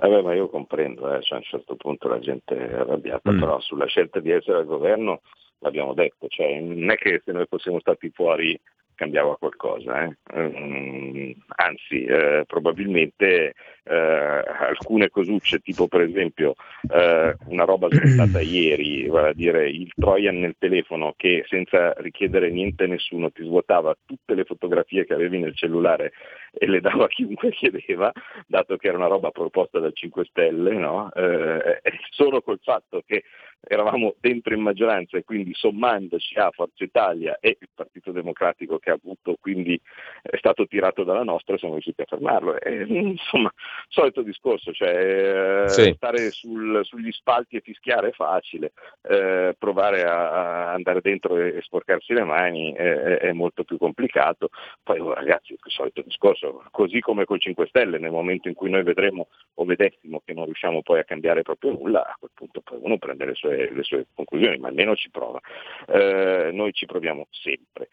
Eh 0.00 0.22
ma 0.22 0.34
io 0.34 0.48
comprendo, 0.48 1.14
eh, 1.14 1.22
cioè 1.22 1.34
a 1.34 1.40
un 1.40 1.46
certo 1.46 1.76
punto 1.76 2.08
la 2.08 2.18
gente 2.18 2.56
è 2.56 2.74
arrabbiata, 2.80 3.30
mm. 3.30 3.38
però 3.38 3.60
sulla 3.60 3.86
scelta 3.86 4.18
di 4.18 4.32
essere 4.32 4.58
al 4.58 4.66
governo 4.66 5.20
l'abbiamo 5.60 5.94
detto, 5.94 6.26
cioè, 6.26 6.58
non 6.58 6.90
è 6.90 6.96
che 6.96 7.22
se 7.24 7.30
noi 7.30 7.46
fossimo 7.48 7.78
stati 7.78 8.10
fuori 8.12 8.60
cambiava 9.00 9.36
qualcosa. 9.38 10.04
Eh? 10.04 10.16
Um, 10.34 11.34
anzi, 11.56 12.04
eh, 12.04 12.44
probabilmente 12.46 13.54
eh, 13.84 13.94
alcune 13.94 15.08
cosucce, 15.08 15.58
tipo 15.60 15.88
per 15.88 16.02
esempio 16.02 16.54
eh, 16.90 17.34
una 17.46 17.64
roba 17.64 17.88
smontata 17.90 18.40
ieri, 18.42 19.06
vale 19.06 19.28
a 19.28 19.32
dire 19.32 19.68
il 19.68 19.92
Trojan 19.94 20.40
nel 20.40 20.56
telefono 20.58 21.14
che 21.16 21.44
senza 21.48 21.92
richiedere 21.98 22.50
niente 22.50 22.84
a 22.84 22.88
nessuno 22.88 23.30
ti 23.30 23.44
svuotava 23.44 23.96
tutte 24.04 24.34
le 24.34 24.44
fotografie 24.44 25.04
che 25.06 25.14
avevi 25.14 25.38
nel 25.38 25.56
cellulare 25.56 26.12
e 26.52 26.66
le 26.66 26.80
dava 26.80 27.04
a 27.04 27.08
chiunque 27.08 27.50
chiedeva, 27.52 28.12
dato 28.46 28.76
che 28.76 28.88
era 28.88 28.96
una 28.96 29.06
roba 29.06 29.30
proposta 29.30 29.78
da 29.78 29.90
5 29.90 30.24
Stelle, 30.24 30.74
no? 30.74 31.12
Eh, 31.12 31.80
solo 32.10 32.42
col 32.42 32.60
fatto 32.62 33.02
che 33.06 33.24
eravamo 33.62 34.14
dentro 34.20 34.54
in 34.54 34.62
maggioranza 34.62 35.18
e 35.18 35.24
quindi 35.24 35.52
sommandoci 35.54 36.38
a 36.38 36.50
Forza 36.50 36.82
Italia 36.82 37.36
e 37.40 37.58
il 37.60 37.68
Partito 37.74 38.10
Democratico 38.10 38.78
che 38.78 38.90
ha 38.90 38.94
avuto 38.94 39.36
quindi 39.38 39.78
è 40.22 40.36
stato 40.38 40.66
tirato 40.66 41.04
dalla 41.04 41.24
nostra 41.24 41.58
siamo 41.58 41.74
riusciti 41.74 42.00
a 42.00 42.06
fermarlo. 42.06 42.58
E, 42.58 42.84
insomma, 42.88 43.52
solito 43.88 44.22
discorso, 44.22 44.72
cioè 44.72 45.64
sì. 45.68 45.92
stare 45.94 46.30
sul, 46.30 46.80
sugli 46.84 47.12
spalti 47.12 47.56
e 47.56 47.60
fischiare 47.60 48.08
è 48.08 48.12
facile, 48.12 48.72
eh, 49.02 49.54
provare 49.58 50.04
a, 50.04 50.30
a, 50.30 50.72
andare 50.72 51.00
dentro 51.02 51.36
e, 51.36 51.56
e 51.56 51.62
sporcarsi 51.62 52.14
le 52.14 52.24
mani 52.24 52.72
è, 52.72 53.18
è, 53.18 53.32
molto 53.32 53.64
più 53.64 53.76
complicato. 53.76 54.48
Poi 54.82 54.98
oh, 55.00 55.12
ragazzi, 55.12 55.52
il 55.52 55.58
solito 55.66 56.00
discorso, 56.02 56.62
così 56.70 57.00
come 57.00 57.26
col 57.26 57.40
5 57.40 57.66
Stelle, 57.66 57.98
nel 57.98 58.10
momento 58.10 58.48
in 58.48 58.54
cui 58.54 58.70
noi 58.70 58.82
vedremo 58.82 59.28
o 59.54 59.64
vedessimo 59.64 60.22
che 60.24 60.32
non 60.32 60.46
riusciamo 60.46 60.82
poi 60.82 61.00
a 61.00 61.04
cambiare 61.04 61.42
proprio 61.42 61.72
nulla, 61.72 62.06
a 62.06 62.16
quel 62.18 62.30
punto 62.32 62.60
poi 62.62 62.78
uno 62.80 62.96
prende 62.96 63.26
le 63.26 63.34
sue 63.34 63.50
sue, 63.50 63.70
le 63.72 63.82
sue 63.82 64.06
conclusioni, 64.14 64.58
ma 64.58 64.68
almeno 64.68 64.94
ci 64.94 65.10
prova. 65.10 65.40
Eh, 65.86 66.50
noi 66.52 66.72
ci 66.72 66.86
proviamo 66.86 67.26
sempre. 67.30 67.88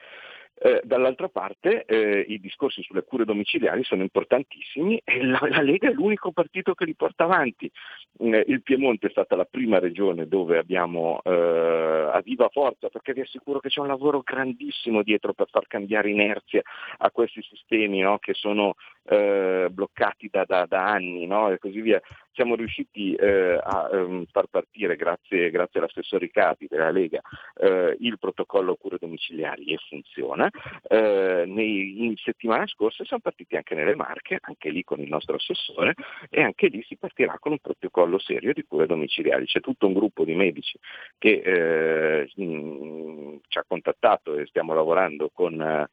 Eh, 0.59 0.81
dall'altra 0.83 1.29
parte 1.29 1.85
eh, 1.85 2.25
i 2.27 2.39
discorsi 2.39 2.81
sulle 2.81 3.03
cure 3.03 3.25
domiciliari 3.25 3.83
sono 3.83 4.01
importantissimi 4.01 4.99
e 5.03 5.23
la, 5.23 5.37
la 5.51 5.61
Lega 5.61 5.87
è 5.87 5.93
l'unico 5.93 6.31
partito 6.31 6.73
che 6.73 6.85
li 6.85 6.95
porta 6.95 7.25
avanti. 7.25 7.71
Eh, 8.19 8.43
il 8.47 8.63
Piemonte 8.63 9.05
è 9.05 9.11
stata 9.11 9.35
la 9.35 9.45
prima 9.45 9.77
regione 9.77 10.27
dove 10.27 10.57
abbiamo 10.57 11.21
eh, 11.23 12.09
a 12.11 12.19
viva 12.21 12.49
forza, 12.49 12.89
perché 12.89 13.13
vi 13.13 13.21
assicuro 13.21 13.59
che 13.59 13.69
c'è 13.69 13.81
un 13.81 13.87
lavoro 13.87 14.21
grandissimo 14.23 15.03
dietro 15.03 15.33
per 15.33 15.47
far 15.51 15.67
cambiare 15.67 16.09
inerzia 16.09 16.63
a 16.97 17.11
questi 17.11 17.43
sistemi 17.43 17.99
no, 17.99 18.17
che 18.17 18.33
sono 18.33 18.73
eh, 19.09 19.67
bloccati 19.69 20.27
da, 20.31 20.43
da, 20.43 20.65
da 20.65 20.85
anni 20.85 21.27
no, 21.27 21.51
e 21.51 21.59
così 21.59 21.81
via 21.81 22.01
siamo 22.37 22.53
riusciti 22.53 23.15
eh, 23.15 23.59
a 23.59 23.89
um, 23.93 24.23
far 24.31 24.45
partire, 24.45 24.95
grazie, 24.95 25.49
grazie 25.49 25.79
all'assessore 25.79 26.29
Capi 26.29 26.67
della 26.69 26.91
Lega, 26.91 27.19
eh, 27.55 27.97
il 27.99 28.19
protocollo 28.19 28.75
cure 28.75 28.97
domiciliari 28.99 29.73
e 29.73 29.77
funziona. 29.89 30.47
Eh, 30.87 31.45
nei, 31.47 32.05
in 32.05 32.15
settimana 32.15 32.67
scorsa 32.67 33.03
siamo 33.05 33.23
partiti 33.23 33.55
anche 33.55 33.73
nelle 33.73 33.95
Marche, 33.95 34.37
anche 34.39 34.69
lì 34.69 34.83
con 34.83 34.99
il 34.99 35.09
nostro 35.09 35.37
assessore, 35.37 35.95
e 36.29 36.43
anche 36.43 36.67
lì 36.67 36.83
si 36.83 36.95
partirà 36.95 37.37
con 37.39 37.53
un 37.53 37.59
protocollo 37.59 38.19
serio 38.19 38.53
di 38.53 38.63
cure 38.67 38.85
domiciliari. 38.85 39.45
C'è 39.45 39.59
tutto 39.59 39.87
un 39.87 39.93
gruppo 39.93 40.23
di 40.23 40.35
medici 40.35 40.77
che 41.17 41.41
eh, 41.43 42.29
mh, 42.35 43.39
ci 43.47 43.57
ha 43.57 43.65
contattato 43.67 44.35
e 44.35 44.45
stiamo 44.45 44.75
lavorando 44.75 45.31
con 45.33 45.87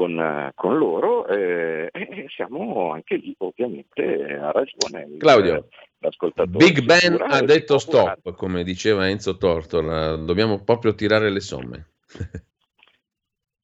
con, 0.00 0.50
con 0.54 0.78
loro 0.78 1.26
eh, 1.26 1.90
e 1.92 2.26
siamo 2.34 2.92
anche 2.92 3.16
lì 3.16 3.34
ovviamente 3.36 4.38
a 4.40 4.50
ragione. 4.50 5.18
Claudio, 5.18 5.68
Big 6.48 6.82
Ben 6.82 7.18
ha 7.20 7.42
detto 7.42 7.76
stop, 7.76 8.34
come 8.34 8.64
diceva 8.64 9.06
Enzo 9.10 9.36
Tortora, 9.36 10.16
dobbiamo 10.16 10.64
proprio 10.64 10.94
tirare 10.94 11.28
le 11.28 11.40
somme. 11.40 11.90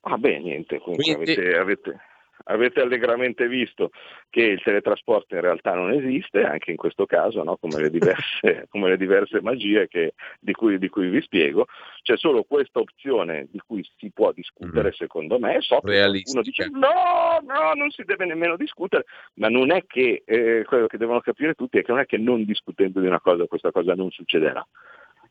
Ah 0.09 0.19
beh, 0.19 0.39
niente, 0.39 0.79
comunque 0.79 1.15
Quindi... 1.15 1.33
avete, 1.33 1.57
avete, 1.57 2.01
avete 2.45 2.81
allegramente 2.81 3.49
visto 3.49 3.91
che 4.31 4.43
il 4.43 4.63
teletrasporto 4.63 5.35
in 5.35 5.41
realtà 5.41 5.75
non 5.75 5.93
esiste, 5.93 6.45
anche 6.45 6.71
in 6.71 6.77
questo 6.77 7.07
caso, 7.07 7.43
no? 7.43 7.57
come, 7.57 7.81
le 7.81 7.91
diverse, 7.91 8.67
come, 8.71 8.89
le 8.89 8.97
diverse, 8.97 9.41
magie 9.41 9.89
che, 9.89 10.15
di, 10.41 10.53
cui, 10.53 10.79
di, 10.79 10.89
cui, 10.89 11.09
vi 11.09 11.21
spiego, 11.23 11.67
c'è 12.03 12.17
solo 12.17 12.45
questa 12.45 12.81
opzione 12.81 13.49
di 13.51 13.61
cui 13.67 13.85
si 13.97 14.11
può 14.13 14.33
discutere, 14.33 14.89
mm. 14.89 14.93
secondo 14.93 15.39
me, 15.39 15.61
so 15.61 15.81
che 15.81 15.99
qualcuno 15.99 16.43
dice 16.43 16.69
no, 16.71 17.41
no, 17.47 17.73
non 17.75 17.91
si 17.91 18.03
deve 18.05 18.27
nemmeno 18.27 18.57
discutere, 18.57 19.05
ma 19.35 19.49
non 19.49 19.71
è 19.71 19.85
che 19.87 20.23
eh, 20.25 20.65
quello 20.67 20.87
che 20.87 20.99
devono 20.99 21.21
capire 21.21 21.55
tutti 21.55 21.79
è 21.79 21.83
che 21.83 21.93
non 21.93 22.01
è 22.01 22.07
che 22.07 22.19
non 22.19 22.45
discutendo 22.45 23.01
di 23.01 23.07
una 23.07 23.21
cosa 23.21 23.47
questa 23.47 23.71
cosa 23.71 23.95
non 23.95 24.11
succederà. 24.11 24.67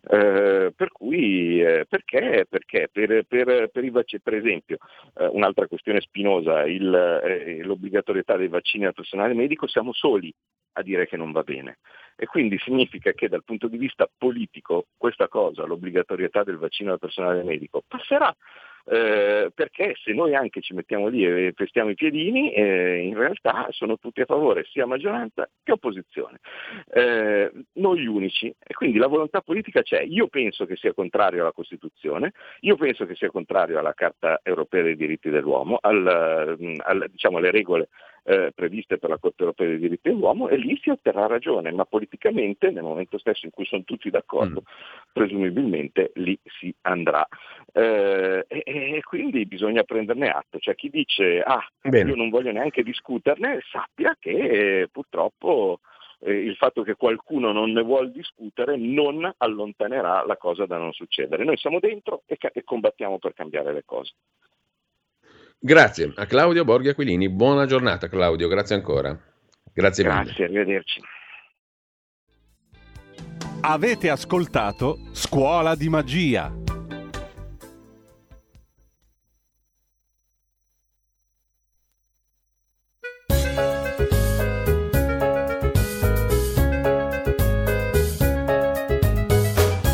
Eh, 0.08 0.72
per 0.76 0.92
cui 0.92 1.62
eh, 1.62 1.86
perché? 1.90 2.46
Perché 2.48 2.90
per, 2.92 3.24
per, 3.28 3.70
per, 3.72 3.92
vaccini, 3.92 4.22
per 4.22 4.36
esempio, 4.36 4.78
eh, 5.18 5.26
un'altra 5.26 5.68
questione 5.68 6.02
spinosa, 6.02 6.66
il, 6.66 6.94
eh, 6.94 7.64
l'obbligatorietà 7.64 8.36
dei 8.38 8.48
vaccini 8.48 8.86
al 8.86 8.94
personale 8.94 9.34
medico, 9.34 9.68
siamo 9.68 9.94
soli 9.94 10.34
a 10.74 10.82
dire 10.84 11.08
che 11.08 11.18
non 11.18 11.32
va 11.32 11.42
bene. 11.42 11.78
E 12.16 12.28
quindi 12.28 12.58
significa 12.60 13.12
che 13.14 13.28
dal 13.28 13.44
punto 13.44 13.68
di 13.68 13.78
vista 13.78 14.10
politico 14.16 14.86
questa 14.96 15.28
cosa, 15.28 15.66
l'obbligatorietà 15.66 16.44
del 16.44 16.58
vaccino 16.58 16.92
al 16.92 17.00
personale 17.00 17.44
medico, 17.44 17.82
passerà 17.86 18.34
eh, 18.88 19.52
perché 19.54 19.96
se 20.04 20.14
noi 20.14 20.36
anche 20.36 20.62
ci 20.62 20.74
mettiamo 20.74 21.08
lì 21.08 21.26
e 21.26 21.54
pestiamo 21.54 21.90
i 21.90 21.96
piedini, 21.96 22.54
eh, 22.54 23.00
in 23.00 23.18
realtà 23.18 23.68
sono 23.72 23.98
tutti 23.98 24.22
a 24.22 24.26
favore, 24.26 24.66
sia 24.70 24.86
maggioranza 24.86 25.50
che 25.64 25.72
opposizione. 25.72 26.40
Eh, 26.94 27.52
noi 27.74 28.06
unici, 28.06 28.48
e 28.48 28.74
quindi 28.74 28.98
la 28.98 29.08
volontà 29.08 29.42
politica 29.42 29.82
c'è. 29.82 30.02
Io 30.02 30.28
penso 30.28 30.66
che 30.66 30.76
sia 30.76 30.94
contrario 30.94 31.42
alla 31.42 31.52
Costituzione, 31.52 32.34
io 32.62 32.76
penso 32.76 33.06
che 33.06 33.16
sia 33.16 33.32
contrario 33.32 33.80
alla 33.80 33.94
Carta 33.94 34.40
europea 34.44 34.84
dei 34.84 34.96
diritti 34.96 35.30
dell'uomo, 35.30 35.78
al, 35.82 36.06
al, 36.78 37.08
diciamo, 37.10 37.38
alle 37.38 37.52
regole 37.52 37.90
eh, 38.28 38.52
previste 38.56 38.98
per 38.98 39.10
la 39.10 39.20
Corte 39.20 39.44
europea 39.44 39.68
dei 39.68 39.78
diritti 39.78 40.10
dell'uomo 40.10 40.48
e 40.48 40.58
lì 40.58 40.78
si 40.82 40.90
otterrà 40.90 41.28
ragione, 41.28 41.72
ma 41.72 41.86
politicamente 41.86 42.72
nel 42.72 42.84
momento 42.84 43.20
stesso 43.20 43.46
in 43.46 43.52
cui 43.52 43.66
sono 43.66 43.84
tutti 43.84 44.10
d'accordo, 44.10 44.62
mm. 44.62 45.12
presumibilmente 45.14 46.12
lì 46.16 46.38
si 46.44 46.74
andrà. 46.82 47.26
Eh, 47.72 48.46
e, 48.48 48.64
e, 48.66 49.02
quindi 49.04 49.46
bisogna 49.46 49.84
prenderne 49.84 50.30
atto, 50.30 50.58
cioè 50.58 50.74
chi 50.74 50.90
dice 50.90 51.42
ah 51.42 51.64
Bene. 51.82 52.10
io 52.10 52.16
non 52.16 52.30
voglio 52.30 52.52
neanche 52.52 52.82
discuterne 52.84 53.60
sappia 53.70 54.16
che 54.20 54.32
eh, 54.82 54.88
purtroppo 54.92 55.80
eh, 56.20 56.34
il 56.34 56.56
fatto 56.56 56.82
che 56.82 56.96
qualcuno 56.96 57.52
non 57.52 57.72
ne 57.72 57.84
vuole 57.84 58.12
discutere 58.12 58.76
non 58.76 59.32
allontanerà 59.38 60.26
la 60.26 60.38
cosa 60.38 60.66
da 60.66 60.78
non 60.78 60.94
succedere. 60.94 61.44
Noi 61.44 61.58
siamo 61.58 61.80
dentro 61.80 62.24
e, 62.26 62.38
ca- 62.38 62.52
e 62.52 62.64
combattiamo 62.64 63.20
per 63.20 63.34
cambiare 63.34 63.72
le 63.72 63.84
cose. 63.86 64.14
Grazie 65.66 66.14
a 66.18 66.28
Claudio 66.28 66.64
Borghi 66.64 66.90
Aquilini. 66.90 67.28
Buona 67.28 67.66
giornata 67.66 68.08
Claudio, 68.08 68.48
grazie 68.48 68.76
ancora. 68.76 69.20
Grazie, 69.74 70.04
grazie 70.04 70.44
arrivederci. 70.44 71.02
Avete 73.62 74.12
ascoltato 74.12 75.00
Scuola 75.12 75.74
di 75.74 75.90
Magia. 75.90 76.54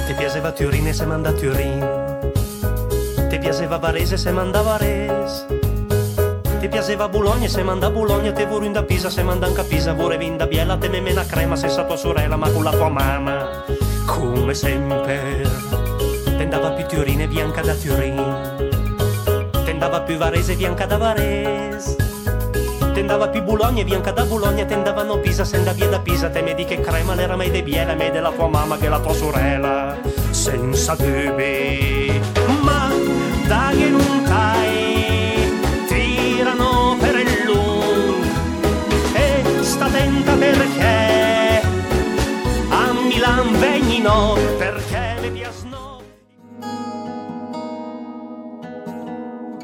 Ti 0.05 0.13
piaceva 0.17 0.51
Turin 0.51 0.93
se 0.93 1.05
manda 1.05 1.29
a 1.29 1.33
Turin. 1.33 2.09
Ti 3.29 3.39
piaceva 3.39 3.77
Varese 3.77 4.17
se 4.17 4.31
manda 4.33 4.59
a 4.59 4.63
Varese 4.63 5.60
ti 6.61 6.67
piaceva 6.67 7.09
Bologna, 7.09 7.47
se 7.47 7.63
manda 7.63 7.87
a 7.87 7.89
Bologna, 7.89 8.31
te 8.33 8.45
vorrei 8.45 8.71
da 8.71 8.83
Pisa, 8.83 9.09
se 9.09 9.23
manda 9.23 9.47
anche 9.47 9.61
a 9.61 9.63
Pisa, 9.63 9.93
vorrei 9.93 10.23
in 10.27 10.37
da 10.37 10.45
Biella, 10.45 10.77
te 10.77 10.89
me 10.89 11.01
mena 11.01 11.25
crema, 11.25 11.55
se 11.55 11.69
sa 11.69 11.85
tua 11.85 11.97
sorella, 11.97 12.35
ma 12.37 12.51
con 12.51 12.63
la 12.63 12.69
tua 12.69 12.87
mamma, 12.87 13.63
come 14.05 14.53
sempre. 14.53 15.41
Tendava 16.37 16.69
più 16.73 16.85
Tiorine 16.85 17.27
bianca 17.27 17.61
da 17.61 17.73
Turin, 17.73 18.75
tendava 19.65 20.01
più 20.01 20.17
Varese 20.17 20.55
bianca 20.55 20.85
da 20.85 20.97
Varese. 20.97 21.95
Tendava 22.93 23.29
più 23.29 23.41
Bologna 23.41 23.83
bianca 23.83 24.11
da 24.11 24.23
Bologna, 24.25 24.63
tendavano 24.63 25.17
Pisa, 25.17 25.43
se 25.43 25.63
da 25.63 25.71
via 25.71 25.87
da 25.87 25.99
Pisa, 25.99 26.29
te 26.29 26.43
me 26.43 26.53
di 26.53 26.65
che 26.65 26.79
crema, 26.79 27.15
l'era 27.15 27.35
mai 27.35 27.49
de 27.49 27.63
Biella, 27.63 27.95
me 27.95 28.11
della 28.11 28.29
tua 28.29 28.47
mamma 28.47 28.77
che 28.77 28.87
la 28.87 28.99
tua 28.99 29.13
sorella, 29.13 29.97
senza 30.29 30.93
dubbi. 30.93 32.21
Ma 32.61 32.87
dai 33.47 33.89
non 33.89 34.23
tai 34.25 34.60
attenta 34.60 34.60
Milan 43.61 43.79
vegni 43.79 43.99
no, 44.01 44.33
perché 44.57 45.17
le 45.21 45.31
piasno. 45.31 46.01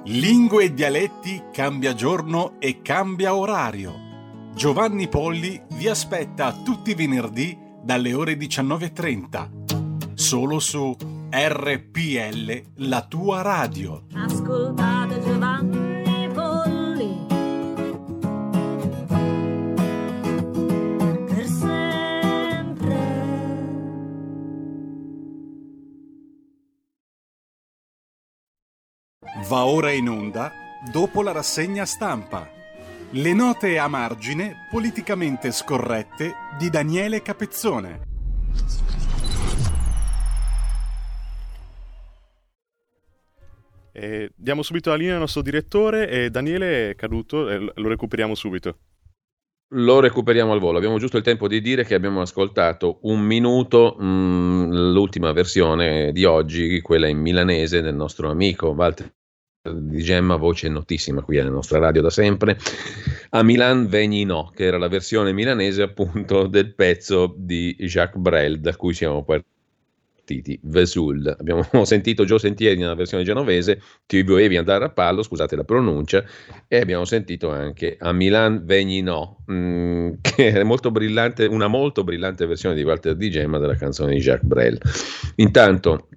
Lingue 0.03 0.63
e 0.65 0.73
dialetti 0.73 1.43
cambia 1.51 1.93
giorno 1.95 2.59
e 2.59 2.81
cambia 2.81 3.35
orario. 3.35 4.05
Giovanni 4.53 5.07
Polli 5.07 5.59
vi 5.73 5.87
aspetta 5.87 6.53
tutti 6.63 6.91
i 6.91 6.95
venerdì 6.95 7.57
dalle 7.83 8.13
ore 8.13 8.35
19.30. 8.35 10.13
Solo 10.13 10.59
su 10.59 10.95
RPL, 11.29 12.63
la 12.75 13.01
tua 13.07 13.41
radio. 13.41 14.03
Ascoltate 14.13 15.26
Va 29.47 29.65
ora 29.65 29.91
in 29.91 30.09
onda 30.09 30.51
dopo 30.91 31.21
la 31.21 31.31
rassegna 31.31 31.85
stampa. 31.85 32.49
Le 33.11 33.33
note 33.33 33.77
a 33.77 33.87
margine 33.87 34.67
politicamente 34.69 35.51
scorrette 35.51 36.33
di 36.59 36.69
Daniele 36.69 37.21
Capezzone. 37.21 38.01
Eh, 43.93 44.31
diamo 44.35 44.63
subito 44.63 44.89
la 44.89 44.97
linea 44.97 45.13
al 45.13 45.21
nostro 45.21 45.41
direttore 45.41 46.09
e 46.09 46.29
Daniele 46.29 46.89
è 46.89 46.95
caduto, 46.95 47.49
eh, 47.49 47.71
lo 47.73 47.87
recuperiamo 47.87 48.35
subito. 48.35 48.79
Lo 49.71 50.01
recuperiamo 50.01 50.51
al 50.51 50.59
volo. 50.59 50.75
Abbiamo 50.77 50.97
giusto 50.97 51.15
il 51.15 51.23
tempo 51.23 51.47
di 51.47 51.61
dire 51.61 51.85
che 51.85 51.95
abbiamo 51.95 52.19
ascoltato 52.19 52.99
un 53.03 53.21
minuto 53.21 53.95
mh, 53.97 54.05
mm, 54.05 54.71
l'ultima 54.91 55.31
versione 55.31 56.11
di 56.11 56.25
oggi, 56.25 56.81
quella 56.81 57.07
in 57.07 57.19
milanese 57.19 57.81
del 57.81 57.95
nostro 57.95 58.29
amico 58.29 58.67
Walter 58.71 59.15
di 59.71 60.01
Gemma, 60.03 60.35
voce 60.35 60.69
notissima 60.69 61.21
qui 61.21 61.39
alla 61.39 61.49
nostra 61.49 61.79
radio 61.79 62.01
da 62.01 62.09
sempre, 62.09 62.57
a 63.29 63.43
Milan 63.43 63.87
Vegni 63.87 64.23
No, 64.23 64.51
che 64.55 64.65
era 64.65 64.77
la 64.77 64.87
versione 64.87 65.33
milanese 65.33 65.81
appunto 65.81 66.47
del 66.47 66.73
pezzo 66.73 67.33
di 67.37 67.75
Jacques 67.79 68.21
Brel, 68.21 68.59
da 68.59 68.75
cui 68.75 68.93
siamo 68.93 69.23
partiti, 69.23 70.59
Vesul. 70.63 71.35
Abbiamo 71.39 71.63
sentito 71.85 72.25
Gio 72.25 72.37
Sentieri 72.37 72.77
nella 72.77 72.95
versione 72.95 73.23
genovese, 73.23 73.81
Ti 74.05 74.23
volevi 74.23 74.57
andare 74.57 74.85
a 74.85 74.89
pallo, 74.89 75.23
scusate 75.23 75.55
la 75.55 75.63
pronuncia, 75.63 76.23
e 76.67 76.79
abbiamo 76.79 77.05
sentito 77.05 77.49
anche 77.49 77.97
a 77.99 78.11
Milan 78.11 78.65
Vegni 78.65 79.01
No, 79.01 79.43
mm, 79.51 80.13
che 80.21 80.51
è 80.51 80.63
molto 80.63 80.91
brillante, 80.91 81.45
una 81.45 81.67
molto 81.67 82.03
brillante 82.03 82.45
versione 82.45 82.75
di 82.75 82.83
Walter 82.83 83.15
Di 83.15 83.29
Gemma 83.29 83.57
della 83.57 83.75
canzone 83.75 84.13
di 84.13 84.19
Jacques 84.19 84.47
Brel. 84.47 84.79
Intanto 85.35 86.07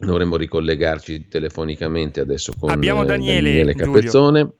Dovremmo 0.00 0.36
ricollegarci 0.36 1.28
telefonicamente 1.28 2.20
adesso 2.20 2.54
con 2.58 2.70
abbiamo 2.70 3.02
eh, 3.02 3.06
Daniele, 3.06 3.48
Daniele 3.48 3.74
Capezzone. 3.74 4.40
Giulio. 4.40 4.54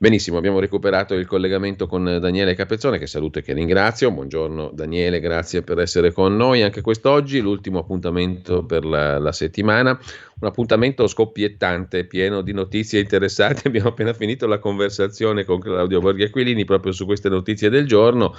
Benissimo, 0.00 0.38
abbiamo 0.38 0.60
recuperato 0.60 1.14
il 1.14 1.26
collegamento 1.26 1.88
con 1.88 2.04
Daniele 2.04 2.54
Capezzone, 2.54 2.98
che 2.98 3.08
saluto 3.08 3.40
e 3.40 3.42
che 3.42 3.52
ringrazio. 3.52 4.12
Buongiorno 4.12 4.70
Daniele, 4.72 5.18
grazie 5.18 5.62
per 5.62 5.80
essere 5.80 6.12
con 6.12 6.36
noi 6.36 6.62
anche 6.62 6.82
quest'oggi, 6.82 7.40
l'ultimo 7.40 7.80
appuntamento 7.80 8.64
per 8.64 8.84
la, 8.84 9.18
la 9.18 9.32
settimana, 9.32 9.98
un 10.40 10.46
appuntamento 10.46 11.06
scoppiettante, 11.08 12.04
pieno 12.04 12.42
di 12.42 12.52
notizie 12.52 13.00
interessanti. 13.00 13.66
Abbiamo 13.68 13.88
appena 13.88 14.12
finito 14.12 14.46
la 14.46 14.58
conversazione 14.58 15.44
con 15.44 15.58
Claudio 15.58 16.00
Borghi 16.00 16.22
Aquilini 16.22 16.64
proprio 16.64 16.92
su 16.92 17.04
queste 17.04 17.28
notizie 17.28 17.68
del 17.68 17.86
giorno 17.86 18.36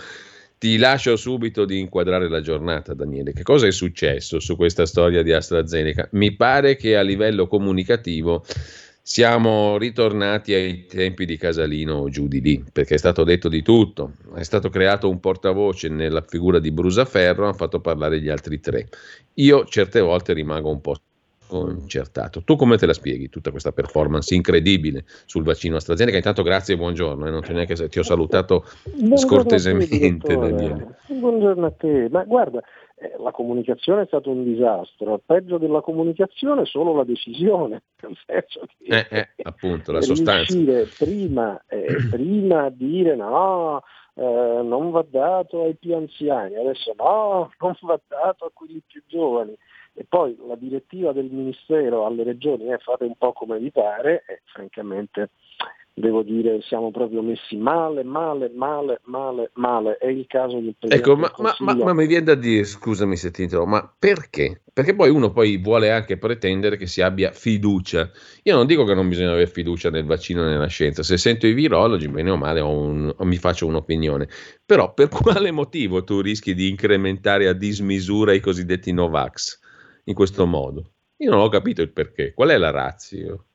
ti 0.60 0.78
lascio 0.78 1.16
subito 1.16 1.64
di 1.64 1.80
inquadrare 1.80 2.28
la 2.28 2.42
giornata, 2.42 2.94
Daniele. 2.94 3.32
Che 3.32 3.44
cosa 3.44 3.66
è 3.66 3.72
successo 3.72 4.42
su 4.42 4.58
questa 4.58 4.86
storia 4.86 5.24
di 5.24 5.32
AstraZeneca? 5.32 6.10
Mi 6.12 6.36
pare 6.36 6.76
che 6.76 6.98
a 6.98 7.02
livello 7.02 7.48
comunicativo 7.48 8.44
siamo 9.02 9.78
ritornati 9.78 10.54
ai 10.54 10.86
tempi 10.86 11.26
di 11.26 11.38
Casalino 11.38 11.96
o 11.96 12.10
giù 12.10 12.28
di 12.28 12.42
lì, 12.42 12.64
perché 12.72 12.96
è 12.96 12.98
stato 12.98 13.24
detto 13.24 13.48
di 13.48 13.62
tutto. 13.62 14.12
È 14.36 14.44
stato 14.44 14.70
creato 14.70 15.10
un 15.10 15.22
portavoce 15.22 15.88
nella 15.88 16.26
figura 16.28 16.60
di 16.60 16.72
Brusaferro, 16.72 17.46
hanno 17.46 17.54
fatto 17.54 17.80
parlare 17.80 18.20
gli 18.20 18.30
altri 18.30 18.60
tre. 18.60 18.90
Io 19.36 19.66
certe 19.66 20.02
volte 20.02 20.34
rimango 20.34 20.70
un 20.70 20.82
po' 20.82 20.96
sconcertato. 21.50 22.44
Tu 22.44 22.56
come 22.56 22.78
te 22.78 22.86
la 22.86 22.94
spieghi 22.94 23.30
tutta 23.30 23.50
questa 23.50 23.72
performance 23.72 24.34
incredibile 24.36 25.04
sul 25.26 25.44
vaccino 25.44 25.78
AstraZeneca? 25.78 26.18
Intanto 26.18 26.44
grazie 26.44 26.76
e 26.76 26.78
buongiorno, 26.78 27.26
eh, 27.26 27.32
non 27.32 27.42
ti, 27.42 27.54
neanche, 27.54 27.76
ti 27.90 28.00
ho 28.00 28.04
salutato 28.04 28.66
Buongiorno 28.84 29.18
scortesemente 29.18 29.96
a 29.96 30.38
te. 30.38 31.14
Buongiorno 31.14 31.66
a 31.66 31.72
te, 31.72 32.08
ma 32.12 32.24
guarda, 32.24 32.62
eh, 32.96 33.16
la 33.18 33.32
comunicazione 33.32 34.04
è 34.04 34.06
stato 34.06 34.30
un 34.30 34.44
disastro, 34.44 35.22
peggio 35.26 35.58
della 35.58 35.82
comunicazione 35.82 36.66
solo 36.66 36.96
la 36.96 37.04
decisione, 37.04 37.84
nel 38.04 38.18
senso 38.26 38.62
che 38.78 39.08
Eh, 39.08 39.08
eh, 39.10 39.28
appunto, 39.44 39.92
la 39.92 40.02
sostanza. 40.02 40.54
prima, 40.98 41.62
eh, 41.68 42.08
prima 42.10 42.70
dire 42.70 43.16
no, 43.16 43.82
eh, 44.16 44.62
non 44.64 44.92
va 44.92 45.06
dato 45.10 45.64
ai 45.64 45.76
più 45.76 45.96
anziani, 45.96 46.56
adesso 46.56 46.94
no, 46.98 47.50
non 47.60 47.76
va 47.82 48.00
dato 48.08 48.46
a 48.46 48.52
quelli 48.54 48.82
più 48.86 49.02
giovani. 49.08 49.56
E 50.00 50.06
poi 50.08 50.34
la 50.48 50.56
direttiva 50.56 51.12
del 51.12 51.28
Ministero 51.30 52.06
alle 52.06 52.24
regioni 52.24 52.68
è 52.68 52.78
fate 52.78 53.04
un 53.04 53.16
po' 53.18 53.34
come 53.34 53.60
vi 53.60 53.70
pare 53.70 54.24
e 54.30 54.40
francamente 54.46 55.32
devo 55.94 56.24
dire 56.24 56.62
siamo 56.62 56.90
proprio 56.90 57.22
messi 57.22 57.58
male, 57.58 58.06
male, 58.06 58.50
male, 58.56 59.02
male, 59.04 59.52
male. 59.56 59.98
È 59.98 60.08
il 60.08 60.26
caso 60.26 60.58
del 60.60 60.74
Presidente 60.80 60.96
Ecco, 60.96 61.18
ma, 61.20 61.30
ma- 61.40 61.54
ma- 61.60 61.84
ma 61.84 61.94
mi 61.94 62.08
viene 62.08 62.24
da 62.24 62.36
dire, 62.36 62.64
scusami 62.64 63.18
se 63.18 63.30
ti 63.32 63.44
interrompo, 63.44 63.72
ma 63.72 63.94
perché? 64.00 64.62
Perché 64.72 64.96
poi 64.96 65.10
uno 65.10 65.34
poi 65.34 65.58
vuole 65.58 65.92
anche 65.92 66.18
pretendere 66.18 66.78
che 66.78 66.88
si 66.88 67.02
abbia 67.02 67.34
fiducia. 67.34 68.10
Io 68.44 68.56
non 68.56 68.68
dico 68.68 68.86
che 68.86 68.94
non 68.94 69.10
bisogna 69.10 69.32
avere 69.32 69.48
fiducia 69.48 69.90
nel 69.90 70.06
vaccino 70.06 70.46
e 70.46 70.50
nella 70.50 70.68
scienza, 70.68 71.04
se 71.04 71.18
sento 71.18 71.46
i 71.46 71.52
virologi, 71.52 72.08
bene 72.08 72.30
o 72.30 72.38
male, 72.38 72.62
ho 72.62 72.72
un- 72.72 73.14
mi 73.20 73.36
faccio 73.36 73.68
un'opinione. 73.68 74.30
Però 74.66 74.94
per 74.94 75.10
quale 75.10 75.52
motivo 75.52 76.06
tu 76.06 76.22
rischi 76.22 76.54
di 76.54 76.70
incrementare 76.70 77.50
a 77.50 77.54
dismisura 77.54 78.32
i 78.32 78.40
cosiddetti 78.40 78.94
Novax 78.94 79.68
in 80.10 80.16
questo 80.16 80.46
modo? 80.46 80.92
Io 81.18 81.30
non 81.30 81.40
ho 81.40 81.50
capito 81.50 81.82
il 81.82 81.92
perché. 81.92 82.34
Qual 82.34 82.50
è 82.50 82.58
la 82.58 82.72
razio? 82.72 83.46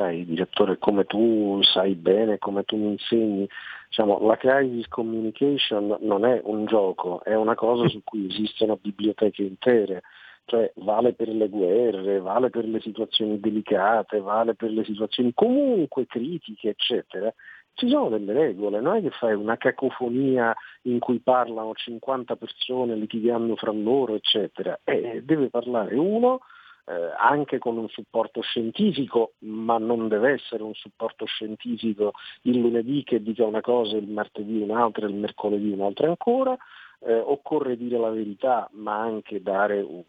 sai, 0.00 0.24
direttore, 0.24 0.78
come 0.78 1.04
tu 1.04 1.60
sai 1.62 1.94
bene, 1.94 2.38
come 2.38 2.64
tu 2.64 2.76
mi 2.76 2.92
insegni, 2.92 3.46
diciamo, 3.88 4.24
la 4.26 4.36
crisis 4.36 4.88
communication 4.88 5.98
non 6.00 6.24
è 6.24 6.40
un 6.44 6.64
gioco, 6.64 7.22
è 7.24 7.34
una 7.34 7.54
cosa 7.54 7.88
su 7.88 8.00
cui 8.02 8.26
esistono 8.28 8.78
biblioteche 8.80 9.42
intere, 9.42 10.02
cioè 10.46 10.72
vale 10.76 11.12
per 11.12 11.28
le 11.28 11.48
guerre, 11.48 12.20
vale 12.20 12.50
per 12.50 12.64
le 12.66 12.80
situazioni 12.80 13.38
delicate, 13.38 14.20
vale 14.20 14.54
per 14.54 14.70
le 14.70 14.84
situazioni 14.84 15.32
comunque 15.34 16.06
critiche, 16.06 16.70
eccetera. 16.70 17.32
Ci 17.74 17.88
sono 17.88 18.10
delle 18.10 18.32
regole, 18.32 18.80
non 18.80 18.96
è 18.96 19.00
che 19.00 19.10
fai 19.10 19.34
una 19.34 19.56
cacofonia 19.56 20.54
in 20.82 20.98
cui 20.98 21.18
parlano 21.20 21.72
50 21.74 22.36
persone 22.36 22.94
litigando 22.94 23.56
fra 23.56 23.72
loro, 23.72 24.14
eccetera. 24.14 24.78
Eh, 24.84 25.22
deve 25.24 25.48
parlare 25.48 25.94
uno, 25.96 26.40
eh, 26.86 27.12
anche 27.16 27.58
con 27.58 27.78
un 27.78 27.88
supporto 27.88 28.42
scientifico, 28.42 29.32
ma 29.40 29.78
non 29.78 30.08
deve 30.08 30.32
essere 30.32 30.62
un 30.62 30.74
supporto 30.74 31.24
scientifico 31.24 32.12
il 32.42 32.58
lunedì 32.58 33.02
che 33.04 33.22
dica 33.22 33.46
una 33.46 33.60
cosa, 33.60 33.96
il 33.96 34.08
martedì 34.08 34.60
un'altra, 34.60 35.06
il 35.06 35.14
mercoledì 35.14 35.70
un'altra 35.70 36.08
ancora. 36.08 36.56
Eh, 37.02 37.14
occorre 37.14 37.76
dire 37.78 37.98
la 37.98 38.10
verità, 38.10 38.68
ma 38.72 38.98
anche 39.00 39.40
dare 39.40 39.80
un, 39.80 40.02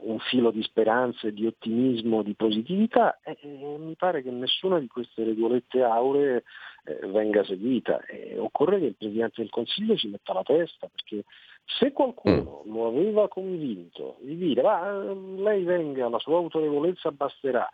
un 0.00 0.18
filo 0.18 0.50
di 0.50 0.62
speranza, 0.62 1.28
e 1.28 1.32
di 1.32 1.46
ottimismo, 1.46 2.22
di 2.22 2.34
positività. 2.34 3.18
E, 3.22 3.36
e 3.40 3.76
mi 3.78 3.94
pare 3.94 4.22
che 4.22 4.30
nessuna 4.30 4.78
di 4.78 4.86
queste 4.86 5.24
regolette 5.24 5.82
auree 5.82 6.44
eh, 6.84 7.06
venga 7.06 7.44
seguita. 7.44 8.00
E 8.06 8.38
occorre 8.38 8.78
che 8.78 8.86
il 8.86 8.96
Presidente 8.96 9.40
del 9.40 9.50
Consiglio 9.50 9.96
ci 9.96 10.08
metta 10.08 10.32
la 10.32 10.42
testa, 10.42 10.88
perché 10.88 11.24
se 11.64 11.92
qualcuno 11.92 12.62
lo 12.66 12.88
aveva 12.88 13.28
convinto 13.28 14.16
di 14.20 14.36
dire 14.36 14.62
ma 14.62 14.90
eh, 14.90 15.14
lei 15.36 15.62
venga, 15.62 16.08
la 16.08 16.18
sua 16.18 16.36
autorevolezza 16.36 17.12
basterà, 17.12 17.68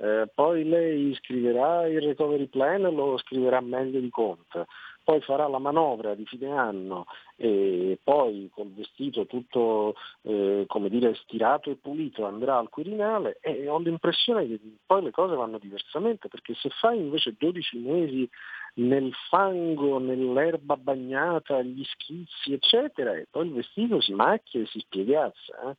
eh, 0.00 0.28
poi 0.32 0.64
lei 0.64 1.14
scriverà 1.14 1.86
il 1.86 2.00
recovery 2.00 2.46
plan, 2.46 2.82
lo 2.82 3.16
scriverà 3.18 3.60
meglio 3.60 4.00
di 4.00 4.10
Conte, 4.10 4.66
poi 5.08 5.22
farà 5.22 5.48
la 5.48 5.58
manovra 5.58 6.14
di 6.14 6.26
fine 6.26 6.50
anno 6.50 7.06
e 7.34 7.98
poi 8.04 8.50
col 8.52 8.70
vestito 8.74 9.24
tutto 9.24 9.94
eh, 10.20 10.64
come 10.66 10.90
dire 10.90 11.14
stirato 11.14 11.70
e 11.70 11.76
pulito 11.76 12.26
andrà 12.26 12.58
al 12.58 12.68
Quirinale 12.68 13.38
e 13.40 13.70
ho 13.70 13.78
l'impressione 13.78 14.46
che 14.46 14.60
poi 14.84 15.04
le 15.04 15.10
cose 15.10 15.34
vanno 15.34 15.56
diversamente 15.56 16.28
perché 16.28 16.52
se 16.56 16.68
fai 16.78 16.98
invece 16.98 17.34
12 17.38 17.78
mesi 17.78 18.28
nel 18.74 19.10
fango, 19.30 19.98
nell'erba 19.98 20.76
bagnata, 20.76 21.62
gli 21.62 21.84
schizzi 21.84 22.52
eccetera 22.52 23.14
e 23.14 23.26
poi 23.30 23.46
il 23.46 23.54
vestito 23.54 24.02
si 24.02 24.12
macchia 24.12 24.60
e 24.60 24.66
si 24.66 24.78
spiegazza. 24.78 25.70
Eh? 25.70 25.76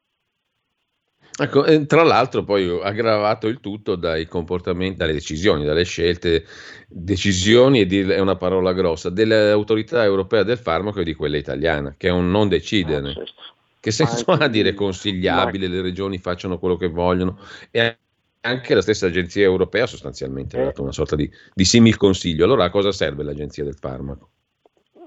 Ecco, 1.41 1.63
tra 1.85 2.03
l'altro 2.03 2.43
poi 2.43 2.67
aggravato 2.83 3.47
il 3.47 3.61
tutto 3.61 3.95
dai 3.95 4.27
comportamenti, 4.27 4.97
dalle 4.97 5.13
decisioni, 5.13 5.63
dalle 5.63 5.85
scelte, 5.85 6.45
decisioni 6.89 7.87
e 7.87 8.13
è 8.13 8.19
una 8.19 8.35
parola 8.35 8.73
grossa, 8.73 9.09
dell'autorità 9.09 10.03
europea 10.03 10.43
del 10.43 10.57
farmaco 10.57 10.99
e 10.99 11.05
di 11.05 11.13
quella 11.13 11.37
italiana, 11.37 11.95
che 11.97 12.09
è 12.09 12.11
un 12.11 12.29
non 12.29 12.49
decidere. 12.49 13.13
Che 13.79 13.91
senso 13.91 14.31
ha 14.33 14.49
dire 14.49 14.73
consigliabile, 14.73 15.67
le 15.67 15.81
regioni 15.81 16.17
facciano 16.17 16.59
quello 16.59 16.75
che 16.75 16.89
vogliono 16.89 17.39
e 17.71 17.97
anche 18.41 18.73
la 18.73 18.81
stessa 18.81 19.05
agenzia 19.05 19.43
europea 19.43 19.85
sostanzialmente 19.87 20.59
ha 20.59 20.63
dato 20.65 20.81
una 20.81 20.91
sorta 20.91 21.15
di, 21.15 21.31
di 21.53 21.63
simil 21.63 21.95
consiglio. 21.95 22.43
Allora 22.43 22.65
a 22.65 22.69
cosa 22.69 22.91
serve 22.91 23.23
l'agenzia 23.23 23.63
del 23.63 23.75
farmaco? 23.75 24.31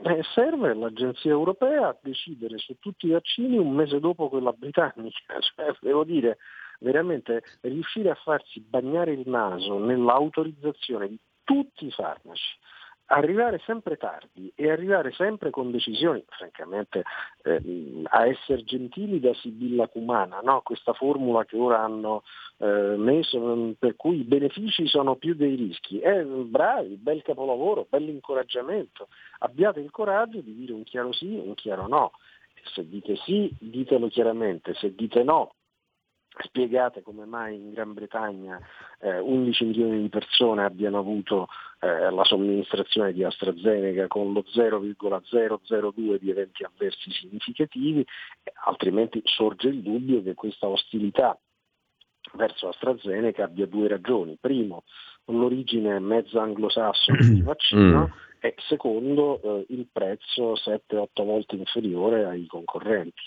Eh, 0.05 0.21
serve 0.35 0.75
l'agenzia 0.75 1.31
europea 1.31 1.89
a 1.89 1.97
decidere 2.03 2.59
su 2.59 2.77
tutti 2.81 3.07
i 3.07 3.11
vaccini 3.11 3.57
un 3.57 3.73
mese 3.73 4.01
dopo 4.01 4.29
quella 4.29 4.53
britannica, 4.53 5.39
cioè, 5.39 5.73
devo 5.81 6.03
dire 6.03 6.39
veramente 6.81 7.45
riuscire 7.61 8.11
a 8.11 8.17
farsi 8.17 8.59
bagnare 8.59 9.13
il 9.13 9.29
naso 9.29 9.79
nell'autorizzazione 9.79 11.07
di 11.07 11.19
tutti 11.45 11.87
i 11.87 11.93
farmaci, 11.93 12.59
arrivare 13.13 13.61
sempre 13.65 13.97
tardi 13.97 14.51
e 14.55 14.71
arrivare 14.71 15.13
sempre 15.13 15.51
con 15.51 15.71
decisioni, 15.71 16.25
francamente 16.29 17.03
eh, 17.43 18.03
a 18.05 18.27
essere 18.27 18.65
gentili 18.65 19.21
da 19.21 19.35
Sibilla 19.35 19.87
Cumana, 19.89 20.41
no? 20.43 20.63
questa 20.63 20.95
formula 20.95 21.45
che 21.45 21.57
ora 21.57 21.81
hanno 21.81 22.23
eh, 22.59 22.95
messo 22.97 23.75
per 23.79 23.97
cui 23.97 24.21
i 24.21 24.25
benefici 24.25 24.87
sono 24.87 25.17
più 25.17 25.35
dei 25.35 25.55
rischi. 25.55 26.01
Eh, 26.01 26.25
bravi, 26.25 26.97
bel 26.97 27.23
capolavoro, 27.23 27.87
bell'incoraggiamento, 27.89 29.09
abbiate 29.41 29.81
il 29.81 29.91
coraggio 29.91 30.41
di 30.41 30.55
dire 30.55 30.73
un 30.73 30.85
chiaro 30.85 31.13
sì, 31.13 31.35
un 31.35 31.55
chiaro 31.55 31.87
no. 31.87 32.13
Se 32.75 32.89
dite 32.89 33.17
sì, 33.17 33.53
ditelo 33.59 34.09
chiaramente, 34.09 34.73
se 34.75 34.95
dite 34.95 35.23
no, 35.25 35.55
spiegate 36.39 37.03
come 37.03 37.25
mai 37.25 37.57
in 37.57 37.73
Gran 37.73 37.93
Bretagna 37.93 38.59
eh, 39.01 39.19
11 39.19 39.65
milioni 39.65 40.01
di 40.01 40.09
persone 40.09 40.65
abbiano 40.65 40.99
avuto 40.99 41.49
eh, 41.81 42.11
la 42.11 42.25
somministrazione 42.25 43.13
di 43.13 43.23
AstraZeneca 43.23 44.07
con 44.07 44.33
lo 44.33 44.45
0,002 44.47 46.19
di 46.19 46.31
eventi 46.31 46.65
avversi 46.65 47.11
significativi, 47.11 48.05
altrimenti 48.65 49.21
sorge 49.25 49.69
il 49.69 49.83
dubbio 49.83 50.23
che 50.23 50.35
questa 50.35 50.69
ostilità 50.69 51.39
verso 52.35 52.69
AstraZeneca 52.69 53.45
abbia 53.45 53.67
due 53.67 53.89
ragioni. 53.89 54.39
Primo, 54.41 54.85
l'origine 55.27 55.99
mezza 55.99 56.43
anglosassone 56.43 57.19
del 57.19 57.43
vaccino 57.43 58.15
e 58.41 58.55
secondo 58.69 59.41
eh, 59.43 59.67
il 59.71 59.87
prezzo 59.91 60.55
7-8 60.55 61.07
volte 61.25 61.57
inferiore 61.57 62.25
ai 62.25 62.47
concorrenti. 62.47 63.23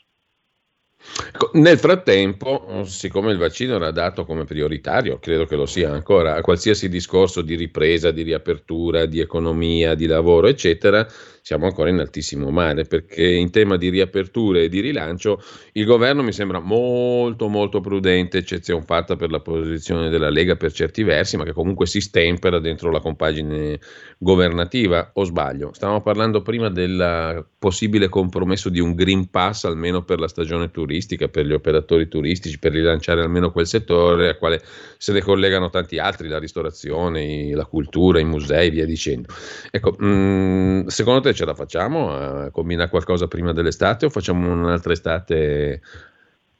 Ecco, 1.33 1.51
Nel 1.53 1.77
frattempo, 1.77 2.83
siccome 2.85 3.31
il 3.31 3.37
vaccino 3.37 3.75
era 3.75 3.91
dato 3.91 4.25
come 4.25 4.43
prioritario, 4.43 5.19
credo 5.19 5.45
che 5.45 5.55
lo 5.55 5.65
sia 5.65 5.91
ancora, 5.91 6.35
a 6.35 6.41
qualsiasi 6.41 6.89
discorso 6.89 7.41
di 7.41 7.55
ripresa, 7.55 8.11
di 8.11 8.23
riapertura, 8.23 9.05
di 9.05 9.19
economia, 9.19 9.95
di 9.95 10.07
lavoro, 10.07 10.47
eccetera, 10.47 11.07
siamo 11.45 11.67
ancora 11.67 11.91
in 11.91 11.99
altissimo 11.99 12.49
mare, 12.49 12.85
perché 12.85 13.23
in 13.23 13.51
tema 13.51 13.77
di 13.77 13.89
riaperture 13.89 14.63
e 14.63 14.67
di 14.67 14.79
rilancio 14.79 15.39
il 15.73 15.85
governo 15.85 16.23
mi 16.23 16.31
sembra 16.31 16.59
molto 16.59 17.49
molto 17.49 17.81
prudente, 17.81 18.39
eccezione 18.39 18.83
fatta 18.83 19.15
per 19.15 19.29
la 19.29 19.39
posizione 19.41 20.09
della 20.09 20.31
Lega 20.31 20.55
per 20.55 20.71
certi 20.71 21.03
versi, 21.03 21.37
ma 21.37 21.43
che 21.43 21.53
comunque 21.53 21.85
si 21.85 22.01
stempera 22.01 22.57
dentro 22.57 22.89
la 22.89 22.99
compagine 22.99 23.79
governativa, 24.17 25.11
o 25.13 25.23
sbaglio? 25.23 25.71
Stavamo 25.71 26.01
parlando 26.01 26.41
prima 26.41 26.71
del 26.71 27.45
possibile 27.59 28.09
compromesso 28.09 28.69
di 28.69 28.79
un 28.79 28.95
Green 28.95 29.29
Pass 29.29 29.65
almeno 29.65 30.03
per 30.03 30.17
la 30.17 30.27
stagione 30.27 30.71
turistica, 30.71 31.27
per 31.27 31.45
gli 31.45 31.53
operatori 31.53 32.07
turistici, 32.07 32.57
per 32.57 32.71
rilanciare 32.71 33.21
almeno 33.21 33.51
quel 33.51 33.67
settore 33.67 34.29
al 34.29 34.37
quale 34.39 34.63
se 34.97 35.13
ne 35.13 35.21
collegano 35.21 35.69
tanti 35.69 35.99
altri, 35.99 36.27
la 36.27 36.39
ristorazione, 36.39 37.53
la 37.53 37.65
cultura, 37.65 38.19
i 38.19 38.25
musei, 38.25 38.71
via 38.71 38.85
dicendo. 38.87 39.27
Ecco, 39.69 39.91
mh, 39.91 40.87
secondo 40.87 41.21
te 41.21 41.33
ce 41.35 41.45
la 41.45 41.53
facciamo 41.53 42.11
a 42.11 42.49
combinare 42.51 42.89
qualcosa 42.89 43.27
prima 43.27 43.53
dell'estate 43.53 44.05
o 44.05 44.09
facciamo 44.09 44.51
un'altra 44.51 44.93
estate 44.93 45.81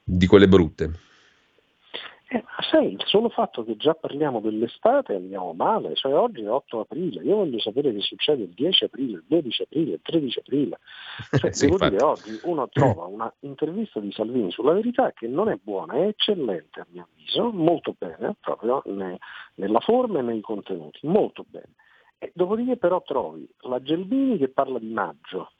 di 0.04 0.26
quelle 0.26 0.46
brutte? 0.46 1.04
Eh, 2.28 2.42
sai, 2.70 2.92
il 2.92 3.02
solo 3.04 3.28
fatto 3.28 3.64
che 3.64 3.76
già 3.76 3.94
parliamo 3.94 4.40
dell'estate 4.40 5.14
andiamo 5.14 5.52
male, 5.52 5.94
cioè 5.94 6.12
oggi 6.12 6.42
è 6.42 6.50
8 6.50 6.80
aprile, 6.80 7.22
io 7.22 7.36
voglio 7.36 7.60
sapere 7.60 7.92
che 7.92 8.00
succede 8.00 8.42
il 8.42 8.48
10 8.48 8.84
aprile, 8.84 9.18
il 9.18 9.24
12 9.28 9.62
aprile, 9.62 9.92
il 9.92 10.00
13 10.02 10.38
aprile. 10.40 10.78
Cioè, 11.30 11.52
sì, 11.54 11.64
devo 11.66 11.74
infatti. 11.74 11.92
dire, 11.92 12.04
oggi 12.04 12.40
uno 12.42 12.68
trova 12.68 13.04
una 13.04 13.32
intervista 13.40 14.00
di 14.00 14.10
Salvini 14.10 14.50
sulla 14.50 14.72
verità 14.72 15.12
che 15.12 15.28
non 15.28 15.48
è 15.48 15.56
buona, 15.62 15.94
è 15.94 16.08
eccellente 16.08 16.80
a 16.80 16.86
mio 16.90 17.06
avviso, 17.08 17.52
molto 17.52 17.94
bene, 17.96 18.34
proprio 18.40 18.82
ne, 18.86 19.18
nella 19.54 19.80
forma 19.80 20.18
e 20.18 20.22
nei 20.22 20.40
contenuti, 20.40 21.06
molto 21.06 21.44
bene. 21.48 21.74
E 22.18 22.32
dopodiché 22.34 22.76
però 22.76 23.02
trovi 23.02 23.48
la 23.60 23.80
Gelbini 23.80 24.38
che 24.38 24.48
parla 24.48 24.78
di 24.78 24.90
maggio, 24.90 25.50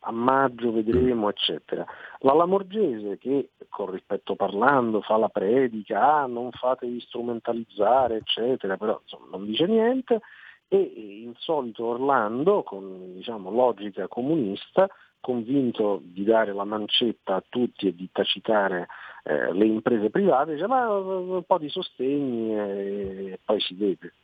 a 0.00 0.12
maggio 0.12 0.72
vedremo, 0.72 1.28
eccetera. 1.28 1.84
La 2.20 2.32
Lamorgese 2.32 3.18
che, 3.18 3.50
con 3.68 3.90
rispetto 3.90 4.34
parlando, 4.34 5.02
fa 5.02 5.16
la 5.16 5.28
predica, 5.28 6.20
ah, 6.22 6.26
non 6.26 6.50
fatevi 6.52 7.00
strumentalizzare, 7.00 8.16
eccetera, 8.16 8.76
però 8.76 8.98
insomma, 9.02 9.26
non 9.30 9.46
dice 9.46 9.66
niente, 9.66 10.20
e 10.68 10.78
il 10.78 11.34
solito 11.38 11.84
Orlando, 11.84 12.62
con 12.62 13.14
diciamo, 13.14 13.50
logica 13.50 14.08
comunista, 14.08 14.88
convinto 15.20 16.00
di 16.02 16.24
dare 16.24 16.52
la 16.52 16.64
mancetta 16.64 17.36
a 17.36 17.44
tutti 17.46 17.88
e 17.88 17.94
di 17.94 18.08
tacitare 18.10 18.88
eh, 19.24 19.52
le 19.52 19.66
imprese 19.66 20.10
private, 20.10 20.54
dice 20.54 20.66
ma 20.66 20.90
un 20.90 21.42
po' 21.46 21.58
di 21.58 21.68
sostegni 21.68 22.56
e 22.56 23.38
poi 23.44 23.60
si 23.60 23.74
vede. 23.74 24.14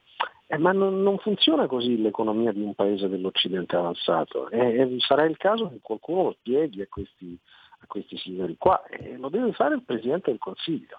Eh, 0.48 0.58
ma 0.58 0.70
non, 0.70 1.02
non, 1.02 1.18
funziona 1.18 1.66
così 1.66 2.00
l'economia 2.00 2.52
di 2.52 2.60
un 2.60 2.74
paese 2.74 3.08
dell'Occidente 3.08 3.74
avanzato 3.74 4.48
e, 4.50 4.96
sarà 5.00 5.24
il 5.24 5.36
caso 5.36 5.68
che 5.68 5.78
qualcuno 5.82 6.22
lo 6.22 6.36
spieghi 6.38 6.82
a 6.82 6.86
questi, 6.88 7.36
a 7.80 7.86
questi 7.86 8.16
signori 8.16 8.54
qua 8.56 8.84
e 8.84 9.16
lo 9.16 9.28
deve 9.28 9.52
fare 9.52 9.74
il 9.74 9.82
Presidente 9.82 10.30
del 10.30 10.38
Consiglio. 10.38 10.98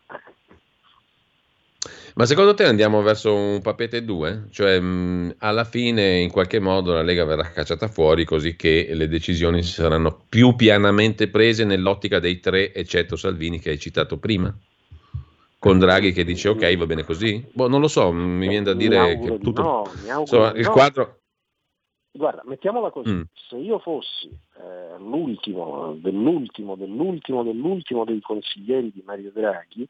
Ma 2.16 2.26
secondo 2.26 2.56
te 2.56 2.66
andiamo 2.66 3.02
verso 3.02 3.34
un 3.34 3.62
papete 3.62 4.04
2? 4.04 4.48
Cioè 4.52 4.80
mh, 4.80 5.36
alla 5.38 5.64
fine 5.64 6.18
in 6.18 6.32
qualche 6.32 6.60
modo 6.60 6.92
la 6.92 7.02
Lega 7.02 7.24
verrà 7.24 7.50
cacciata 7.50 7.88
fuori 7.88 8.26
così 8.26 8.58
che 8.58 8.90
le 8.92 9.08
decisioni 9.08 9.64
saranno 9.64 10.26
più 10.28 10.56
pianamente 10.56 11.30
prese 11.30 11.64
nell'ottica 11.64 12.20
dei 12.20 12.42
tre, 12.42 12.74
eccetto 12.74 13.16
Salvini 13.16 13.60
che 13.60 13.70
hai 13.70 13.80
citato 13.80 14.18
prima? 14.18 14.54
Con 15.68 15.80
Draghi 15.80 16.14
che 16.14 16.24
dice 16.24 16.50
ok 16.50 16.78
va 16.78 16.86
bene 16.86 17.04
così? 17.04 17.46
Boh, 17.54 17.68
non 17.68 17.82
lo 17.82 17.88
so, 17.88 18.12
mi 18.12 18.48
viene 18.48 18.64
da 18.64 18.74
dire 18.74 19.20
che 19.20 19.38
tutto... 19.40 19.62
No, 19.62 20.20
Insomma, 20.20 20.52
il 20.54 20.66
no. 20.66 20.72
quadro... 20.72 21.20
Guarda, 22.12 22.42
mettiamola 22.46 22.90
così, 22.90 23.12
mm. 23.12 23.22
se 23.48 23.58
io 23.58 23.78
fossi 23.78 24.28
eh, 24.58 24.98
l'ultimo, 24.98 25.94
dell'ultimo, 26.00 26.76
dell'ultimo, 26.76 27.44
dell'ultimo 27.44 28.06
dei 28.06 28.22
consiglieri 28.22 28.92
di 28.92 29.04
Mario 29.06 29.32
Draghi, 29.32 29.88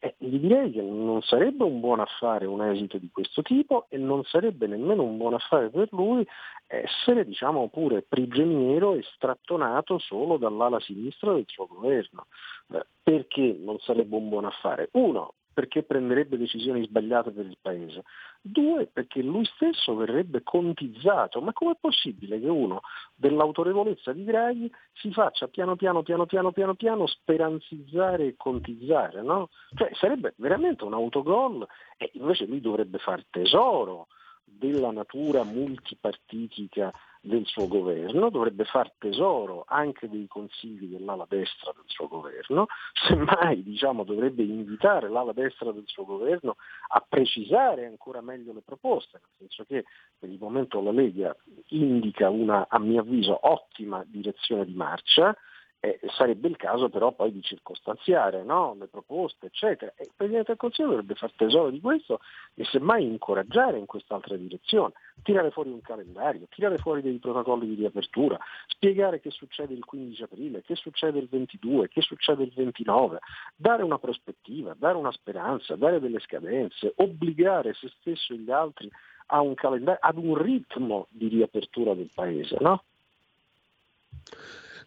eh, 0.00 0.14
gli 0.16 0.38
direi 0.38 0.70
che 0.70 0.80
non 0.80 1.20
sarebbe 1.20 1.62
un 1.62 1.78
buon 1.78 2.00
affare 2.00 2.46
un 2.46 2.62
esito 2.62 2.96
di 2.96 3.10
questo 3.12 3.42
tipo 3.42 3.86
e 3.90 3.98
non 3.98 4.24
sarebbe 4.24 4.66
nemmeno 4.66 5.02
un 5.02 5.18
buon 5.18 5.34
affare 5.34 5.68
per 5.68 5.88
lui 5.92 6.26
essere 6.66 7.26
diciamo 7.26 7.68
pure 7.68 8.02
prigioniero 8.02 8.94
e 8.94 9.02
strattonato 9.14 9.98
solo 9.98 10.38
dall'ala 10.38 10.80
sinistra 10.80 11.34
del 11.34 11.44
suo 11.46 11.66
governo. 11.66 12.26
Eh, 12.72 12.86
perché 13.02 13.56
non 13.60 13.78
sarebbe 13.78 14.16
un 14.16 14.28
buon 14.30 14.46
affare? 14.46 14.88
Uno, 14.92 15.34
perché 15.60 15.82
prenderebbe 15.82 16.38
decisioni 16.38 16.82
sbagliate 16.86 17.32
per 17.32 17.44
il 17.44 17.58
Paese. 17.60 18.04
Due, 18.40 18.86
perché 18.86 19.20
lui 19.20 19.44
stesso 19.44 19.94
verrebbe 19.94 20.42
contizzato. 20.42 21.42
Ma 21.42 21.52
com'è 21.52 21.76
possibile 21.78 22.40
che 22.40 22.48
uno 22.48 22.80
dell'autorevolezza 23.14 24.14
di 24.14 24.24
Draghi 24.24 24.72
si 24.94 25.12
faccia 25.12 25.48
piano 25.48 25.76
piano, 25.76 26.02
piano 26.02 26.24
piano, 26.24 26.50
piano 26.50 26.72
piano 26.72 27.06
speranzizzare 27.06 28.28
e 28.28 28.34
contizzare? 28.38 29.20
No? 29.20 29.50
Cioè 29.74 29.90
sarebbe 29.92 30.32
veramente 30.36 30.84
un 30.84 30.94
autogol 30.94 31.66
e 31.98 32.08
invece 32.14 32.46
lui 32.46 32.62
dovrebbe 32.62 32.96
far 32.96 33.22
tesoro 33.28 34.06
della 34.42 34.90
natura 34.90 35.44
multipartitica 35.44 36.90
del 37.20 37.44
suo 37.44 37.68
governo, 37.68 38.30
dovrebbe 38.30 38.64
far 38.64 38.92
tesoro 38.98 39.64
anche 39.68 40.08
dei 40.08 40.26
consigli 40.26 40.86
dell'ala 40.86 41.26
destra 41.28 41.72
del 41.74 41.84
suo 41.86 42.08
governo, 42.08 42.66
semmai 43.06 43.62
diciamo, 43.62 44.04
dovrebbe 44.04 44.42
invitare 44.42 45.08
l'ala 45.08 45.32
destra 45.32 45.70
del 45.70 45.84
suo 45.86 46.04
governo 46.04 46.56
a 46.88 47.04
precisare 47.06 47.84
ancora 47.86 48.22
meglio 48.22 48.52
le 48.52 48.62
proposte, 48.64 49.20
nel 49.20 49.48
senso 49.48 49.64
che 49.64 49.84
per 50.18 50.30
il 50.30 50.38
momento 50.40 50.80
la 50.80 50.92
Lega 50.92 51.36
indica 51.68 52.30
una, 52.30 52.66
a 52.68 52.78
mio 52.78 53.00
avviso, 53.00 53.38
ottima 53.42 54.02
direzione 54.06 54.64
di 54.64 54.74
marcia, 54.74 55.36
eh, 55.80 55.98
sarebbe 56.14 56.48
il 56.48 56.56
caso 56.56 56.90
però 56.90 57.12
poi 57.12 57.32
di 57.32 57.42
circostanziare 57.42 58.42
no? 58.44 58.76
le 58.78 58.86
proposte, 58.86 59.46
eccetera. 59.46 59.92
E 59.96 60.04
il 60.04 60.12
Presidente 60.14 60.48
del 60.48 60.58
Consiglio 60.58 60.88
dovrebbe 60.88 61.14
fare 61.14 61.32
tesoro 61.34 61.70
di 61.70 61.80
questo 61.80 62.20
e 62.54 62.64
semmai 62.64 63.04
incoraggiare 63.04 63.78
in 63.78 63.86
quest'altra 63.86 64.36
direzione, 64.36 64.92
tirare 65.22 65.50
fuori 65.50 65.70
un 65.70 65.80
calendario, 65.80 66.46
tirare 66.50 66.76
fuori 66.76 67.00
dei 67.00 67.18
protocolli 67.18 67.66
di 67.66 67.74
riapertura, 67.76 68.38
spiegare 68.66 69.20
che 69.20 69.30
succede 69.30 69.72
il 69.72 69.84
15 69.84 70.22
aprile, 70.22 70.62
che 70.62 70.76
succede 70.76 71.18
il 71.18 71.28
22, 71.28 71.88
che 71.88 72.02
succede 72.02 72.44
il 72.44 72.52
29, 72.54 73.18
dare 73.56 73.82
una 73.82 73.98
prospettiva, 73.98 74.74
dare 74.78 74.98
una 74.98 75.12
speranza, 75.12 75.76
dare 75.76 75.98
delle 75.98 76.20
scadenze, 76.20 76.92
obbligare 76.96 77.72
se 77.72 77.90
stesso 77.98 78.34
e 78.34 78.36
gli 78.36 78.50
altri 78.50 78.90
a 79.32 79.40
un 79.40 79.54
calendario, 79.54 80.00
ad 80.02 80.18
un 80.18 80.36
ritmo 80.36 81.06
di 81.08 81.28
riapertura 81.28 81.94
del 81.94 82.10
Paese. 82.12 82.56
No? 82.60 82.82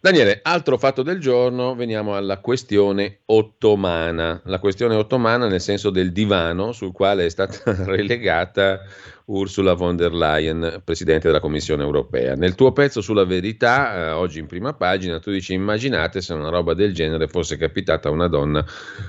Daniele, 0.04 0.41
altro 0.43 0.78
fatto 0.78 1.01
del 1.01 1.18
giorno, 1.22 1.76
veniamo 1.76 2.14
alla 2.14 2.39
questione 2.39 3.20
ottomana. 3.28 4.41
La 4.43 4.60
questione 4.60 4.95
ottomana 4.95 5.47
nel 5.47 5.62
senso 5.62 5.91
del 5.91 6.12
divano 6.12 6.74
sul 6.74 6.91
quale 6.91 7.24
è 7.24 7.30
stata 7.30 7.62
relegata 7.86 8.82
Ursula 9.28 9.76
von 9.76 9.95
der 9.95 10.14
Leyen, 10.14 10.82
Presidente 10.84 11.28
della 11.28 11.39
Commissione 11.39 11.84
europea. 11.84 12.36
Nel 12.36 12.56
tuo 12.56 12.74
pezzo 12.74 12.99
sulla 12.99 13.24
verità, 13.24 13.95
eh, 13.95 14.10
oggi 14.10 14.39
in 14.39 14.47
prima 14.47 14.74
pagina, 14.74 15.20
tu 15.20 15.32
dici 15.32 15.54
immaginate 15.54 16.20
se 16.20 16.34
una 16.34 16.49
roba 16.49 16.74
del 16.74 16.93
genere 16.93 17.30
fosse 17.30 17.56
capitata 17.56 18.10
a 18.10 18.12
una 18.12 18.28
donna 18.28 18.66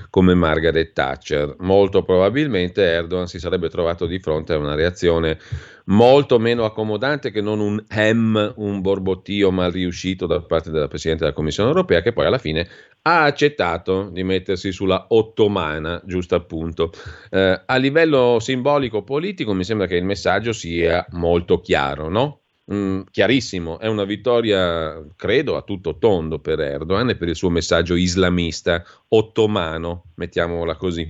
come 0.09 0.33
Margaret 0.33 0.93
Thatcher. 0.93 1.57
Molto 1.59 2.03
probabilmente 2.03 2.81
Erdogan 2.81 3.27
si 3.27 3.37
sarebbe 3.37 3.67
trovato 3.67 4.05
di 4.05 4.19
fronte 4.19 4.53
a 4.53 4.57
una 4.57 4.75
reazione 4.75 5.37
molto 5.85 6.39
meno 6.39 6.63
accomodante 6.63 7.31
che 7.31 7.41
non 7.41 7.59
un 7.59 7.83
hem, 7.89 8.53
un 8.57 8.81
borbottio 8.81 9.51
mal 9.51 9.71
riuscito 9.71 10.25
da 10.25 10.41
parte 10.41 10.71
della 10.71 10.87
Presidente 10.87 11.23
della 11.23 11.35
Commissione 11.35 11.69
europea, 11.69 12.01
che 12.01 12.13
poi 12.13 12.25
alla 12.25 12.37
fine 12.37 12.67
ha 13.03 13.23
accettato 13.23 14.09
di 14.09 14.23
mettersi 14.23 14.71
sulla 14.71 15.05
ottomana, 15.09 16.01
giusto 16.05 16.35
appunto. 16.35 16.91
Eh, 17.29 17.61
a 17.65 17.75
livello 17.77 18.39
simbolico 18.39 19.03
politico 19.03 19.53
mi 19.53 19.63
sembra 19.63 19.87
che 19.87 19.95
il 19.95 20.05
messaggio 20.05 20.53
sia 20.53 21.05
molto 21.11 21.59
chiaro, 21.59 22.09
no? 22.09 22.44
Mm, 22.73 23.01
chiarissimo, 23.11 23.77
è 23.77 23.87
una 23.87 24.05
vittoria, 24.05 24.99
credo, 25.15 25.55
a 25.55 25.61
tutto 25.61 25.99
tondo 25.99 26.39
per 26.39 26.59
Erdogan 26.59 27.09
e 27.09 27.15
per 27.15 27.27
il 27.27 27.35
suo 27.35 27.51
messaggio 27.51 27.93
islamista 27.93 28.83
ottomano, 29.09 30.05
mettiamola 30.15 30.75
così. 30.75 31.07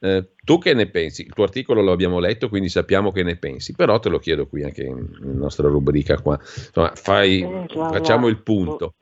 Eh, 0.00 0.32
tu 0.44 0.58
che 0.58 0.74
ne 0.74 0.86
pensi? 0.90 1.22
Il 1.22 1.32
tuo 1.32 1.44
articolo 1.44 1.80
lo 1.80 1.92
abbiamo 1.92 2.18
letto, 2.18 2.50
quindi 2.50 2.68
sappiamo 2.68 3.10
che 3.10 3.22
ne 3.22 3.36
pensi, 3.38 3.74
però 3.74 3.98
te 4.00 4.10
lo 4.10 4.18
chiedo 4.18 4.46
qui 4.46 4.64
anche 4.64 4.82
in, 4.82 5.08
nostra 5.20 5.68
rubrica 5.68 6.20
qua. 6.20 6.38
Insomma, 6.38 6.92
fai, 6.94 7.40
eh, 7.40 7.66
facciamo 7.68 8.28
il 8.28 8.42
punto. 8.42 8.92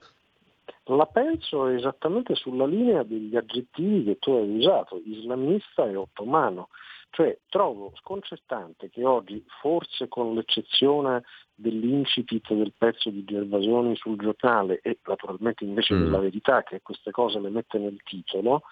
La 0.84 1.06
penso 1.06 1.66
esattamente 1.66 2.36
sulla 2.36 2.66
linea 2.66 3.02
degli 3.02 3.34
aggettivi 3.34 4.04
che 4.04 4.18
tu 4.20 4.30
hai 4.30 4.58
usato, 4.58 5.02
islamista 5.04 5.84
e 5.84 5.96
ottomano. 5.96 6.68
Cioè 7.10 7.38
trovo 7.48 7.92
sconcertante 7.96 8.90
che 8.90 9.04
oggi, 9.04 9.42
forse 9.60 10.06
con 10.06 10.34
l'eccezione 10.34 11.24
dell'incipit 11.56 12.52
del 12.52 12.72
pezzo 12.76 13.10
di 13.10 13.24
Gervasoni 13.24 13.96
sul 13.96 14.16
giornale 14.18 14.80
e 14.82 14.98
naturalmente 15.06 15.64
invece 15.64 15.94
mm. 15.94 16.02
della 16.02 16.18
verità 16.18 16.62
che 16.62 16.82
queste 16.82 17.10
cose 17.10 17.40
le 17.40 17.50
mette 17.50 17.78
nel 17.78 18.00
titolo, 18.04 18.62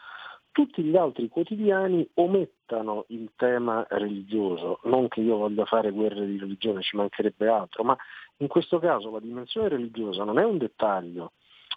tutti 0.53 0.85
gli 0.85 0.97
altri 0.97 1.28
quotidiani 1.28 2.09
omettano 2.14 3.07
il 3.09 3.32
tema 3.35 3.85
religioso, 3.89 4.78
non 4.85 5.09
che 5.09 5.20
io 5.20 5.37
voglia 5.37 5.64
fare 5.64 5.91
guerre 5.91 6.26
di 6.26 6.39
religione, 6.39 6.80
ci 6.80 6.97
mancherebbe 6.97 7.49
altro, 7.49 7.82
ma 7.82 7.97
in 8.37 8.47
questo 8.47 8.78
caso 8.78 9.11
la 9.11 9.18
dimensione 9.18 9.68
religiosa 9.68 10.22
non 10.22 10.39
è 10.39 10.45
un 10.45 10.59
dettaglio, 10.59 11.32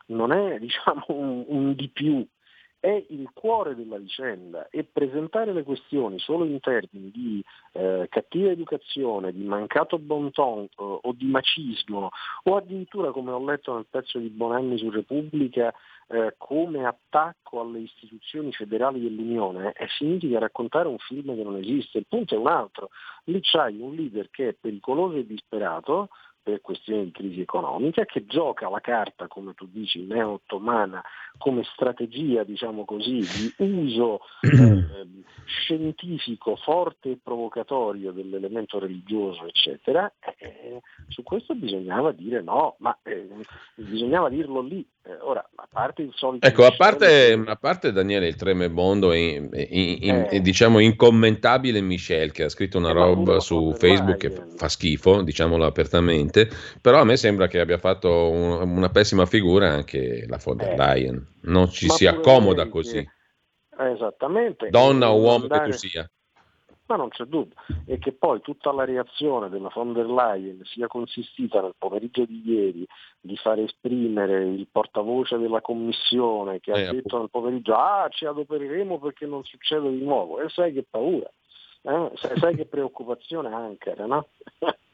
non 0.07 0.31
è 0.31 0.59
diciamo, 0.61 1.05
un, 1.07 1.45
un 1.47 1.73
di 1.73 1.89
più, 1.89 2.23
è 2.79 3.05
il 3.09 3.29
cuore 3.33 3.75
della 3.75 3.97
vicenda 3.97 4.67
e 4.69 4.83
presentare 4.83 5.53
le 5.53 5.63
questioni 5.63 6.19
solo 6.19 6.45
in 6.45 6.59
termini 6.59 7.11
di 7.11 7.43
eh, 7.73 8.07
cattiva 8.09 8.51
educazione, 8.51 9.33
di 9.33 9.43
mancato 9.43 9.97
bon 9.97 10.31
ton 10.31 10.63
eh, 10.63 10.69
o 10.77 11.11
di 11.13 11.25
macismo 11.25 12.09
o 12.43 12.55
addirittura 12.55 13.11
come 13.11 13.31
ho 13.31 13.43
letto 13.43 13.73
nel 13.73 13.87
pezzo 13.89 14.19
di 14.19 14.29
Bonanni 14.29 14.77
su 14.77 14.89
Repubblica 14.89 15.73
eh, 16.09 16.35
come 16.37 16.85
attacco 16.85 17.59
alle 17.59 17.79
istituzioni 17.79 18.51
federali 18.53 19.01
dell'Unione 19.01 19.73
eh, 19.73 19.87
significa 19.97 20.39
raccontare 20.39 20.87
un 20.87 20.97
film 20.99 21.35
che 21.35 21.43
non 21.43 21.57
esiste. 21.57 21.97
Il 21.97 22.05
punto 22.07 22.35
è 22.35 22.37
un 22.37 22.47
altro. 22.47 22.89
Lì 23.25 23.39
c'hai 23.41 23.79
un 23.79 23.93
leader 23.93 24.29
che 24.29 24.49
è 24.49 24.53
pericoloso 24.53 25.17
e 25.17 25.25
disperato 25.25 26.09
per 26.47 26.61
questioni 26.61 27.03
di 27.03 27.11
crisi 27.11 27.41
economica, 27.41 28.05
che 28.05 28.25
gioca 28.25 28.69
la 28.69 28.79
carta, 28.79 29.27
come 29.27 29.53
tu 29.53 29.67
dici, 29.69 30.05
neo-ottomana 30.05 31.03
come 31.37 31.63
strategia, 31.73 32.45
diciamo 32.45 32.85
così, 32.85 33.19
di 33.19 33.53
uso 33.57 34.21
eh, 34.41 35.05
scientifico 35.43 36.55
forte 36.55 37.11
e 37.11 37.19
provocatorio 37.21 38.13
dell'elemento 38.13 38.79
religioso, 38.79 39.45
eccetera, 39.45 40.09
eh, 40.37 40.81
su 41.09 41.21
questo 41.21 41.53
bisognava 41.53 42.13
dire 42.13 42.41
no, 42.41 42.75
ma 42.79 42.97
eh, 43.03 43.27
bisognava 43.75 44.29
dirlo 44.29 44.61
lì. 44.61 44.87
Eh, 45.07 45.17
ora, 45.21 45.47
a 45.55 45.67
parte 45.71 46.01
il 46.01 46.11
solito... 46.13 46.45
Ecco, 46.45 46.65
a 46.65 46.75
parte, 46.75 47.31
a 47.45 47.55
parte 47.55 47.93
Daniele 47.93 48.27
il 48.27 48.35
tremebondo 48.35 49.13
e, 49.13 49.19
in, 49.19 49.97
in, 50.01 50.27
in, 50.31 50.41
diciamo 50.41 50.79
incommentabile 50.79 51.79
Michel 51.79 52.33
che 52.33 52.43
ha 52.43 52.49
scritto 52.49 52.77
una 52.77 52.91
roba 52.91 53.39
su 53.39 53.73
Facebook 53.73 54.17
che 54.17 54.29
fa 54.29 54.67
schifo, 54.67 55.21
diciamolo 55.21 55.65
apertamente, 55.65 56.49
però 56.81 56.99
a 56.99 57.05
me 57.05 57.15
sembra 57.15 57.47
che 57.47 57.61
abbia 57.61 57.77
fatto 57.77 58.29
un, 58.29 58.69
una 58.69 58.89
pessima 58.89 59.25
figura 59.25 59.69
anche 59.69 60.25
la 60.27 60.39
von 60.43 60.57
der 60.57 60.77
Leyen 60.77 61.35
non 61.47 61.69
ci 61.69 61.87
si 61.87 62.05
accomoda 62.05 62.67
così. 62.67 63.01
Che, 63.01 63.91
esattamente. 63.91 64.69
Donna 64.69 65.11
o 65.11 65.19
uomo 65.19 65.43
andare, 65.43 65.65
che 65.65 65.71
tu 65.71 65.77
sia. 65.77 66.11
Ma 66.87 66.95
non 66.95 67.09
c'è 67.09 67.25
dubbio, 67.25 67.55
e 67.85 67.97
che 67.97 68.13
poi 68.13 68.39
tutta 68.39 68.71
la 68.71 68.85
reazione 68.85 69.49
della 69.49 69.69
von 69.73 69.91
der 69.91 70.07
Leyen 70.07 70.63
sia 70.63 70.87
consistita 70.87 71.61
nel 71.61 71.75
pomeriggio 71.77 72.23
di 72.25 72.41
ieri 72.45 72.87
di 73.19 73.35
fare 73.35 73.63
esprimere 73.63 74.45
il 74.45 74.67
portavoce 74.71 75.37
della 75.37 75.59
commissione 75.59 76.61
che 76.61 76.71
eh, 76.71 76.85
ha 76.85 76.91
detto 76.93 77.17
nel 77.17 77.29
pomeriggio 77.29 77.75
ah 77.75 78.07
ci 78.09 78.25
adopereremo 78.25 78.99
perché 78.99 79.25
non 79.25 79.43
succede 79.43 79.89
di 79.89 80.01
nuovo 80.01 80.39
e 80.39 80.47
sai 80.47 80.71
che 80.71 80.85
paura, 80.89 81.29
eh? 81.81 82.11
sai, 82.15 82.37
sai 82.37 82.55
che 82.55 82.65
preoccupazione 82.65 83.53
anche, 83.53 83.93
no? 83.97 84.27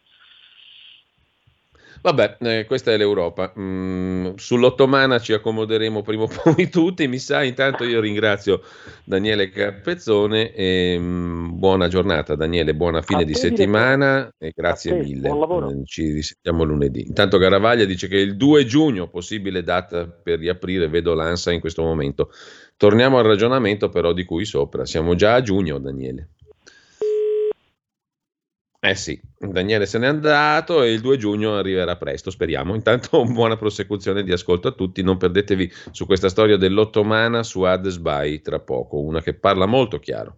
Vabbè, 2.02 2.38
eh, 2.40 2.66
questa 2.66 2.92
è 2.92 2.98
l'Europa. 2.98 3.54
Mm, 3.58 4.36
sull'ottomana 4.36 5.20
ci 5.20 5.34
accomoderemo 5.34 6.02
prima 6.02 6.24
o 6.24 6.28
poi 6.28 6.70
tutti, 6.70 7.08
mi 7.08 7.20
sa. 7.20 7.44
Intanto 7.44 7.84
io 7.84 8.00
ringrazio 8.00 8.62
Daniele 9.04 9.50
Capezzone 9.50 10.54
e 10.54 10.98
mm, 11.00 11.58
buona 11.58 11.88
giornata 11.88 12.36
Daniele, 12.36 12.76
buona 12.76 13.02
fine 13.02 13.26
di 13.26 13.34
settimana 13.34 14.34
e 14.38 14.52
grazie 14.56 14.94
mille. 14.94 15.30
Eh, 15.30 15.86
ci 15.86 16.12
risentiamo 16.12 16.64
lunedì. 16.64 17.06
Intanto 17.08 17.38
Garavaglia 17.38 17.86
dice 17.86 18.08
che 18.08 18.18
il 18.18 18.36
2 18.36 18.66
giugno, 18.66 19.08
possibile 19.08 19.64
data 19.64 20.08
per 20.08 20.40
riaprire, 20.40 20.88
vedo 20.88 21.14
l'ANSA 21.14 21.52
in 21.52 21.60
questo 21.60 21.84
momento. 21.84 22.30
Torniamo 22.78 23.18
al 23.18 23.26
ragionamento 23.26 23.90
però 23.90 24.14
di 24.14 24.24
cui 24.24 24.46
sopra. 24.46 24.86
Siamo 24.86 25.16
già 25.16 25.36
a 25.36 25.42
giugno, 25.42 25.80
Daniele. 25.80 26.30
Eh 28.86 28.96
sì, 28.96 29.18
Daniele 29.38 29.86
se 29.86 29.98
n'è 29.98 30.08
andato 30.08 30.84
e 30.84 30.92
il 30.92 31.00
2 31.00 31.16
giugno 31.16 31.56
arriverà 31.56 31.96
presto, 31.96 32.30
speriamo. 32.30 32.76
Intanto 32.76 33.24
buona 33.24 33.56
prosecuzione 33.56 34.24
di 34.24 34.34
ascolto 34.34 34.68
a 34.68 34.72
tutti, 34.74 35.02
non 35.02 35.16
perdetevi 35.16 35.72
su 35.92 36.06
questa 36.06 36.28
storia 36.28 36.58
dell'ottomana 36.58 37.44
su 37.44 37.62
Hades 37.62 37.98
by 37.98 38.42
tra 38.42 38.60
poco, 38.60 39.00
una 39.00 39.22
che 39.22 39.36
parla 39.36 39.66
molto 39.68 40.00
chiaro. 40.00 40.38